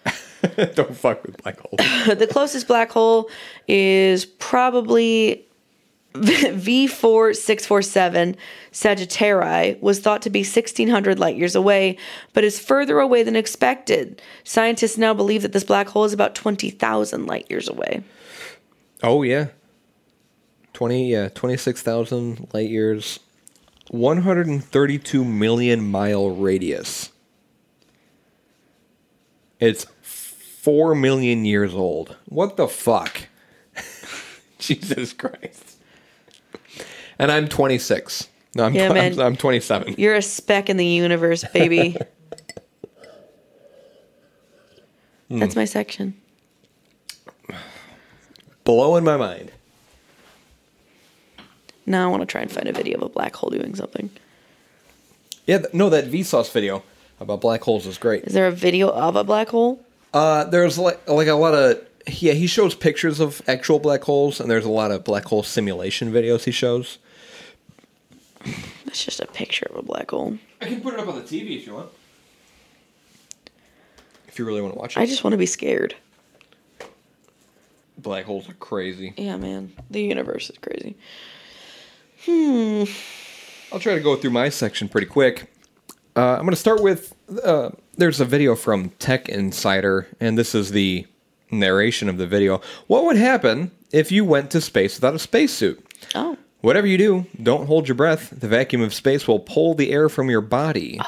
Don't 0.75 0.95
fuck 0.95 1.23
with 1.23 1.41
black 1.41 1.59
holes. 1.59 1.77
the 2.17 2.27
closest 2.29 2.67
black 2.67 2.91
hole 2.91 3.29
is 3.67 4.25
probably 4.25 5.47
V4647 6.13 8.35
Sagittarii 8.71 9.81
was 9.81 9.99
thought 9.99 10.21
to 10.21 10.29
be 10.29 10.41
1600 10.41 11.19
light 11.19 11.35
years 11.35 11.55
away, 11.55 11.97
but 12.33 12.43
is 12.43 12.59
further 12.59 12.99
away 12.99 13.23
than 13.23 13.35
expected. 13.35 14.21
Scientists 14.43 14.97
now 14.97 15.13
believe 15.13 15.41
that 15.41 15.51
this 15.51 15.63
black 15.63 15.87
hole 15.87 16.05
is 16.05 16.13
about 16.13 16.35
20,000 16.35 17.25
light 17.25 17.47
years 17.49 17.67
away. 17.67 18.03
oh 19.03 19.23
yeah. 19.23 19.47
Twenty 20.73 21.09
yeah, 21.09 21.29
twenty 21.29 21.55
six 21.55 21.81
thousand 21.81 22.49
light 22.53 22.69
years, 22.69 23.21
one 23.95 24.21
hundred 24.21 24.47
and 24.47 24.63
thirty 24.63 24.99
two 24.99 25.23
million 25.23 25.89
mile 25.89 26.29
radius. 26.29 27.11
It's 29.59 29.85
four 30.01 30.93
million 30.95 31.45
years 31.45 31.73
old. 31.73 32.17
What 32.25 32.57
the 32.57 32.67
fuck? 32.67 33.27
Jesus 34.59 35.13
Christ. 35.13 35.77
And 37.17 37.31
I'm 37.31 37.47
twenty 37.47 37.77
six. 37.77 38.27
No, 38.55 38.65
I'm, 38.65 38.73
Yeah, 38.75 38.89
I'm, 38.89 38.93
man. 38.93 39.19
I'm 39.19 39.35
twenty 39.37 39.59
seven. 39.59 39.95
You're 39.97 40.15
a 40.15 40.21
speck 40.21 40.69
in 40.69 40.77
the 40.77 40.85
universe, 40.85 41.43
baby. 41.53 41.97
That's 45.29 45.55
my 45.55 45.65
section. 45.65 46.15
Blowing 48.63 49.03
my 49.03 49.17
mind. 49.17 49.51
Now 51.85 52.07
I 52.07 52.11
want 52.11 52.21
to 52.21 52.25
try 52.25 52.41
and 52.41 52.51
find 52.51 52.67
a 52.67 52.73
video 52.73 52.97
of 52.97 53.03
a 53.03 53.09
black 53.09 53.35
hole 53.35 53.49
doing 53.49 53.75
something. 53.75 54.09
Yeah, 55.45 55.59
th- 55.59 55.73
no, 55.73 55.89
that 55.89 56.05
Vsauce 56.05 56.51
video 56.51 56.83
about 57.19 57.41
black 57.41 57.61
holes 57.61 57.85
is 57.85 57.97
great. 57.97 58.23
Is 58.23 58.33
there 58.33 58.47
a 58.47 58.51
video 58.51 58.89
of 58.89 59.15
a 59.15 59.23
black 59.23 59.49
hole? 59.49 59.79
Uh, 60.13 60.45
there's 60.45 60.77
like 60.77 61.07
like 61.07 61.27
a 61.27 61.33
lot 61.33 61.53
of 61.53 61.85
yeah. 62.07 62.33
He 62.33 62.47
shows 62.47 62.73
pictures 62.73 63.19
of 63.19 63.41
actual 63.47 63.79
black 63.79 64.03
holes, 64.03 64.39
and 64.39 64.49
there's 64.49 64.65
a 64.65 64.69
lot 64.71 64.91
of 64.91 65.03
black 65.03 65.25
hole 65.25 65.43
simulation 65.43 66.11
videos 66.11 66.45
he 66.45 66.51
shows. 66.51 66.97
It's 68.85 69.03
just 69.03 69.19
a 69.19 69.27
picture 69.27 69.67
of 69.69 69.75
a 69.77 69.81
black 69.81 70.11
hole. 70.11 70.37
I 70.61 70.65
can 70.67 70.81
put 70.81 70.93
it 70.93 70.99
up 70.99 71.07
on 71.07 71.15
the 71.15 71.21
TV 71.21 71.57
if 71.57 71.67
you 71.67 71.73
want. 71.75 71.89
If 74.27 74.39
you 74.39 74.45
really 74.45 74.61
want 74.61 74.73
to 74.73 74.79
watch 74.79 74.95
it. 74.97 74.99
I 74.99 75.05
just 75.05 75.23
want 75.23 75.33
to 75.33 75.37
be 75.37 75.45
scared. 75.45 75.95
black 77.97 78.25
holes 78.25 78.49
are 78.49 78.53
crazy. 78.53 79.13
Yeah, 79.17 79.37
man. 79.37 79.73
The 79.89 80.01
universe 80.01 80.49
is 80.49 80.57
crazy. 80.57 80.95
I'll 82.27 83.79
try 83.79 83.95
to 83.95 84.01
go 84.01 84.15
through 84.15 84.31
my 84.31 84.49
section 84.49 84.89
pretty 84.89 85.07
quick. 85.07 85.51
Uh, 86.15 86.33
I'm 86.33 86.41
going 86.41 86.51
to 86.51 86.55
start 86.55 86.81
with 86.81 87.13
uh, 87.43 87.71
there's 87.97 88.19
a 88.19 88.25
video 88.25 88.55
from 88.55 88.89
Tech 88.99 89.27
Insider, 89.29 90.07
and 90.19 90.37
this 90.37 90.55
is 90.55 90.71
the 90.71 91.05
narration 91.51 92.09
of 92.09 92.17
the 92.17 92.27
video. 92.27 92.61
What 92.87 93.05
would 93.05 93.17
happen 93.17 93.71
if 93.91 94.11
you 94.11 94.23
went 94.25 94.51
to 94.51 94.61
space 94.61 94.95
without 94.95 95.15
a 95.15 95.19
spacesuit? 95.19 95.83
Oh. 96.13 96.37
Whatever 96.61 96.87
you 96.87 96.97
do, 96.97 97.25
don't 97.41 97.67
hold 97.67 97.87
your 97.87 97.95
breath. 97.95 98.31
The 98.31 98.47
vacuum 98.47 98.81
of 98.81 98.93
space 98.93 99.27
will 99.27 99.39
pull 99.39 99.75
the 99.75 99.91
air 99.91 100.09
from 100.09 100.29
your 100.29 100.41
body. 100.41 100.99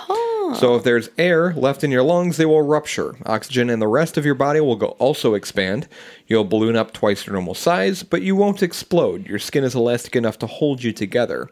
So 0.55 0.75
if 0.75 0.83
there's 0.83 1.09
air 1.17 1.53
left 1.53 1.83
in 1.83 1.91
your 1.91 2.03
lungs, 2.03 2.37
they 2.37 2.45
will 2.45 2.61
rupture. 2.61 3.15
Oxygen 3.25 3.69
in 3.69 3.79
the 3.79 3.87
rest 3.87 4.17
of 4.17 4.25
your 4.25 4.35
body 4.35 4.59
will 4.59 4.75
go 4.75 4.89
also 4.99 5.33
expand. 5.33 5.87
You'll 6.27 6.43
balloon 6.43 6.75
up 6.75 6.93
twice 6.93 7.25
your 7.25 7.33
normal 7.33 7.53
size, 7.53 8.03
but 8.03 8.21
you 8.21 8.35
won't 8.35 8.63
explode. 8.63 9.27
Your 9.27 9.39
skin 9.39 9.63
is 9.63 9.75
elastic 9.75 10.15
enough 10.15 10.37
to 10.39 10.47
hold 10.47 10.83
you 10.83 10.93
together. 10.93 11.49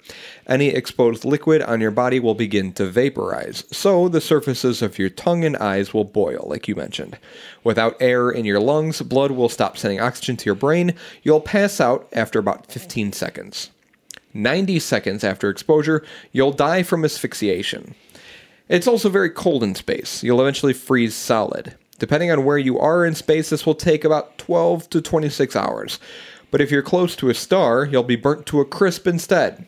Any 0.48 0.68
exposed 0.68 1.26
liquid 1.26 1.62
on 1.62 1.82
your 1.82 1.92
body 1.92 2.20
will 2.20 2.36
begin 2.36 2.74
to 2.74 2.86
vaporize. 2.86 3.66
So 3.72 4.08
the 4.08 4.22
surfaces 4.22 4.82
of 4.82 5.00
your 5.00 5.10
tongue 5.10 5.44
and 5.44 5.58
eyes 5.58 5.94
will 5.94 6.06
boil, 6.06 6.46
like 6.48 6.68
you 6.68 6.76
mentioned. 6.76 7.18
Without 7.64 7.96
air 8.02 8.30
in 8.30 8.46
your 8.46 8.60
lungs, 8.60 9.02
blood 9.02 9.32
will 9.32 9.50
stop 9.50 9.78
sending 9.78 10.00
oxygen 10.00 10.38
to 10.38 10.46
your 10.46 10.56
brain. 10.56 10.94
You'll 11.24 11.42
pass 11.42 11.82
out 11.82 12.08
after 12.14 12.40
about 12.40 12.72
15 12.72 13.14
seconds. 13.14 13.72
90 14.34 14.80
seconds 14.80 15.24
after 15.24 15.50
exposure, 15.50 16.04
you'll 16.32 16.52
die 16.52 16.84
from 16.84 17.06
asphyxiation. 17.06 17.96
It's 18.68 18.88
also 18.88 19.10
very 19.10 19.30
cold 19.30 19.64
in 19.64 19.76
space. 19.76 20.24
You'll 20.24 20.42
eventually 20.42 20.74
freeze 20.74 21.14
solid. 21.14 21.76
Depending 22.00 22.32
on 22.32 22.44
where 22.44 22.58
you 22.58 22.80
are 22.80 23.06
in 23.06 23.16
space, 23.16 23.50
this 23.50 23.66
will 23.66 23.76
take 23.76 24.04
about 24.04 24.38
12 24.38 24.90
to 24.90 25.02
26 25.02 25.56
hours. 25.56 26.00
But 26.52 26.62
if 26.62 26.72
you're 26.72 26.82
close 26.82 27.16
to 27.18 27.30
a 27.30 27.34
star, 27.34 27.86
you'll 27.86 28.04
be 28.04 28.16
burnt 28.16 28.46
to 28.48 28.62
a 28.62 28.66
crisp 28.66 29.08
instead. 29.08 29.68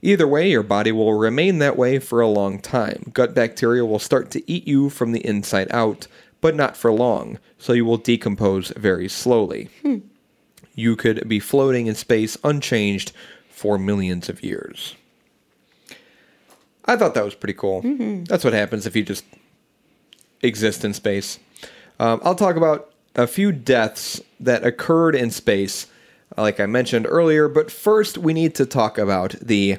Either 0.00 0.26
way, 0.26 0.48
your 0.50 0.62
body 0.62 0.92
will 0.92 1.14
remain 1.14 1.58
that 1.58 1.76
way 1.76 1.98
for 1.98 2.20
a 2.20 2.28
long 2.28 2.58
time. 2.60 3.10
Gut 3.12 3.34
bacteria 3.34 3.84
will 3.84 3.98
start 3.98 4.30
to 4.30 4.50
eat 4.50 4.66
you 4.66 4.88
from 4.88 5.12
the 5.12 5.24
inside 5.26 5.68
out, 5.70 6.06
but 6.40 6.54
not 6.54 6.76
for 6.76 6.92
long, 6.92 7.38
so 7.58 7.72
you 7.72 7.84
will 7.84 7.96
decompose 7.96 8.72
very 8.76 9.08
slowly. 9.08 9.68
Hmm. 9.82 9.98
You 10.74 10.94
could 10.94 11.28
be 11.28 11.40
floating 11.40 11.88
in 11.88 11.96
space 11.96 12.36
unchanged 12.44 13.12
for 13.48 13.76
millions 13.76 14.28
of 14.28 14.42
years. 14.44 14.94
I 16.88 16.96
thought 16.96 17.14
that 17.14 17.24
was 17.24 17.34
pretty 17.34 17.54
cool. 17.54 17.82
That's 18.24 18.42
what 18.44 18.54
happens 18.54 18.86
if 18.86 18.96
you 18.96 19.04
just 19.04 19.24
exist 20.42 20.84
in 20.84 20.94
space. 20.94 21.38
Um, 22.00 22.20
I'll 22.24 22.34
talk 22.34 22.56
about 22.56 22.92
a 23.14 23.26
few 23.26 23.52
deaths 23.52 24.20
that 24.40 24.64
occurred 24.64 25.14
in 25.14 25.30
space, 25.30 25.86
like 26.36 26.58
I 26.60 26.66
mentioned 26.66 27.06
earlier, 27.08 27.48
but 27.48 27.70
first 27.70 28.16
we 28.18 28.32
need 28.32 28.54
to 28.54 28.66
talk 28.66 28.96
about 28.98 29.32
the 29.40 29.78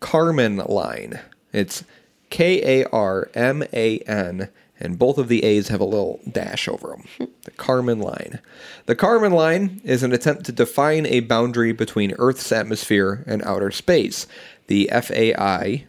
Kármán 0.00 0.68
line. 0.68 1.20
It's 1.52 1.84
K 2.30 2.82
A 2.82 2.88
R 2.90 3.30
M 3.34 3.62
A 3.72 3.98
N, 4.00 4.50
and 4.78 4.98
both 4.98 5.18
of 5.18 5.28
the 5.28 5.44
A's 5.44 5.68
have 5.68 5.80
a 5.80 5.84
little 5.84 6.20
dash 6.30 6.68
over 6.68 6.88
them. 6.88 7.28
The 7.44 7.52
Kármán 7.52 8.02
line. 8.02 8.40
The 8.84 8.94
Kármán 8.94 9.32
line 9.32 9.80
is 9.82 10.02
an 10.02 10.12
attempt 10.12 10.44
to 10.44 10.52
define 10.52 11.06
a 11.06 11.20
boundary 11.20 11.72
between 11.72 12.12
Earth's 12.18 12.52
atmosphere 12.52 13.24
and 13.26 13.42
outer 13.44 13.70
space. 13.70 14.26
The 14.66 14.90
FAI, 14.92 15.86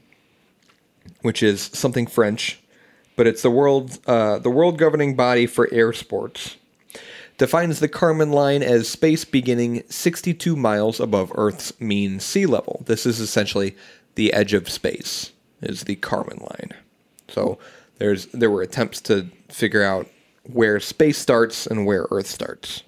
which 1.21 1.43
is 1.43 1.61
something 1.73 2.07
French, 2.07 2.59
but 3.15 3.27
it's 3.27 3.41
the 3.41 3.51
world 3.51 3.99
uh, 4.07 4.39
the 4.39 4.49
world 4.49 4.77
governing 4.77 5.15
body 5.15 5.45
for 5.45 5.69
air 5.71 5.93
sports. 5.93 6.57
Defines 7.37 7.79
the 7.79 7.89
Kármán 7.89 8.31
line 8.33 8.61
as 8.61 8.87
space 8.87 9.25
beginning 9.25 9.83
62 9.89 10.55
miles 10.55 10.99
above 10.99 11.31
Earth's 11.33 11.79
mean 11.79 12.19
sea 12.19 12.45
level. 12.45 12.83
This 12.85 13.05
is 13.05 13.19
essentially 13.19 13.75
the 14.13 14.31
edge 14.33 14.53
of 14.53 14.69
space. 14.69 15.31
Is 15.61 15.83
the 15.83 15.95
Kármán 15.95 16.41
line. 16.41 16.71
So 17.27 17.57
there's 17.97 18.27
there 18.27 18.49
were 18.49 18.61
attempts 18.61 19.01
to 19.01 19.27
figure 19.49 19.83
out 19.83 20.07
where 20.43 20.79
space 20.79 21.17
starts 21.17 21.67
and 21.67 21.85
where 21.85 22.07
Earth 22.11 22.27
starts. 22.27 22.83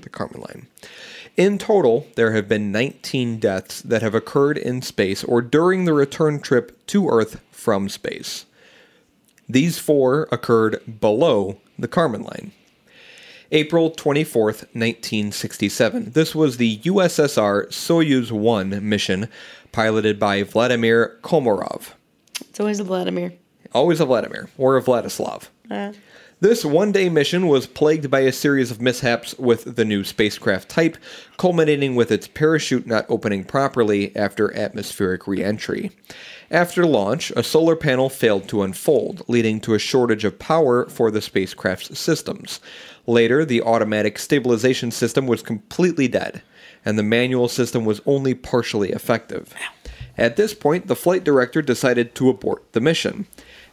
The 0.00 0.10
Kármán 0.10 0.46
line. 0.46 0.66
In 1.38 1.56
total, 1.56 2.08
there 2.16 2.32
have 2.32 2.48
been 2.48 2.72
19 2.72 3.38
deaths 3.38 3.80
that 3.82 4.02
have 4.02 4.12
occurred 4.12 4.58
in 4.58 4.82
space 4.82 5.22
or 5.22 5.40
during 5.40 5.84
the 5.84 5.92
return 5.92 6.40
trip 6.40 6.84
to 6.88 7.08
Earth 7.08 7.40
from 7.52 7.88
space. 7.88 8.44
These 9.48 9.78
four 9.78 10.26
occurred 10.32 11.00
below 11.00 11.60
the 11.78 11.86
Kármán 11.86 12.24
line. 12.24 12.50
April 13.52 13.92
24th, 13.92 14.66
1967. 14.74 16.10
This 16.10 16.34
was 16.34 16.56
the 16.56 16.78
USSR 16.78 17.68
Soyuz 17.68 18.32
1 18.32 18.88
mission 18.88 19.28
piloted 19.70 20.18
by 20.18 20.42
Vladimir 20.42 21.20
Komarov. 21.22 21.92
It's 22.40 22.58
always 22.58 22.80
a 22.80 22.84
Vladimir. 22.84 23.32
Always 23.72 24.00
a 24.00 24.06
Vladimir, 24.06 24.50
or 24.58 24.76
a 24.76 24.82
Vladislav. 24.82 25.50
Uh, 25.70 25.92
This 26.40 26.64
one 26.64 26.92
day 26.92 27.08
mission 27.08 27.48
was 27.48 27.66
plagued 27.66 28.12
by 28.12 28.20
a 28.20 28.30
series 28.30 28.70
of 28.70 28.80
mishaps 28.80 29.36
with 29.38 29.74
the 29.74 29.84
new 29.84 30.04
spacecraft 30.04 30.68
type, 30.68 30.96
culminating 31.36 31.96
with 31.96 32.12
its 32.12 32.28
parachute 32.28 32.86
not 32.86 33.06
opening 33.08 33.42
properly 33.42 34.14
after 34.14 34.56
atmospheric 34.56 35.26
re 35.26 35.42
entry. 35.42 35.90
After 36.48 36.86
launch, 36.86 37.32
a 37.32 37.42
solar 37.42 37.74
panel 37.74 38.08
failed 38.08 38.46
to 38.50 38.62
unfold, 38.62 39.24
leading 39.26 39.60
to 39.62 39.74
a 39.74 39.80
shortage 39.80 40.24
of 40.24 40.38
power 40.38 40.88
for 40.88 41.10
the 41.10 41.20
spacecraft's 41.20 41.98
systems. 41.98 42.60
Later, 43.04 43.44
the 43.44 43.62
automatic 43.62 44.16
stabilization 44.16 44.92
system 44.92 45.26
was 45.26 45.42
completely 45.42 46.06
dead, 46.06 46.42
and 46.84 46.96
the 46.96 47.02
manual 47.02 47.48
system 47.48 47.84
was 47.84 48.00
only 48.06 48.34
partially 48.34 48.90
effective. 48.90 49.52
At 50.16 50.36
this 50.36 50.54
point, 50.54 50.86
the 50.86 50.94
flight 50.94 51.24
director 51.24 51.62
decided 51.62 52.14
to 52.14 52.28
abort 52.28 52.72
the 52.74 52.80
mission. 52.80 53.26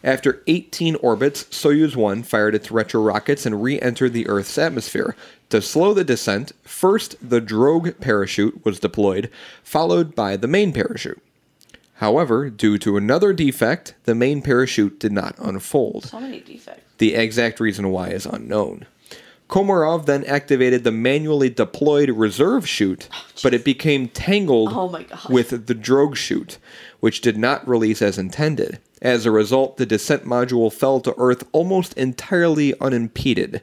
After 0.06 0.44
18 0.46 0.98
orbits, 0.98 1.46
Soyuz 1.46 1.96
1 1.96 2.22
fired 2.22 2.54
its 2.54 2.70
retro 2.70 3.02
rockets 3.02 3.44
and 3.48 3.64
re 3.64 3.82
entered 3.82 4.14
the 4.14 4.28
Earth's 4.28 4.56
atmosphere. 4.56 5.16
To 5.50 5.64
slow 5.64 5.96
the 5.96 6.04
descent, 6.04 6.52
first 6.62 7.16
the 7.28 7.42
drogue 7.42 8.00
parachute 8.00 8.64
was 8.64 8.80
deployed, 8.80 9.32
followed 9.64 10.14
by 10.14 10.38
the 10.38 10.48
main 10.48 10.72
parachute. 10.74 11.20
However, 11.96 12.52
due 12.52 12.78
to 12.78 12.98
another 12.98 13.34
defect, 13.34 13.96
the 14.04 14.14
main 14.14 14.44
parachute 14.44 15.00
did 15.00 15.12
not 15.12 15.36
unfold. 15.40 16.06
so 16.06 16.20
many 16.20 16.40
defects. 16.40 16.84
The 17.00 17.16
exact 17.16 17.60
reason 17.60 17.90
why 17.90 18.10
is 18.10 18.28
unknown. 18.28 18.86
Komarov 19.50 20.06
then 20.06 20.24
activated 20.26 20.84
the 20.84 20.92
manually 20.92 21.50
deployed 21.50 22.10
reserve 22.10 22.68
chute, 22.68 23.08
oh, 23.12 23.26
but 23.42 23.54
it 23.56 23.64
became 23.64 24.10
tangled 24.10 24.70
Oh 24.72 25.04
with 25.30 25.66
the 25.66 25.74
drogue 25.74 26.16
chute, 26.16 26.60
which 27.00 27.22
did 27.22 27.38
not 27.38 27.68
release 27.68 28.04
as 28.04 28.20
intended. 28.20 28.80
As 29.06 29.28
a 29.28 29.30
result, 29.30 29.78
the 29.78 29.86
descent 29.86 30.26
module 30.26 30.74
fell 30.74 31.00
to 31.02 31.14
Earth 31.20 31.48
almost 31.52 31.94
entirely 31.94 32.74
unimpeded 32.80 33.62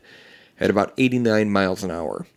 at 0.60 0.70
about 0.70 0.94
89 0.96 1.50
miles 1.50 1.82
an 1.82 1.90
hour. 1.90 2.28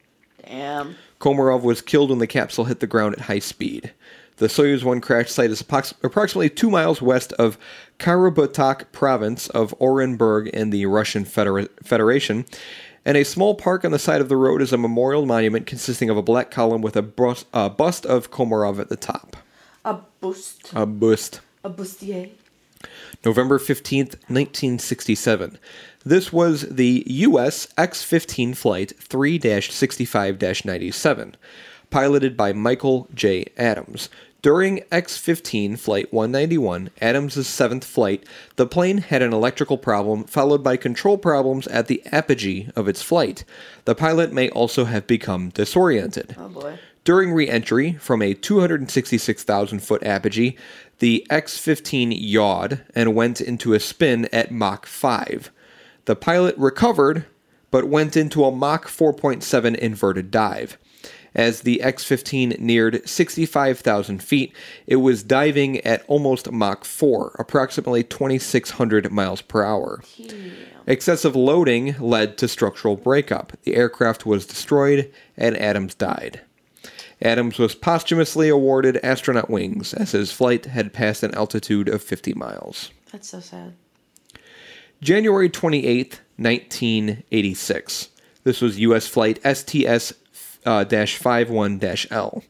Damn. 0.44 0.96
Komarov 1.20 1.62
was 1.62 1.84
killed 1.84 2.10
when 2.10 2.18
the 2.18 2.26
capsule 2.26 2.66
hit 2.66 2.80
the 2.80 2.88
ground 2.88 3.14
at 3.14 3.26
high 3.26 3.38
speed. 3.38 3.94
The 4.38 4.48
Soyuz 4.48 4.84
1 4.84 5.02
crash 5.02 5.30
site 5.30 5.52
is 5.52 5.62
approx- 5.62 5.94
approximately 6.04 6.50
two 6.50 6.72
miles 6.72 7.00
west 7.00 7.32
of 7.34 7.60
Karabutak 8.00 8.92
province 8.92 9.50
of 9.50 9.78
Orenburg 9.80 10.48
in 10.48 10.72
the 10.72 10.88
Russian 10.88 11.26
Federa- 11.26 11.70
Federation, 11.84 12.44
and 13.06 13.18
a 13.18 13.24
small 13.24 13.54
park 13.54 13.86
on 13.86 13.92
the 13.92 14.00
side 14.00 14.20
of 14.20 14.30
the 14.30 14.36
road 14.36 14.64
is 14.64 14.74
a 14.74 14.80
memorial 14.80 15.28
monument 15.28 15.68
consisting 15.68 16.10
of 16.10 16.18
a 16.18 16.24
black 16.24 16.50
column 16.50 16.82
with 16.82 16.96
a 16.96 17.04
bust, 17.04 17.46
uh, 17.54 17.70
bust 17.70 18.04
of 18.08 18.32
Komarov 18.32 18.80
at 18.80 18.90
the 18.90 18.98
top. 18.98 19.38
A 19.86 20.00
bust. 20.22 20.72
A 20.74 20.88
bust. 20.88 21.42
A 21.64 21.70
bustier. 21.70 22.32
November 23.26 23.58
15th, 23.58 24.14
1967. 24.30 25.58
This 26.06 26.32
was 26.32 26.62
the 26.70 27.04
US 27.08 27.68
X 27.76 28.04
15 28.04 28.54
Flight 28.54 28.94
3 29.00 29.62
65 29.62 30.42
97, 30.66 31.36
piloted 31.90 32.38
by 32.38 32.54
Michael 32.54 33.08
J. 33.16 33.48
Adams. 33.58 34.10
During 34.44 34.84
X 34.92 35.18
15 35.18 35.76
Flight 35.76 36.14
191, 36.14 36.92
Adams' 37.02 37.48
seventh 37.48 37.84
flight, 37.84 38.24
the 38.58 38.68
plane 38.68 39.00
had 39.00 39.24
an 39.24 39.34
electrical 39.34 39.80
problem 39.80 40.26
followed 40.26 40.64
by 40.64 40.78
control 40.78 41.18
problems 41.18 41.66
at 41.70 41.88
the 41.88 42.04
apogee 42.12 42.70
of 42.76 42.88
its 42.88 43.02
flight. 43.02 43.44
The 43.86 43.96
pilot 43.96 44.32
may 44.34 44.52
also 44.52 44.86
have 44.86 45.08
become 45.08 45.50
disoriented. 45.50 46.36
Oh 46.38 46.50
boy. 46.50 46.78
During 47.06 47.34
re 47.34 47.48
entry 47.48 47.94
from 47.94 48.24
a 48.24 48.34
266,000 48.34 49.80
foot 49.80 50.04
apogee, 50.04 50.58
the 50.98 51.26
X 51.30 51.56
15 51.60 52.12
yawed 52.12 52.82
and 52.96 53.14
went 53.14 53.40
into 53.40 53.74
a 53.74 53.80
spin 53.80 54.28
at 54.34 54.50
Mach 54.50 54.88
5. 54.88 55.52
The 56.06 56.16
pilot 56.16 56.58
recovered, 56.58 57.26
but 57.70 57.88
went 57.88 58.18
into 58.18 58.44
a 58.44 58.52
Mach 58.52 58.88
4.7 58.88 59.76
inverted 59.76 60.32
dive. 60.32 60.80
As 61.36 61.62
the 61.62 61.80
X 61.84 62.04
15 62.04 62.56
neared 62.58 63.08
65,000 63.08 64.24
feet, 64.24 64.56
it 64.88 64.96
was 64.96 65.22
diving 65.22 65.82
at 65.82 66.04
almost 66.08 66.52
Mach 66.52 66.84
4, 66.84 67.36
approximately 67.38 68.04
2,600 68.04 69.12
miles 69.12 69.44
per 69.44 69.64
hour. 69.64 70.02
Excessive 70.88 71.36
loading 71.36 71.96
led 72.00 72.40
to 72.40 72.48
structural 72.48 72.96
breakup. 72.96 73.54
The 73.62 73.76
aircraft 73.76 74.26
was 74.26 74.48
destroyed, 74.48 75.14
and 75.38 75.56
Adams 75.56 75.94
died. 75.94 76.42
Adams 77.26 77.58
was 77.58 77.74
posthumously 77.74 78.50
awarded 78.50 78.98
astronaut 78.98 79.50
wings 79.50 79.96
as 79.96 80.12
his 80.12 80.32
flight 80.32 80.66
had 80.66 80.94
passed 80.94 81.24
an 81.24 81.34
altitude 81.34 81.90
of 81.90 82.04
50 82.04 82.36
miles. 82.36 82.92
That's 83.12 83.30
so 83.30 83.40
sad. 83.40 83.74
January 85.02 85.50
28th, 85.50 86.20
1986. 86.38 88.10
This 88.44 88.62
was 88.62 88.80
U.S. 88.80 89.08
flight 89.08 89.40
STS 89.44 90.14
uh, 90.68 90.86
51 90.86 91.82
L. 92.12 92.44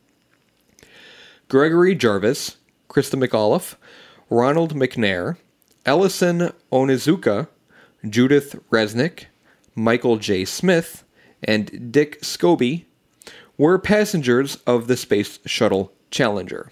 Gregory 1.47 1.95
Jarvis, 1.95 2.57
Christa 2.89 3.17
McAuliffe, 3.17 3.76
Ronald 4.30 4.76
McNair, 4.76 5.38
Ellison 5.86 6.51
Onizuka, 6.71 7.47
Judith 8.09 8.59
Resnik, 8.69 9.26
Michael 9.73 10.17
J. 10.17 10.43
Smith, 10.43 11.05
and 11.41 11.93
Dick 11.93 12.21
Scobie 12.21 12.86
were 13.58 13.80
passengers 13.80 14.58
of 14.68 14.88
the 14.88 14.97
Space 14.97 15.39
Shuttle 15.45 15.91
Challenger. 16.12 16.72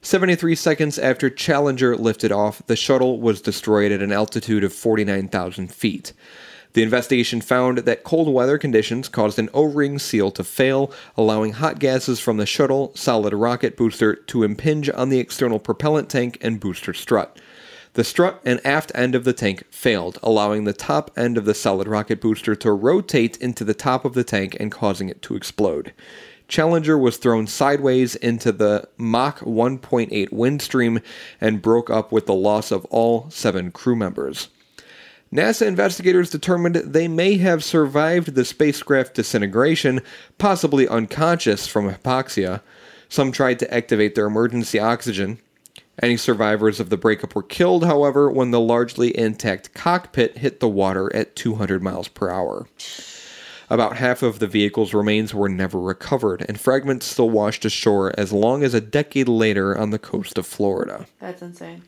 73 0.00 0.54
seconds 0.54 0.98
after 0.98 1.28
Challenger 1.28 1.96
lifted 1.96 2.30
off, 2.30 2.64
the 2.66 2.76
shuttle 2.76 3.20
was 3.20 3.42
destroyed 3.42 3.90
at 3.90 4.02
an 4.02 4.12
altitude 4.12 4.64
of 4.64 4.72
49,000 4.72 5.72
feet. 5.72 6.12
The 6.74 6.82
investigation 6.82 7.40
found 7.40 7.78
that 7.78 8.04
cold 8.04 8.32
weather 8.32 8.58
conditions 8.58 9.08
caused 9.08 9.38
an 9.38 9.48
O 9.54 9.64
ring 9.64 9.98
seal 9.98 10.30
to 10.32 10.44
fail, 10.44 10.92
allowing 11.16 11.54
hot 11.54 11.78
gases 11.78 12.20
from 12.20 12.36
the 12.36 12.46
shuttle 12.46 12.92
solid 12.94 13.32
rocket 13.32 13.76
booster 13.76 14.14
to 14.14 14.44
impinge 14.44 14.88
on 14.90 15.08
the 15.08 15.18
external 15.18 15.58
propellant 15.58 16.08
tank 16.08 16.38
and 16.40 16.60
booster 16.60 16.94
strut. 16.94 17.38
The 17.98 18.04
strut 18.04 18.40
and 18.44 18.64
aft 18.64 18.92
end 18.94 19.16
of 19.16 19.24
the 19.24 19.32
tank 19.32 19.64
failed, 19.72 20.20
allowing 20.22 20.62
the 20.62 20.72
top 20.72 21.10
end 21.16 21.36
of 21.36 21.46
the 21.46 21.52
solid 21.52 21.88
rocket 21.88 22.20
booster 22.20 22.54
to 22.54 22.70
rotate 22.70 23.36
into 23.38 23.64
the 23.64 23.74
top 23.74 24.04
of 24.04 24.14
the 24.14 24.22
tank 24.22 24.56
and 24.60 24.70
causing 24.70 25.08
it 25.08 25.20
to 25.22 25.34
explode. 25.34 25.92
Challenger 26.46 26.96
was 26.96 27.16
thrown 27.16 27.48
sideways 27.48 28.14
into 28.14 28.52
the 28.52 28.88
Mach 28.98 29.40
1.8 29.40 30.30
wind 30.30 30.62
stream 30.62 31.00
and 31.40 31.60
broke 31.60 31.90
up 31.90 32.12
with 32.12 32.26
the 32.26 32.34
loss 32.34 32.70
of 32.70 32.84
all 32.84 33.28
seven 33.30 33.72
crew 33.72 33.96
members. 33.96 34.46
NASA 35.34 35.66
investigators 35.66 36.30
determined 36.30 36.76
they 36.76 37.08
may 37.08 37.38
have 37.38 37.64
survived 37.64 38.36
the 38.36 38.44
spacecraft 38.44 39.14
disintegration, 39.14 40.02
possibly 40.38 40.86
unconscious 40.86 41.66
from 41.66 41.92
hypoxia. 41.92 42.60
Some 43.08 43.32
tried 43.32 43.58
to 43.58 43.74
activate 43.74 44.14
their 44.14 44.26
emergency 44.26 44.78
oxygen. 44.78 45.40
Any 46.00 46.16
survivors 46.16 46.78
of 46.78 46.90
the 46.90 46.96
breakup 46.96 47.34
were 47.34 47.42
killed, 47.42 47.84
however, 47.84 48.30
when 48.30 48.50
the 48.50 48.60
largely 48.60 49.16
intact 49.18 49.74
cockpit 49.74 50.38
hit 50.38 50.60
the 50.60 50.68
water 50.68 51.14
at 51.14 51.34
200 51.34 51.82
miles 51.82 52.08
per 52.08 52.30
hour. 52.30 52.66
About 53.70 53.96
half 53.98 54.22
of 54.22 54.38
the 54.38 54.46
vehicle's 54.46 54.94
remains 54.94 55.34
were 55.34 55.48
never 55.48 55.78
recovered, 55.78 56.44
and 56.48 56.58
fragments 56.58 57.06
still 57.06 57.28
washed 57.28 57.64
ashore 57.64 58.12
as 58.16 58.32
long 58.32 58.62
as 58.62 58.72
a 58.74 58.80
decade 58.80 59.28
later 59.28 59.76
on 59.76 59.90
the 59.90 59.98
coast 59.98 60.38
of 60.38 60.46
Florida. 60.46 61.06
That's 61.18 61.42
insane. 61.42 61.82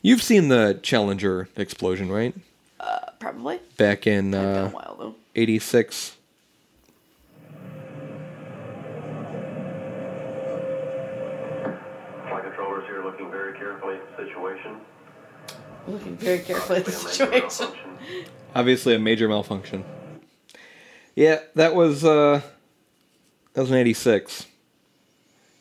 You've 0.00 0.22
seen 0.22 0.48
the 0.48 0.78
Challenger 0.82 1.48
explosion, 1.56 2.10
right? 2.10 2.34
Uh, 2.78 3.00
probably. 3.18 3.60
Back 3.76 4.06
in 4.06 4.32
uh, 4.32 4.70
while 4.70 4.96
though. 4.98 5.14
86. 5.34 6.16
Flight 12.80 12.90
here 12.90 13.04
looking 13.04 13.30
very 13.30 13.56
carefully 13.58 13.96
at 13.96 14.16
the 14.16 14.24
situation. 14.24 14.80
Looking 15.86 16.16
very 16.16 16.38
carefully 16.40 16.78
at 16.78 16.84
the 16.84 16.92
Obviously 16.92 17.26
a 17.26 17.30
major 17.30 17.50
situation. 17.50 18.26
Obviously 18.54 18.94
a 18.94 18.98
major 18.98 19.28
malfunction. 19.28 19.84
Yeah, 21.14 21.40
that 21.54 21.74
was 21.74 22.04
uh 22.04 22.40
that 23.54 23.60
was 23.60 23.70
in 23.70 23.76
86. 23.76 24.46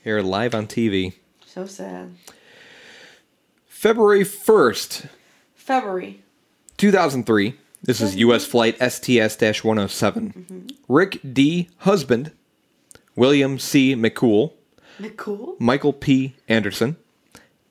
Here 0.03 0.21
live 0.21 0.55
on 0.55 0.67
TV. 0.67 1.13
So 1.45 1.65
sad. 1.65 2.15
February 3.67 4.23
1st, 4.23 5.07
February. 5.55 6.21
2003. 6.77 7.55
This 7.81 8.01
is 8.01 8.15
US 8.17 8.45
flight 8.45 8.75
STS 8.77 9.63
107. 9.63 10.67
Rick 10.87 11.19
D. 11.33 11.69
Husband, 11.79 12.31
William 13.15 13.57
C. 13.57 13.95
McCool, 13.95 14.53
Nicole. 14.99 15.55
Michael 15.59 15.93
P. 15.93 16.35
Anderson, 16.47 16.97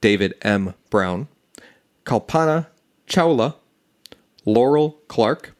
David 0.00 0.34
M. 0.42 0.74
Brown, 0.90 1.28
Kalpana 2.04 2.66
Chawla, 3.06 3.54
Laurel 4.44 4.98
Clark, 5.08 5.54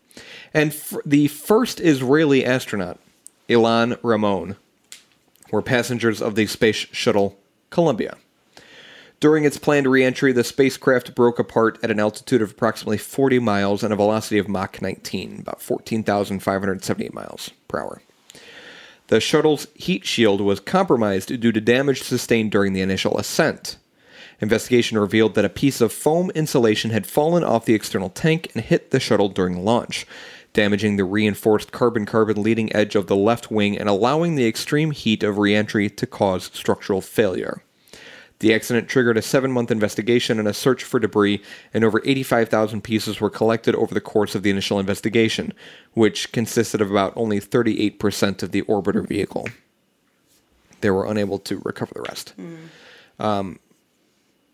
and 0.54 0.70
f- 0.70 0.94
the 1.04 1.28
first 1.28 1.80
Israeli 1.80 2.44
astronaut, 2.44 2.98
Ilan 3.48 3.98
Ramon, 4.02 4.56
were 5.50 5.62
passengers 5.62 6.20
of 6.20 6.34
the 6.34 6.46
space 6.46 6.76
shuttle 6.76 7.38
Columbia. 7.70 8.16
During 9.20 9.44
its 9.44 9.58
planned 9.58 9.88
reentry, 9.88 10.32
the 10.32 10.44
spacecraft 10.44 11.14
broke 11.16 11.40
apart 11.40 11.78
at 11.82 11.90
an 11.90 11.98
altitude 11.98 12.40
of 12.40 12.52
approximately 12.52 12.98
40 12.98 13.40
miles 13.40 13.82
and 13.82 13.92
a 13.92 13.96
velocity 13.96 14.38
of 14.38 14.48
Mach 14.48 14.80
19, 14.80 15.40
about 15.40 15.60
14,578 15.60 17.12
miles 17.12 17.50
per 17.66 17.80
hour. 17.80 18.02
The 19.08 19.20
shuttle's 19.20 19.66
heat 19.74 20.06
shield 20.06 20.40
was 20.40 20.60
compromised 20.60 21.40
due 21.40 21.50
to 21.50 21.60
damage 21.60 22.02
sustained 22.02 22.52
during 22.52 22.74
the 22.74 22.80
initial 22.80 23.18
ascent. 23.18 23.76
Investigation 24.40 24.98
revealed 24.98 25.34
that 25.34 25.44
a 25.44 25.50
piece 25.50 25.80
of 25.80 25.92
foam 25.92 26.30
insulation 26.30 26.90
had 26.90 27.06
fallen 27.06 27.42
off 27.42 27.64
the 27.64 27.74
external 27.74 28.08
tank 28.08 28.50
and 28.54 28.64
hit 28.64 28.90
the 28.90 29.00
shuttle 29.00 29.28
during 29.28 29.64
launch, 29.64 30.06
damaging 30.52 30.96
the 30.96 31.04
reinforced 31.04 31.72
carbon 31.72 32.06
carbon 32.06 32.42
leading 32.42 32.74
edge 32.74 32.94
of 32.94 33.08
the 33.08 33.16
left 33.16 33.50
wing 33.50 33.76
and 33.76 33.88
allowing 33.88 34.36
the 34.36 34.46
extreme 34.46 34.92
heat 34.92 35.22
of 35.22 35.38
reentry 35.38 35.90
to 35.90 36.06
cause 36.06 36.50
structural 36.54 37.00
failure. 37.00 37.62
The 38.40 38.54
accident 38.54 38.88
triggered 38.88 39.16
a 39.16 39.22
seven 39.22 39.50
month 39.50 39.72
investigation 39.72 40.38
and 40.38 40.46
a 40.46 40.54
search 40.54 40.84
for 40.84 41.00
debris, 41.00 41.42
and 41.74 41.82
over 41.82 42.00
85,000 42.04 42.82
pieces 42.82 43.20
were 43.20 43.30
collected 43.30 43.74
over 43.74 43.92
the 43.92 44.00
course 44.00 44.36
of 44.36 44.44
the 44.44 44.50
initial 44.50 44.78
investigation, 44.78 45.52
which 45.94 46.30
consisted 46.30 46.80
of 46.80 46.90
about 46.90 47.12
only 47.16 47.40
38% 47.40 48.42
of 48.44 48.52
the 48.52 48.62
orbiter 48.62 49.06
vehicle. 49.06 49.48
They 50.80 50.90
were 50.90 51.06
unable 51.06 51.40
to 51.40 51.60
recover 51.64 51.92
the 51.94 52.02
rest. 52.02 52.34
Um, 53.18 53.58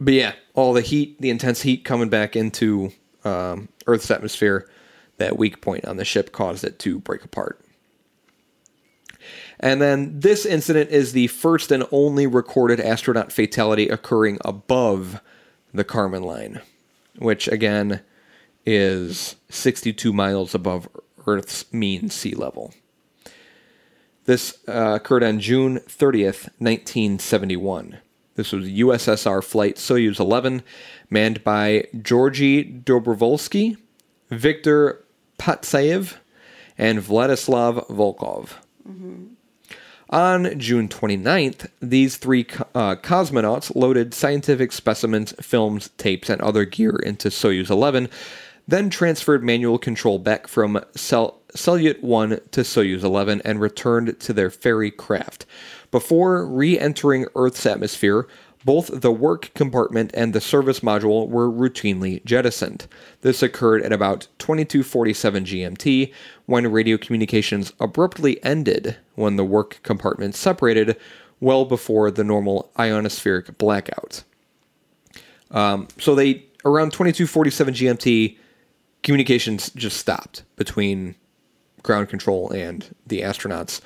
but 0.05 0.14
yeah, 0.14 0.34
all 0.55 0.72
the 0.72 0.82
heat, 0.82 1.20
the 1.20 1.30
intense 1.30 1.62
heat 1.62 1.84
coming 1.84 2.09
back 2.09 2.36
into 2.36 2.92
um, 3.24 3.68
Earth's 3.86 4.11
atmosphere, 4.11 4.68
that 5.16 5.38
weak 5.38 5.61
point 5.61 5.84
on 5.84 5.96
the 5.96 6.05
ship 6.05 6.32
caused 6.32 6.64
it 6.64 6.78
to 6.80 7.00
break 7.00 7.24
apart. 7.24 7.61
And 9.59 9.80
then 9.80 10.20
this 10.20 10.44
incident 10.44 10.90
is 10.90 11.12
the 11.12 11.28
first 11.28 11.70
and 11.70 11.84
only 11.90 12.26
recorded 12.26 12.80
astronaut 12.80 13.32
fatality 13.32 13.88
occurring 13.88 14.38
above 14.44 15.20
the 15.72 15.84
Kármán 15.84 16.24
line, 16.24 16.61
which 17.18 17.48
again 17.48 18.02
is 18.66 19.36
62 19.48 20.12
miles 20.12 20.55
above 20.55 20.88
Earth's 21.26 21.72
mean 21.72 22.11
sea 22.11 22.34
level. 22.34 22.74
This 24.24 24.59
uh, 24.68 24.94
occurred 24.96 25.22
on 25.22 25.40
June 25.40 25.80
30th, 25.80 26.48
1971. 26.59 27.98
This 28.37 28.53
was 28.53 28.66
USSR 28.68 29.43
Flight 29.45 29.76
Soyuz 29.76 30.18
11, 30.18 30.62
manned 31.09 31.45
by 31.45 31.87
Georgy 32.01 32.64
Dobrovolsky, 32.64 33.76
Viktor 34.30 35.05
Patsayev, 35.39 36.16
and 36.76 36.99
Vladislav 36.99 37.87
Volkov. 37.89 38.55
On 40.11 40.59
June 40.59 40.89
29th, 40.89 41.68
these 41.80 42.16
three 42.16 42.47
uh, 42.74 42.97
cosmonauts 42.97 43.74
loaded 43.74 44.12
scientific 44.12 44.72
specimens, 44.72 45.32
films, 45.41 45.91
tapes, 45.97 46.28
and 46.28 46.41
other 46.43 46.64
gear 46.64 46.97
into 46.97 47.28
Soyuz 47.28 47.70
11, 47.70 48.09
then 48.66 48.91
transferred 48.91 49.45
manual 49.45 49.78
control 49.78 50.18
back 50.18 50.47
from 50.47 50.82
Sel- 50.95 51.41
Salyut 51.55 52.03
1 52.03 52.30
to 52.51 52.61
Soyuz 52.62 53.03
11 53.03 53.43
and 53.45 53.61
returned 53.61 54.18
to 54.20 54.32
their 54.32 54.51
ferry 54.51 54.91
craft. 54.91 55.47
Before 55.95 56.45
re 56.45 56.76
entering 56.76 57.26
Earth's 57.36 57.64
atmosphere, 57.64 58.26
both 58.64 59.01
the 59.01 59.12
work 59.12 59.53
compartment 59.55 60.11
and 60.12 60.32
the 60.32 60.40
service 60.40 60.80
module 60.80 61.28
were 61.28 61.49
routinely 61.49 62.24
jettisoned. 62.24 62.88
This 63.20 63.45
occurred 63.45 63.80
at 63.80 63.92
about 63.92 64.26
2247 64.40 65.45
GMT 65.45 66.12
when 66.47 66.72
radio 66.72 66.99
communications 66.99 67.72
abruptly 67.78 68.42
ended 68.42 68.97
when 69.14 69.36
the 69.36 69.45
work 69.45 69.78
compartment 69.84 70.34
separated 70.34 70.97
well 71.38 71.64
before 71.64 72.11
the 72.11 72.24
normal 72.24 72.72
ionospheric 72.76 73.57
blackout. 73.57 74.24
Um, 75.53 75.86
so 76.01 76.16
they 76.16 76.45
around 76.64 76.90
2247 76.90 77.72
GMT 77.72 78.36
communications 79.05 79.70
just 79.76 79.99
stopped 79.99 80.42
between 80.57 81.14
ground 81.84 82.09
control 82.09 82.51
and 82.51 82.97
the 83.07 83.20
astronauts. 83.20 83.80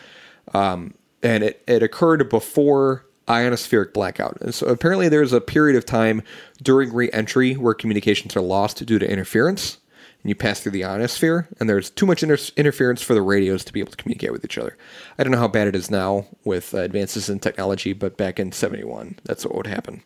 Um, 0.55 0.95
and 1.23 1.45
it, 1.45 1.63
it 1.67 1.83
occurred 1.83 2.29
before 2.29 3.05
ionospheric 3.27 3.93
blackout. 3.93 4.39
And 4.41 4.55
so 4.55 4.67
apparently 4.67 5.09
there's 5.09 5.33
a 5.33 5.41
period 5.41 5.77
of 5.77 5.85
time 5.85 6.23
during 6.63 6.93
re-entry 6.93 7.55
where 7.55 7.75
communications 7.75 8.35
are 8.37 8.41
lost 8.41 8.85
due 8.85 8.99
to 8.99 9.11
interference. 9.11 9.79
And 10.23 10.31
you 10.31 10.35
pass 10.35 10.59
through 10.59 10.73
the 10.73 10.85
ionosphere, 10.85 11.47
and 11.61 11.69
there's 11.69 11.91
too 11.91 12.05
much 12.05 12.25
inter- 12.25 12.39
interference 12.57 13.03
for 13.03 13.15
the 13.15 13.23
radios 13.23 13.65
to 13.65 13.73
be 13.73 13.79
able 13.79 13.93
to 13.93 13.97
communicate 13.97 14.33
with 14.33 14.45
each 14.45 14.59
other. 14.59 14.77
I 15.17 15.23
don't 15.23 15.31
know 15.31 15.39
how 15.39 15.47
bad 15.47 15.69
it 15.69 15.77
is 15.77 15.93
now 15.93 16.27
with 16.43 16.75
uh, 16.75 16.79
advances 16.79 17.29
in 17.29 17.39
technology, 17.39 17.93
but 17.93 18.17
back 18.17 18.41
in 18.41 18.51
71, 18.51 19.21
that's 19.25 19.45
what 19.45 19.55
would 19.55 19.69
happen. 19.69 20.03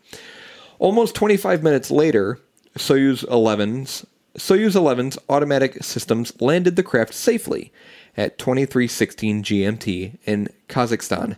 Almost 0.78 1.14
25 1.14 1.62
minutes 1.62 1.90
later, 1.90 2.38
Soyuz 2.76 3.24
11's 3.26 4.06
Soyuz 4.36 4.72
11's 4.72 5.18
automatic 5.28 5.82
systems 5.84 6.38
landed 6.40 6.76
the 6.76 6.82
craft 6.82 7.12
safely 7.12 7.70
at 8.16 8.38
2316 8.38 9.42
GMT 9.42 10.18
in 10.24 10.48
Kazakhstan 10.68 11.36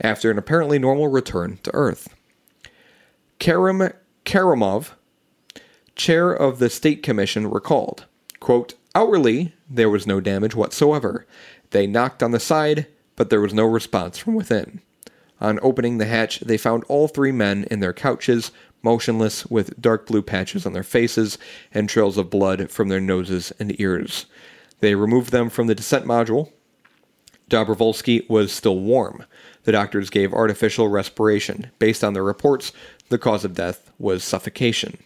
after 0.00 0.30
an 0.30 0.38
apparently 0.38 0.78
normal 0.78 1.08
return 1.08 1.58
to 1.62 1.74
Earth. 1.74 2.14
Karim 3.38 3.92
Karimov, 4.24 4.90
chair 5.96 6.32
of 6.32 6.58
the 6.58 6.70
State 6.70 7.02
Commission, 7.02 7.50
recalled, 7.50 8.06
quote, 8.40 8.74
Outwardly, 8.94 9.54
there 9.68 9.90
was 9.90 10.06
no 10.06 10.20
damage 10.20 10.54
whatsoever. 10.54 11.26
They 11.70 11.86
knocked 11.86 12.22
on 12.22 12.30
the 12.30 12.40
side, 12.40 12.86
but 13.16 13.30
there 13.30 13.40
was 13.40 13.54
no 13.54 13.64
response 13.64 14.18
from 14.18 14.34
within. 14.34 14.80
On 15.40 15.58
opening 15.62 15.98
the 15.98 16.04
hatch, 16.04 16.40
they 16.40 16.58
found 16.58 16.84
all 16.84 17.08
three 17.08 17.32
men 17.32 17.64
in 17.70 17.80
their 17.80 17.92
couches, 17.92 18.52
motionless, 18.82 19.46
with 19.46 19.80
dark 19.80 20.06
blue 20.06 20.22
patches 20.22 20.66
on 20.66 20.72
their 20.72 20.82
faces 20.82 21.38
and 21.72 21.88
trails 21.88 22.18
of 22.18 22.30
blood 22.30 22.70
from 22.70 22.88
their 22.88 23.00
noses 23.00 23.52
and 23.58 23.78
ears. 23.80 24.26
They 24.82 24.96
removed 24.96 25.30
them 25.30 25.48
from 25.48 25.68
the 25.68 25.76
descent 25.76 26.06
module. 26.06 26.50
Dobrovolsky 27.48 28.28
was 28.28 28.50
still 28.50 28.80
warm. 28.80 29.24
The 29.62 29.70
doctors 29.70 30.10
gave 30.10 30.34
artificial 30.34 30.88
respiration. 30.88 31.70
Based 31.78 32.02
on 32.02 32.14
their 32.14 32.24
reports, 32.24 32.72
the 33.08 33.16
cause 33.16 33.44
of 33.44 33.54
death 33.54 33.92
was 34.00 34.24
suffocation. 34.24 34.98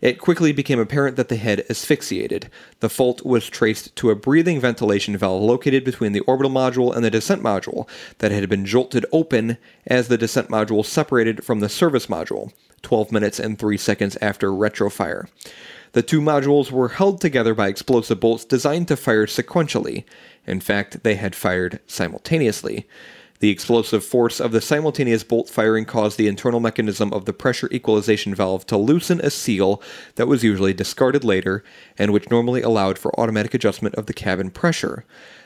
It 0.00 0.18
quickly 0.18 0.52
became 0.52 0.80
apparent 0.80 1.16
that 1.16 1.28
the 1.28 1.36
head 1.36 1.66
asphyxiated. 1.68 2.50
The 2.80 2.88
fault 2.88 3.26
was 3.26 3.46
traced 3.50 3.94
to 3.96 4.08
a 4.08 4.14
breathing 4.16 4.58
ventilation 4.58 5.18
valve 5.18 5.42
located 5.42 5.84
between 5.84 6.12
the 6.12 6.20
orbital 6.20 6.50
module 6.50 6.94
and 6.94 7.04
the 7.04 7.10
descent 7.10 7.42
module 7.42 7.86
that 8.18 8.32
had 8.32 8.48
been 8.48 8.64
jolted 8.64 9.04
open 9.12 9.58
as 9.86 10.08
the 10.08 10.16
descent 10.16 10.48
module 10.48 10.84
separated 10.84 11.44
from 11.44 11.60
the 11.60 11.68
service 11.68 12.06
module, 12.06 12.52
12 12.80 13.12
minutes 13.12 13.38
and 13.38 13.58
3 13.58 13.76
seconds 13.76 14.16
after 14.22 14.48
retrofire. 14.48 15.26
The 15.94 16.02
two 16.02 16.20
modules 16.20 16.72
were 16.72 16.88
held 16.88 17.20
together 17.20 17.54
by 17.54 17.68
explosive 17.68 18.18
bolts 18.18 18.44
designed 18.44 18.88
to 18.88 18.96
fire 18.96 19.26
sequentially. 19.26 20.02
In 20.44 20.58
fact, 20.58 21.04
they 21.04 21.14
had 21.14 21.36
fired 21.36 21.78
simultaneously. 21.86 22.88
The 23.38 23.50
explosive 23.50 24.04
force 24.04 24.40
of 24.40 24.50
the 24.50 24.60
simultaneous 24.60 25.22
bolt 25.22 25.48
firing 25.48 25.84
caused 25.84 26.18
the 26.18 26.26
internal 26.26 26.58
mechanism 26.58 27.12
of 27.12 27.26
the 27.26 27.32
pressure 27.32 27.68
equalization 27.70 28.34
valve 28.34 28.66
to 28.66 28.76
loosen 28.76 29.20
a 29.20 29.30
seal 29.30 29.80
that 30.16 30.26
was 30.26 30.42
usually 30.42 30.74
discarded 30.74 31.22
later 31.22 31.62
and 31.96 32.12
which 32.12 32.28
normally 32.28 32.62
allowed 32.62 32.98
for 32.98 33.18
automatic 33.20 33.54
adjustment 33.54 33.94
of 33.94 34.06
the 34.06 34.12
cabin 34.12 34.50
pressure. 34.50 35.04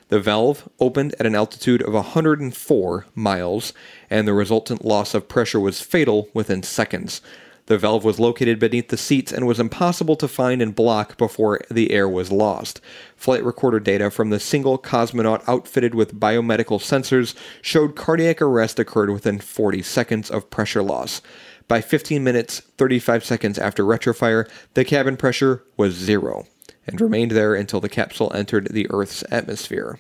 The 0.09 0.19
valve 0.19 0.67
opened 0.81 1.15
at 1.21 1.27
an 1.27 1.35
altitude 1.35 1.83
of 1.83 1.93
104 1.93 3.07
miles, 3.15 3.75
and 4.09 4.27
the 4.27 4.33
resultant 4.33 4.83
loss 4.83 5.13
of 5.13 5.29
pressure 5.29 5.61
was 5.61 5.83
fatal 5.83 6.31
within 6.33 6.63
seconds. 6.63 7.21
The 7.69 7.77
valve 7.77 8.03
was 8.03 8.19
located 8.19 8.59
beneath 8.59 8.89
the 8.89 8.97
seats 8.97 9.31
and 9.31 9.47
was 9.47 9.61
impossible 9.61 10.17
to 10.17 10.27
find 10.27 10.63
and 10.63 10.75
block 10.75 11.19
before 11.19 11.61
the 11.71 11.91
air 11.91 12.09
was 12.09 12.33
lost. 12.33 12.81
Flight 13.15 13.45
recorder 13.45 13.79
data 13.79 14.11
from 14.11 14.31
the 14.31 14.41
single 14.41 14.79
cosmonaut 14.79 15.47
outfitted 15.47 15.95
with 15.95 16.19
biomedical 16.19 16.81
sensors 16.81 17.35
showed 17.61 17.95
cardiac 17.95 18.41
arrest 18.41 18.79
occurred 18.79 19.11
within 19.11 19.39
40 19.39 19.83
seconds 19.83 20.31
of 20.31 20.49
pressure 20.49 20.83
loss. 20.83 21.21
By 21.69 21.83
15 21.83 22.25
minutes, 22.25 22.61
35 22.79 23.23
seconds 23.23 23.59
after 23.59 23.85
retrofire, 23.85 24.49
the 24.73 24.87
cabin 24.87 25.19
pressure 25.19 25.63
was 25.77 25.93
zero 25.93 26.47
and 26.87 26.99
remained 26.99 27.33
there 27.33 27.55
until 27.55 27.83
the 27.83 27.91
capsule 27.91 28.33
entered 28.35 28.69
the 28.71 28.87
Earth's 28.89 29.23
atmosphere. 29.31 29.99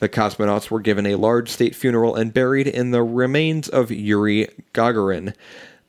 The 0.00 0.08
cosmonauts 0.10 0.70
were 0.70 0.80
given 0.80 1.06
a 1.06 1.14
large 1.14 1.48
state 1.48 1.74
funeral 1.74 2.14
and 2.14 2.34
buried 2.34 2.66
in 2.66 2.90
the 2.90 3.02
remains 3.02 3.70
of 3.70 3.90
Yuri 3.90 4.48
Gagarin. 4.74 5.34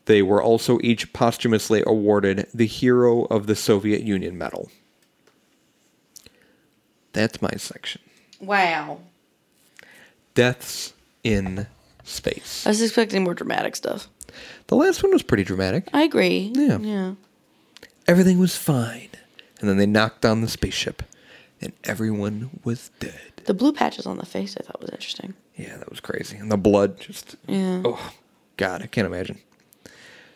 They 0.06 0.22
were 0.22 0.41
also 0.41 0.80
each 0.84 1.14
posthumously 1.14 1.84
awarded 1.86 2.47
the 2.53 2.68
Hero 2.68 3.24
of 3.26 3.47
the 3.47 3.56
Soviet 3.56 4.03
Union 4.03 4.38
medal. 4.38 4.70
That's 7.14 7.41
my 7.41 7.51
section. 7.58 8.01
Wow. 8.39 8.99
Deaths 10.34 10.93
in 11.24 11.68
space. 12.03 12.66
I 12.66 12.70
was 12.70 12.82
expecting 12.82 13.24
more 13.24 13.34
dramatic 13.34 13.76
stuff. 13.76 14.08
The 14.68 14.76
last 14.76 15.01
one 15.01 15.12
was 15.12 15.24
pretty 15.24 15.43
dramatic. 15.43 15.88
I 15.93 16.03
agree. 16.03 16.51
Yeah. 16.53 16.78
Yeah. 16.78 17.14
Everything 18.08 18.38
was 18.38 18.56
fine. 18.56 19.10
And 19.60 19.70
then 19.70 19.78
they 19.78 19.86
knocked 19.86 20.22
down 20.22 20.41
the 20.41 20.49
spaceship, 20.49 21.01
and 21.62 21.72
everyone 21.86 22.60
was 22.64 22.91
dead. 22.99 23.32
The 23.45 23.53
blue 23.53 23.72
patches 23.72 24.06
on 24.06 24.18
the 24.18 24.26
face 24.26 24.58
I 24.60 24.64
thought 24.64 24.82
was 24.82 24.89
interesting. 24.89 25.34
Yeah, 25.56 25.78
that 25.78 25.89
was 25.89 26.01
crazy. 26.01 26.36
And 26.38 26.51
the 26.51 26.58
blood 26.58 26.99
just. 26.99 27.38
Yeah. 27.47 27.82
Oh, 27.86 28.12
God, 28.58 28.82
I 28.84 28.88
can't 28.88 29.08
imagine. 29.08 29.39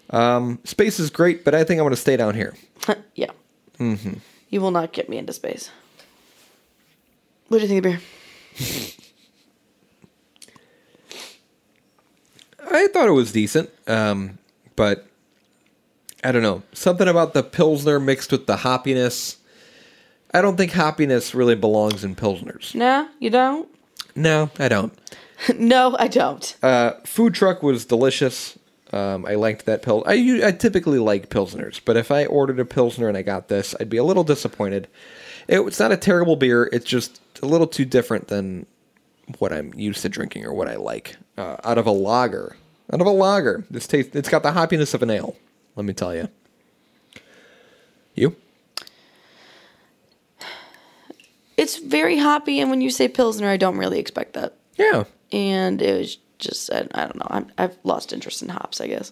Um, 0.09 0.59
space 0.63 0.99
is 0.99 1.09
great, 1.09 1.43
but 1.45 1.53
I 1.53 1.63
think 1.63 1.79
I'm 1.79 1.83
going 1.83 1.91
to 1.91 1.97
stay 1.97 2.17
down 2.17 2.35
here. 2.35 2.55
yeah. 3.15 3.31
Mm-hmm. 3.79 4.13
You 4.49 4.61
will 4.61 4.71
not 4.71 4.91
get 4.91 5.09
me 5.09 5.17
into 5.17 5.33
space. 5.33 5.69
What 7.47 7.57
do 7.57 7.63
you 7.63 7.67
think 7.67 7.85
of 7.85 7.91
beer? 7.91 8.01
I 12.71 12.87
thought 12.87 13.07
it 13.07 13.11
was 13.11 13.31
decent, 13.31 13.69
um, 13.87 14.37
but 14.75 15.07
I 16.23 16.31
don't 16.31 16.43
know. 16.43 16.61
Something 16.73 17.07
about 17.07 17.33
the 17.33 17.41
Pilsner 17.41 17.99
mixed 17.99 18.31
with 18.31 18.45
the 18.45 18.57
hoppiness. 18.57 19.37
I 20.33 20.41
don't 20.41 20.57
think 20.57 20.73
hoppiness 20.73 21.33
really 21.33 21.55
belongs 21.55 22.03
in 22.03 22.15
Pilsners. 22.15 22.75
No, 22.75 23.07
you 23.19 23.29
don't? 23.31 23.67
No, 24.15 24.51
I 24.59 24.67
don't. 24.67 24.93
no, 25.55 25.95
I 25.97 26.07
don't. 26.07 26.55
Uh, 26.61 26.93
food 27.05 27.33
truck 27.33 27.63
was 27.63 27.85
delicious. 27.85 28.58
Um, 28.91 29.25
I 29.25 29.35
liked 29.35 29.65
that 29.65 29.81
pill. 29.83 30.03
I 30.07 30.51
typically 30.51 30.99
like 30.99 31.29
Pilsners, 31.29 31.79
but 31.83 31.95
if 31.95 32.09
I 32.11 32.25
ordered 32.25 32.59
a 32.59 32.65
Pilsner 32.65 33.07
and 33.07 33.15
I 33.17 33.21
got 33.21 33.47
this, 33.47 33.75
I'd 33.79 33.89
be 33.89 33.97
a 33.97 34.03
little 34.03 34.23
disappointed. 34.23 34.87
It, 35.47 35.59
it's 35.59 35.79
not 35.79 35.91
a 35.91 35.97
terrible 35.97 36.35
beer. 36.35 36.69
It's 36.73 36.85
just 36.85 37.21
a 37.43 37.45
little 37.45 37.67
too 37.67 37.85
different 37.85 38.29
than 38.29 38.65
what 39.37 39.53
I'm 39.53 39.73
used 39.75 40.01
to 40.01 40.09
drinking 40.09 40.45
or 40.45 40.53
what 40.53 40.67
I 40.67 40.75
like. 40.75 41.17
Uh, 41.37 41.57
out 41.63 41.77
of 41.77 41.85
a 41.85 41.91
lager, 41.91 42.55
out 42.91 42.99
of 42.99 43.05
a 43.05 43.11
lager, 43.11 43.63
this 43.69 43.85
taste. 43.85 44.15
It's 44.15 44.29
got 44.29 44.41
the 44.41 44.51
hoppiness 44.51 44.93
of 44.95 45.03
an 45.03 45.11
ale. 45.11 45.35
Let 45.75 45.85
me 45.85 45.93
tell 45.93 46.15
you. 46.15 46.27
You? 48.15 48.35
It's 51.57 51.77
very 51.77 52.17
hoppy, 52.17 52.59
and 52.59 52.69
when 52.69 52.81
you 52.81 52.89
say 52.89 53.07
Pilsner, 53.07 53.47
I 53.47 53.57
don't 53.57 53.77
really 53.77 53.99
expect 53.99 54.33
that. 54.33 54.55
Yeah. 54.77 55.03
And 55.31 55.81
it 55.81 55.97
was 55.99 56.17
just, 56.39 56.71
I, 56.71 56.87
I 56.93 57.01
don't 57.03 57.17
know. 57.17 57.27
I'm, 57.29 57.51
I've 57.57 57.77
lost 57.83 58.11
interest 58.13 58.41
in 58.41 58.49
hops, 58.49 58.81
I 58.81 58.87
guess. 58.87 59.11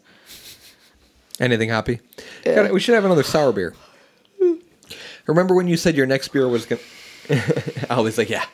Anything 1.39 1.69
hoppy? 1.69 1.99
Gotta- 2.43 2.73
we 2.73 2.79
should 2.79 2.95
have 2.95 3.05
another 3.05 3.23
sour 3.23 3.51
beer. 3.51 3.75
Remember 5.27 5.53
when 5.55 5.67
you 5.67 5.75
said 5.77 5.95
your 5.95 6.05
next 6.05 6.29
beer 6.29 6.47
was 6.47 6.65
going 6.65 6.81
to. 7.27 7.87
Ollie's 7.89 8.17
like, 8.17 8.29
yeah. 8.29 8.45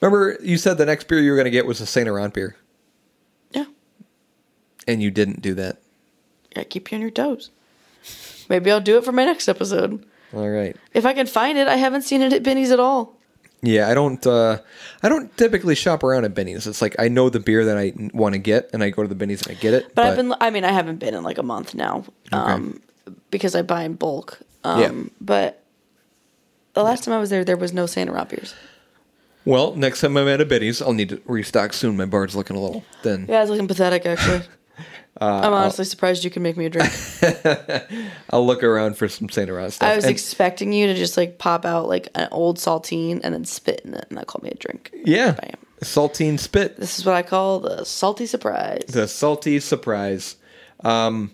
Remember 0.00 0.38
you 0.40 0.56
said 0.56 0.78
the 0.78 0.86
next 0.86 1.08
beer 1.08 1.18
you 1.20 1.30
were 1.30 1.36
going 1.36 1.46
to 1.46 1.50
get 1.50 1.66
was 1.66 1.80
a 1.80 1.86
Saint 1.86 2.06
Laurent 2.08 2.32
beer, 2.32 2.54
Yeah. 3.50 3.64
and 4.86 5.02
you 5.02 5.10
didn't 5.10 5.42
do 5.42 5.54
that. 5.54 5.78
Yeah, 6.54 6.62
keep 6.64 6.92
you 6.92 6.96
on 6.96 7.02
your 7.02 7.10
toes. 7.10 7.50
Maybe 8.48 8.70
I'll 8.70 8.80
do 8.80 8.98
it 8.98 9.04
for 9.04 9.10
my 9.12 9.24
next 9.24 9.48
episode. 9.48 10.06
All 10.32 10.48
right. 10.48 10.76
If 10.94 11.04
I 11.04 11.12
can 11.12 11.26
find 11.26 11.58
it, 11.58 11.66
I 11.66 11.76
haven't 11.76 12.02
seen 12.02 12.22
it 12.22 12.32
at 12.32 12.42
Benny's 12.44 12.70
at 12.70 12.78
all. 12.78 13.15
Yeah, 13.66 13.88
I 13.88 13.94
don't. 13.94 14.24
Uh, 14.26 14.58
I 15.02 15.08
don't 15.08 15.36
typically 15.36 15.74
shop 15.74 16.02
around 16.04 16.24
at 16.24 16.34
Benny's. 16.34 16.66
It's 16.66 16.80
like 16.80 16.94
I 16.98 17.08
know 17.08 17.28
the 17.28 17.40
beer 17.40 17.64
that 17.64 17.76
I 17.76 17.92
want 18.14 18.34
to 18.34 18.38
get, 18.38 18.70
and 18.72 18.82
I 18.82 18.90
go 18.90 19.02
to 19.02 19.08
the 19.08 19.14
Benny's 19.14 19.42
and 19.46 19.56
I 19.56 19.60
get 19.60 19.74
it. 19.74 19.94
But, 19.94 20.06
I've 20.06 20.16
been, 20.16 20.34
I 20.40 20.50
mean, 20.50 20.64
I 20.64 20.70
haven't 20.72 20.98
been 20.98 21.14
in 21.14 21.22
like 21.24 21.38
a 21.38 21.42
month 21.42 21.74
now 21.74 22.04
um, 22.32 22.80
because 23.30 23.54
I 23.54 23.62
buy 23.62 23.82
in 23.82 23.94
bulk. 23.94 24.38
Um, 24.64 24.80
Yeah. 24.80 24.92
But 25.20 25.62
the 26.74 26.82
last 26.82 27.04
time 27.04 27.14
I 27.14 27.18
was 27.18 27.30
there, 27.30 27.44
there 27.44 27.56
was 27.56 27.72
no 27.72 27.86
Santa 27.86 28.12
Rob 28.12 28.28
beers. 28.30 28.54
well, 29.44 29.74
next 29.74 30.00
time 30.00 30.16
I'm 30.16 30.28
at 30.28 30.40
a 30.40 30.44
Benny's, 30.44 30.80
I'll 30.82 30.92
need 30.92 31.08
to 31.10 31.20
restock 31.26 31.72
soon. 31.72 31.96
My 31.96 32.04
bar's 32.06 32.36
looking 32.36 32.56
a 32.56 32.60
little 32.60 32.84
thin. 33.02 33.26
Yeah, 33.28 33.42
it's 33.42 33.50
looking 33.50 33.68
pathetic, 33.68 34.06
actually. 34.06 34.42
Uh, 35.20 35.40
I'm 35.44 35.52
honestly 35.54 35.84
surprised 35.86 36.24
you 36.24 36.30
can 36.30 36.42
make 36.42 36.56
me 36.56 36.66
a 36.66 36.70
drink. 36.70 36.92
I'll 38.30 38.46
look 38.46 38.62
around 38.62 38.96
for 38.98 39.08
some 39.08 39.28
Saint 39.28 39.48
Laurent 39.48 39.72
stuff. 39.72 39.88
I 39.88 39.96
was 39.96 40.04
And- 40.04 40.10
expecting 40.12 40.72
you 40.72 40.86
to 40.88 40.94
just 40.94 41.16
like 41.16 41.38
pop 41.38 41.64
out 41.64 41.88
like 41.88 42.08
an 42.14 42.28
old 42.32 42.58
saltine 42.58 43.20
and 43.24 43.32
then 43.34 43.44
spit 43.44 43.80
in 43.84 43.94
it 43.94 44.06
and 44.10 44.18
that 44.18 44.26
call 44.26 44.40
me 44.42 44.50
a 44.50 44.54
drink. 44.56 44.90
yeah, 45.04 45.32
Bam. 45.32 45.52
saltine 45.80 46.38
spit. 46.38 46.76
This 46.76 46.98
is 46.98 47.04
what 47.06 47.14
I 47.14 47.22
call 47.22 47.60
the 47.60 47.84
salty 47.84 48.26
surprise. 48.26 48.84
The 48.88 49.08
salty 49.08 49.58
surprise. 49.60 50.36
Um, 50.84 51.30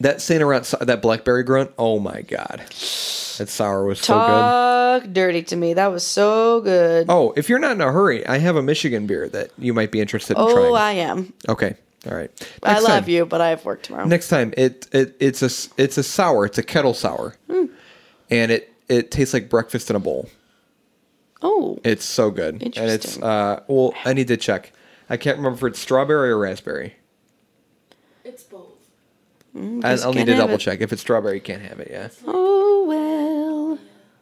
that 0.00 0.22
Saint 0.22 0.40
Laurent, 0.42 0.72
that 0.80 1.02
blackberry 1.02 1.42
grunt. 1.42 1.72
Oh 1.76 1.98
my 1.98 2.22
god, 2.22 2.60
that 2.70 2.72
sour 3.48 3.84
was 3.84 4.00
so 4.00 4.14
good. 4.14 4.26
Talk 5.02 5.12
dirty 5.12 5.42
to 5.42 5.56
me. 5.56 5.74
That 5.74 5.88
was 5.88 6.06
so 6.06 6.60
good. 6.62 7.06
Oh, 7.08 7.34
if 7.36 7.48
you're 7.48 7.58
not 7.58 7.72
in 7.72 7.80
a 7.80 7.90
hurry, 7.92 8.24
I 8.26 8.38
have 8.38 8.56
a 8.56 8.62
Michigan 8.62 9.06
beer 9.06 9.28
that 9.30 9.50
you 9.58 9.74
might 9.74 9.90
be 9.90 10.00
interested 10.00 10.36
in 10.38 10.42
Oh, 10.42 10.52
trying. 10.54 10.66
Oh, 10.66 10.74
I 10.74 10.92
am. 10.92 11.32
okay, 11.48 11.74
all 12.06 12.14
right. 12.16 12.30
I 12.62 12.80
love 12.80 13.04
time- 13.04 13.08
you, 13.10 13.26
but 13.26 13.40
I 13.40 13.50
have 13.50 13.64
work 13.64 13.82
tomorrow. 13.82 14.04
Next 14.06 14.28
time, 14.28 14.52
it, 14.56 14.86
it 14.92 15.16
it's 15.20 15.42
a 15.42 15.46
s- 15.46 15.68
it's 15.76 15.98
a 15.98 16.02
sour. 16.02 16.44
It's 16.46 16.58
a 16.58 16.62
kettle 16.62 16.94
sour, 16.94 17.36
Hmm. 17.50 17.64
and 18.30 18.50
it 18.52 18.72
it 18.88 19.10
tastes 19.10 19.34
like 19.34 19.48
breakfast 19.48 19.90
in 19.90 19.96
a 19.96 20.00
bowl. 20.00 20.28
oh, 21.42 21.78
It's 21.84 22.04
so 22.04 22.30
good, 22.30 22.54
and 22.54 22.62
it's 22.76 22.78
Interesting. 22.78 23.22
uh 23.24 23.60
well, 23.68 23.94
I 24.04 24.12
need 24.12 24.28
to 24.28 24.36
check. 24.36 24.72
I 25.10 25.16
can't 25.16 25.36
remember 25.38 25.66
if 25.66 25.72
it's 25.72 25.80
strawberry 25.80 26.30
or 26.30 26.38
raspberry. 26.38 26.94
It's 28.24 28.42
both. 28.44 28.66
I, 29.56 29.92
I'll 30.04 30.12
need 30.12 30.26
to 30.26 30.36
double 30.36 30.54
it. 30.54 30.60
check. 30.60 30.80
If 30.80 30.92
it's 30.92 31.00
strawberry, 31.02 31.36
you 31.36 31.40
can't 31.40 31.62
have 31.62 31.80
it. 31.80 31.88
Yeah, 31.90 32.08
oh 32.26 32.84
well. 32.86 33.78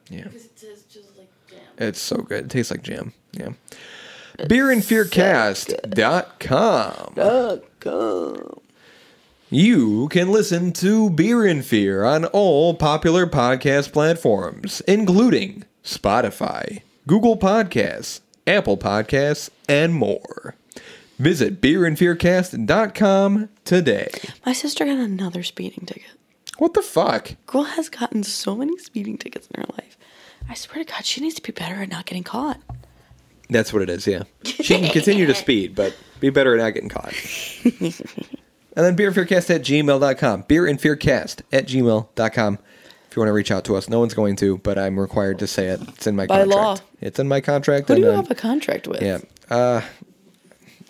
yeah. 0.08 0.24
Because 0.24 0.44
it 0.46 0.58
says 0.58 0.82
just 0.84 1.16
like 1.18 1.28
jam. 1.50 1.60
It's 1.78 2.00
so 2.00 2.16
good. 2.18 2.44
It 2.46 2.50
tastes 2.50 2.70
like 2.70 2.82
jam. 2.82 3.12
Yeah. 3.32 3.50
Beer 4.48 4.70
and 4.70 4.82
Fearcast.com. 4.82 7.14
Uh, 7.16 7.56
come. 7.80 8.60
You 9.48 10.08
can 10.08 10.30
listen 10.30 10.72
to 10.74 11.08
Beer 11.10 11.46
and 11.46 11.64
Fear 11.64 12.04
on 12.04 12.26
all 12.26 12.74
popular 12.74 13.26
podcast 13.26 13.92
platforms, 13.92 14.82
including 14.82 15.64
Spotify, 15.82 16.82
Google 17.06 17.38
Podcasts, 17.38 18.20
Apple 18.46 18.76
Podcasts, 18.76 19.48
and 19.68 19.94
more. 19.94 20.54
Visit 21.18 21.62
beerandfearcast.com 21.62 23.48
today. 23.64 24.10
My 24.44 24.52
sister 24.52 24.84
got 24.84 24.98
another 24.98 25.42
speeding 25.42 25.86
ticket. 25.86 26.10
What 26.58 26.74
the 26.74 26.82
fuck? 26.82 27.32
Girl 27.46 27.64
has 27.64 27.88
gotten 27.88 28.22
so 28.22 28.54
many 28.54 28.76
speeding 28.78 29.16
tickets 29.16 29.48
in 29.54 29.62
her 29.62 29.68
life. 29.78 29.96
I 30.48 30.54
swear 30.54 30.84
to 30.84 30.92
God, 30.92 31.04
she 31.06 31.20
needs 31.20 31.34
to 31.36 31.42
be 31.42 31.52
better 31.52 31.82
at 31.82 31.88
not 31.88 32.06
getting 32.06 32.24
caught. 32.24 32.60
That's 33.48 33.72
what 33.72 33.82
it 33.82 33.90
is, 33.90 34.06
yeah. 34.06 34.24
She 34.44 34.62
can 34.78 34.90
continue 34.90 35.26
to 35.26 35.34
speed, 35.44 35.74
but 35.74 35.96
be 36.20 36.30
better 36.30 36.54
at 36.54 36.58
not 36.62 36.74
getting 36.74 36.88
caught. 36.88 37.12
and 37.64 38.84
then 38.84 38.96
beerandfearcast 38.96 39.54
at 39.54 39.62
gmail.com. 39.62 40.42
Beer 40.42 40.66
and 40.66 40.78
fearcast 40.78 41.42
at 41.52 41.66
gmail.com. 41.66 42.58
If 43.10 43.16
you 43.16 43.20
want 43.20 43.28
to 43.28 43.32
reach 43.32 43.50
out 43.50 43.64
to 43.66 43.76
us, 43.76 43.88
no 43.88 44.00
one's 44.00 44.14
going 44.14 44.36
to, 44.36 44.58
but 44.58 44.78
I'm 44.78 44.98
required 44.98 45.38
to 45.38 45.46
say 45.46 45.68
it. 45.68 45.80
It's 45.88 46.06
in 46.06 46.16
my 46.16 46.26
By 46.26 46.40
contract. 46.40 46.82
law. 46.82 46.86
It's 47.00 47.18
in 47.18 47.28
my 47.28 47.40
contract. 47.40 47.88
Who 47.88 47.94
do 47.94 48.02
and, 48.02 48.04
you 48.04 48.10
uh, 48.10 48.16
have 48.16 48.30
a 48.30 48.34
contract 48.34 48.88
with? 48.88 49.00
Yeah. 49.00 49.18
Uh, 49.48 49.82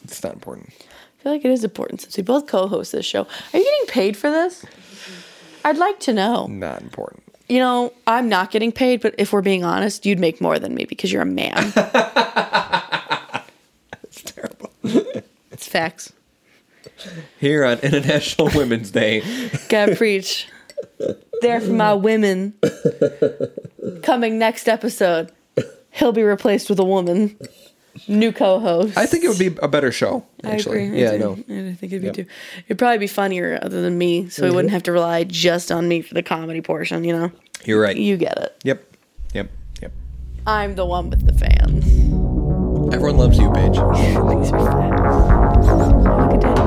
it's 0.02 0.22
not 0.24 0.32
important. 0.32 0.72
I 0.78 1.22
feel 1.22 1.32
like 1.32 1.44
it 1.44 1.50
is 1.50 1.62
important 1.64 2.00
since 2.00 2.16
we 2.16 2.22
both 2.22 2.46
co-host 2.46 2.92
this 2.92 3.04
show. 3.04 3.22
Are 3.52 3.59
you 3.59 3.64
getting 3.64 3.86
paid 3.86 4.16
for 4.16 4.30
this? 4.30 4.64
I'd 5.64 5.78
like 5.78 6.00
to 6.00 6.12
know. 6.12 6.46
Not 6.46 6.80
important. 6.82 7.22
You 7.49 7.59
know, 7.61 7.92
I'm 8.07 8.28
not 8.28 8.51
getting 8.51 8.72
paid, 8.72 9.01
but 9.01 9.14
if 9.18 9.32
we're 9.32 9.42
being 9.42 9.64
honest, 9.64 10.05
you'd 10.05 10.18
make 10.18 10.40
more 10.40 10.59
than 10.59 10.74
me 10.74 10.84
because 10.84 11.12
you're 11.12 11.22
a 11.22 11.26
man. 11.26 11.55
That's 11.74 11.92
terrible. 14.24 14.72
it's 14.82 15.68
facts. 15.68 16.12
Here 17.38 17.64
on 17.64 17.78
International 17.80 18.51
Women's 18.55 18.90
Day, 18.90 19.22
Gotta 19.68 19.94
preach. 19.97 20.49
There 21.42 21.61
for 21.61 21.72
my 21.72 21.92
women. 21.94 22.55
Coming 24.03 24.38
next 24.38 24.68
episode, 24.68 25.30
he'll 25.90 26.12
be 26.12 26.22
replaced 26.22 26.70
with 26.70 26.78
a 26.80 26.84
woman. 26.84 27.36
New 28.09 28.32
co-host. 28.32 28.97
I 28.97 29.07
think 29.07 29.24
it 29.24 29.28
would 29.28 29.38
be 29.38 29.57
a 29.62 29.68
better 29.68 29.92
show, 29.92 30.24
actually. 30.44 30.80
I 30.80 30.82
agree. 30.84 31.01
yeah, 31.01 31.11
I 31.11 31.14
I 31.14 31.16
know. 31.18 31.32
I 31.32 31.74
think 31.74 31.92
it'd 31.92 32.01
be 32.03 32.07
Yep. 32.07 32.14
too. 32.14 32.26
It'd 32.66 32.78
probably 32.78 32.99
be 32.99 33.07
funnier 33.07 33.59
other 33.62 33.82
than 33.82 33.97
me, 33.99 34.28
so 34.28 34.42
we 34.42 34.51
wouldn't 34.51 34.68
mm-hmm. 34.68 34.74
have 34.74 34.82
to 34.84 34.92
rely 34.92 35.24
just 35.24 35.70
on 35.72 35.88
me 35.88 36.03
for 36.03 36.14
the 36.14 36.22
comedy 36.22 36.61
portion. 36.61 37.05
You 37.05 37.12
know, 37.16 37.32
You're 37.64 37.80
right. 37.80 37.97
you 37.97 38.16
get 38.16 38.36
it. 38.38 38.57
Yep. 38.64 38.82
Yep. 39.34 39.51
Yep. 39.82 39.92
I'm 40.47 40.74
the 40.74 40.86
one 40.86 41.11
with 41.11 41.26
the 41.26 41.32
fans. 41.32 41.84
Everyone 42.94 43.16
loves 43.18 43.36
you, 43.38 43.51
Paige. 43.53 43.76
Thanks 43.76 44.51
for 44.51 44.62
that. 44.62 45.57
Look 45.64 46.34
at 46.34 46.40
that. 46.57 46.65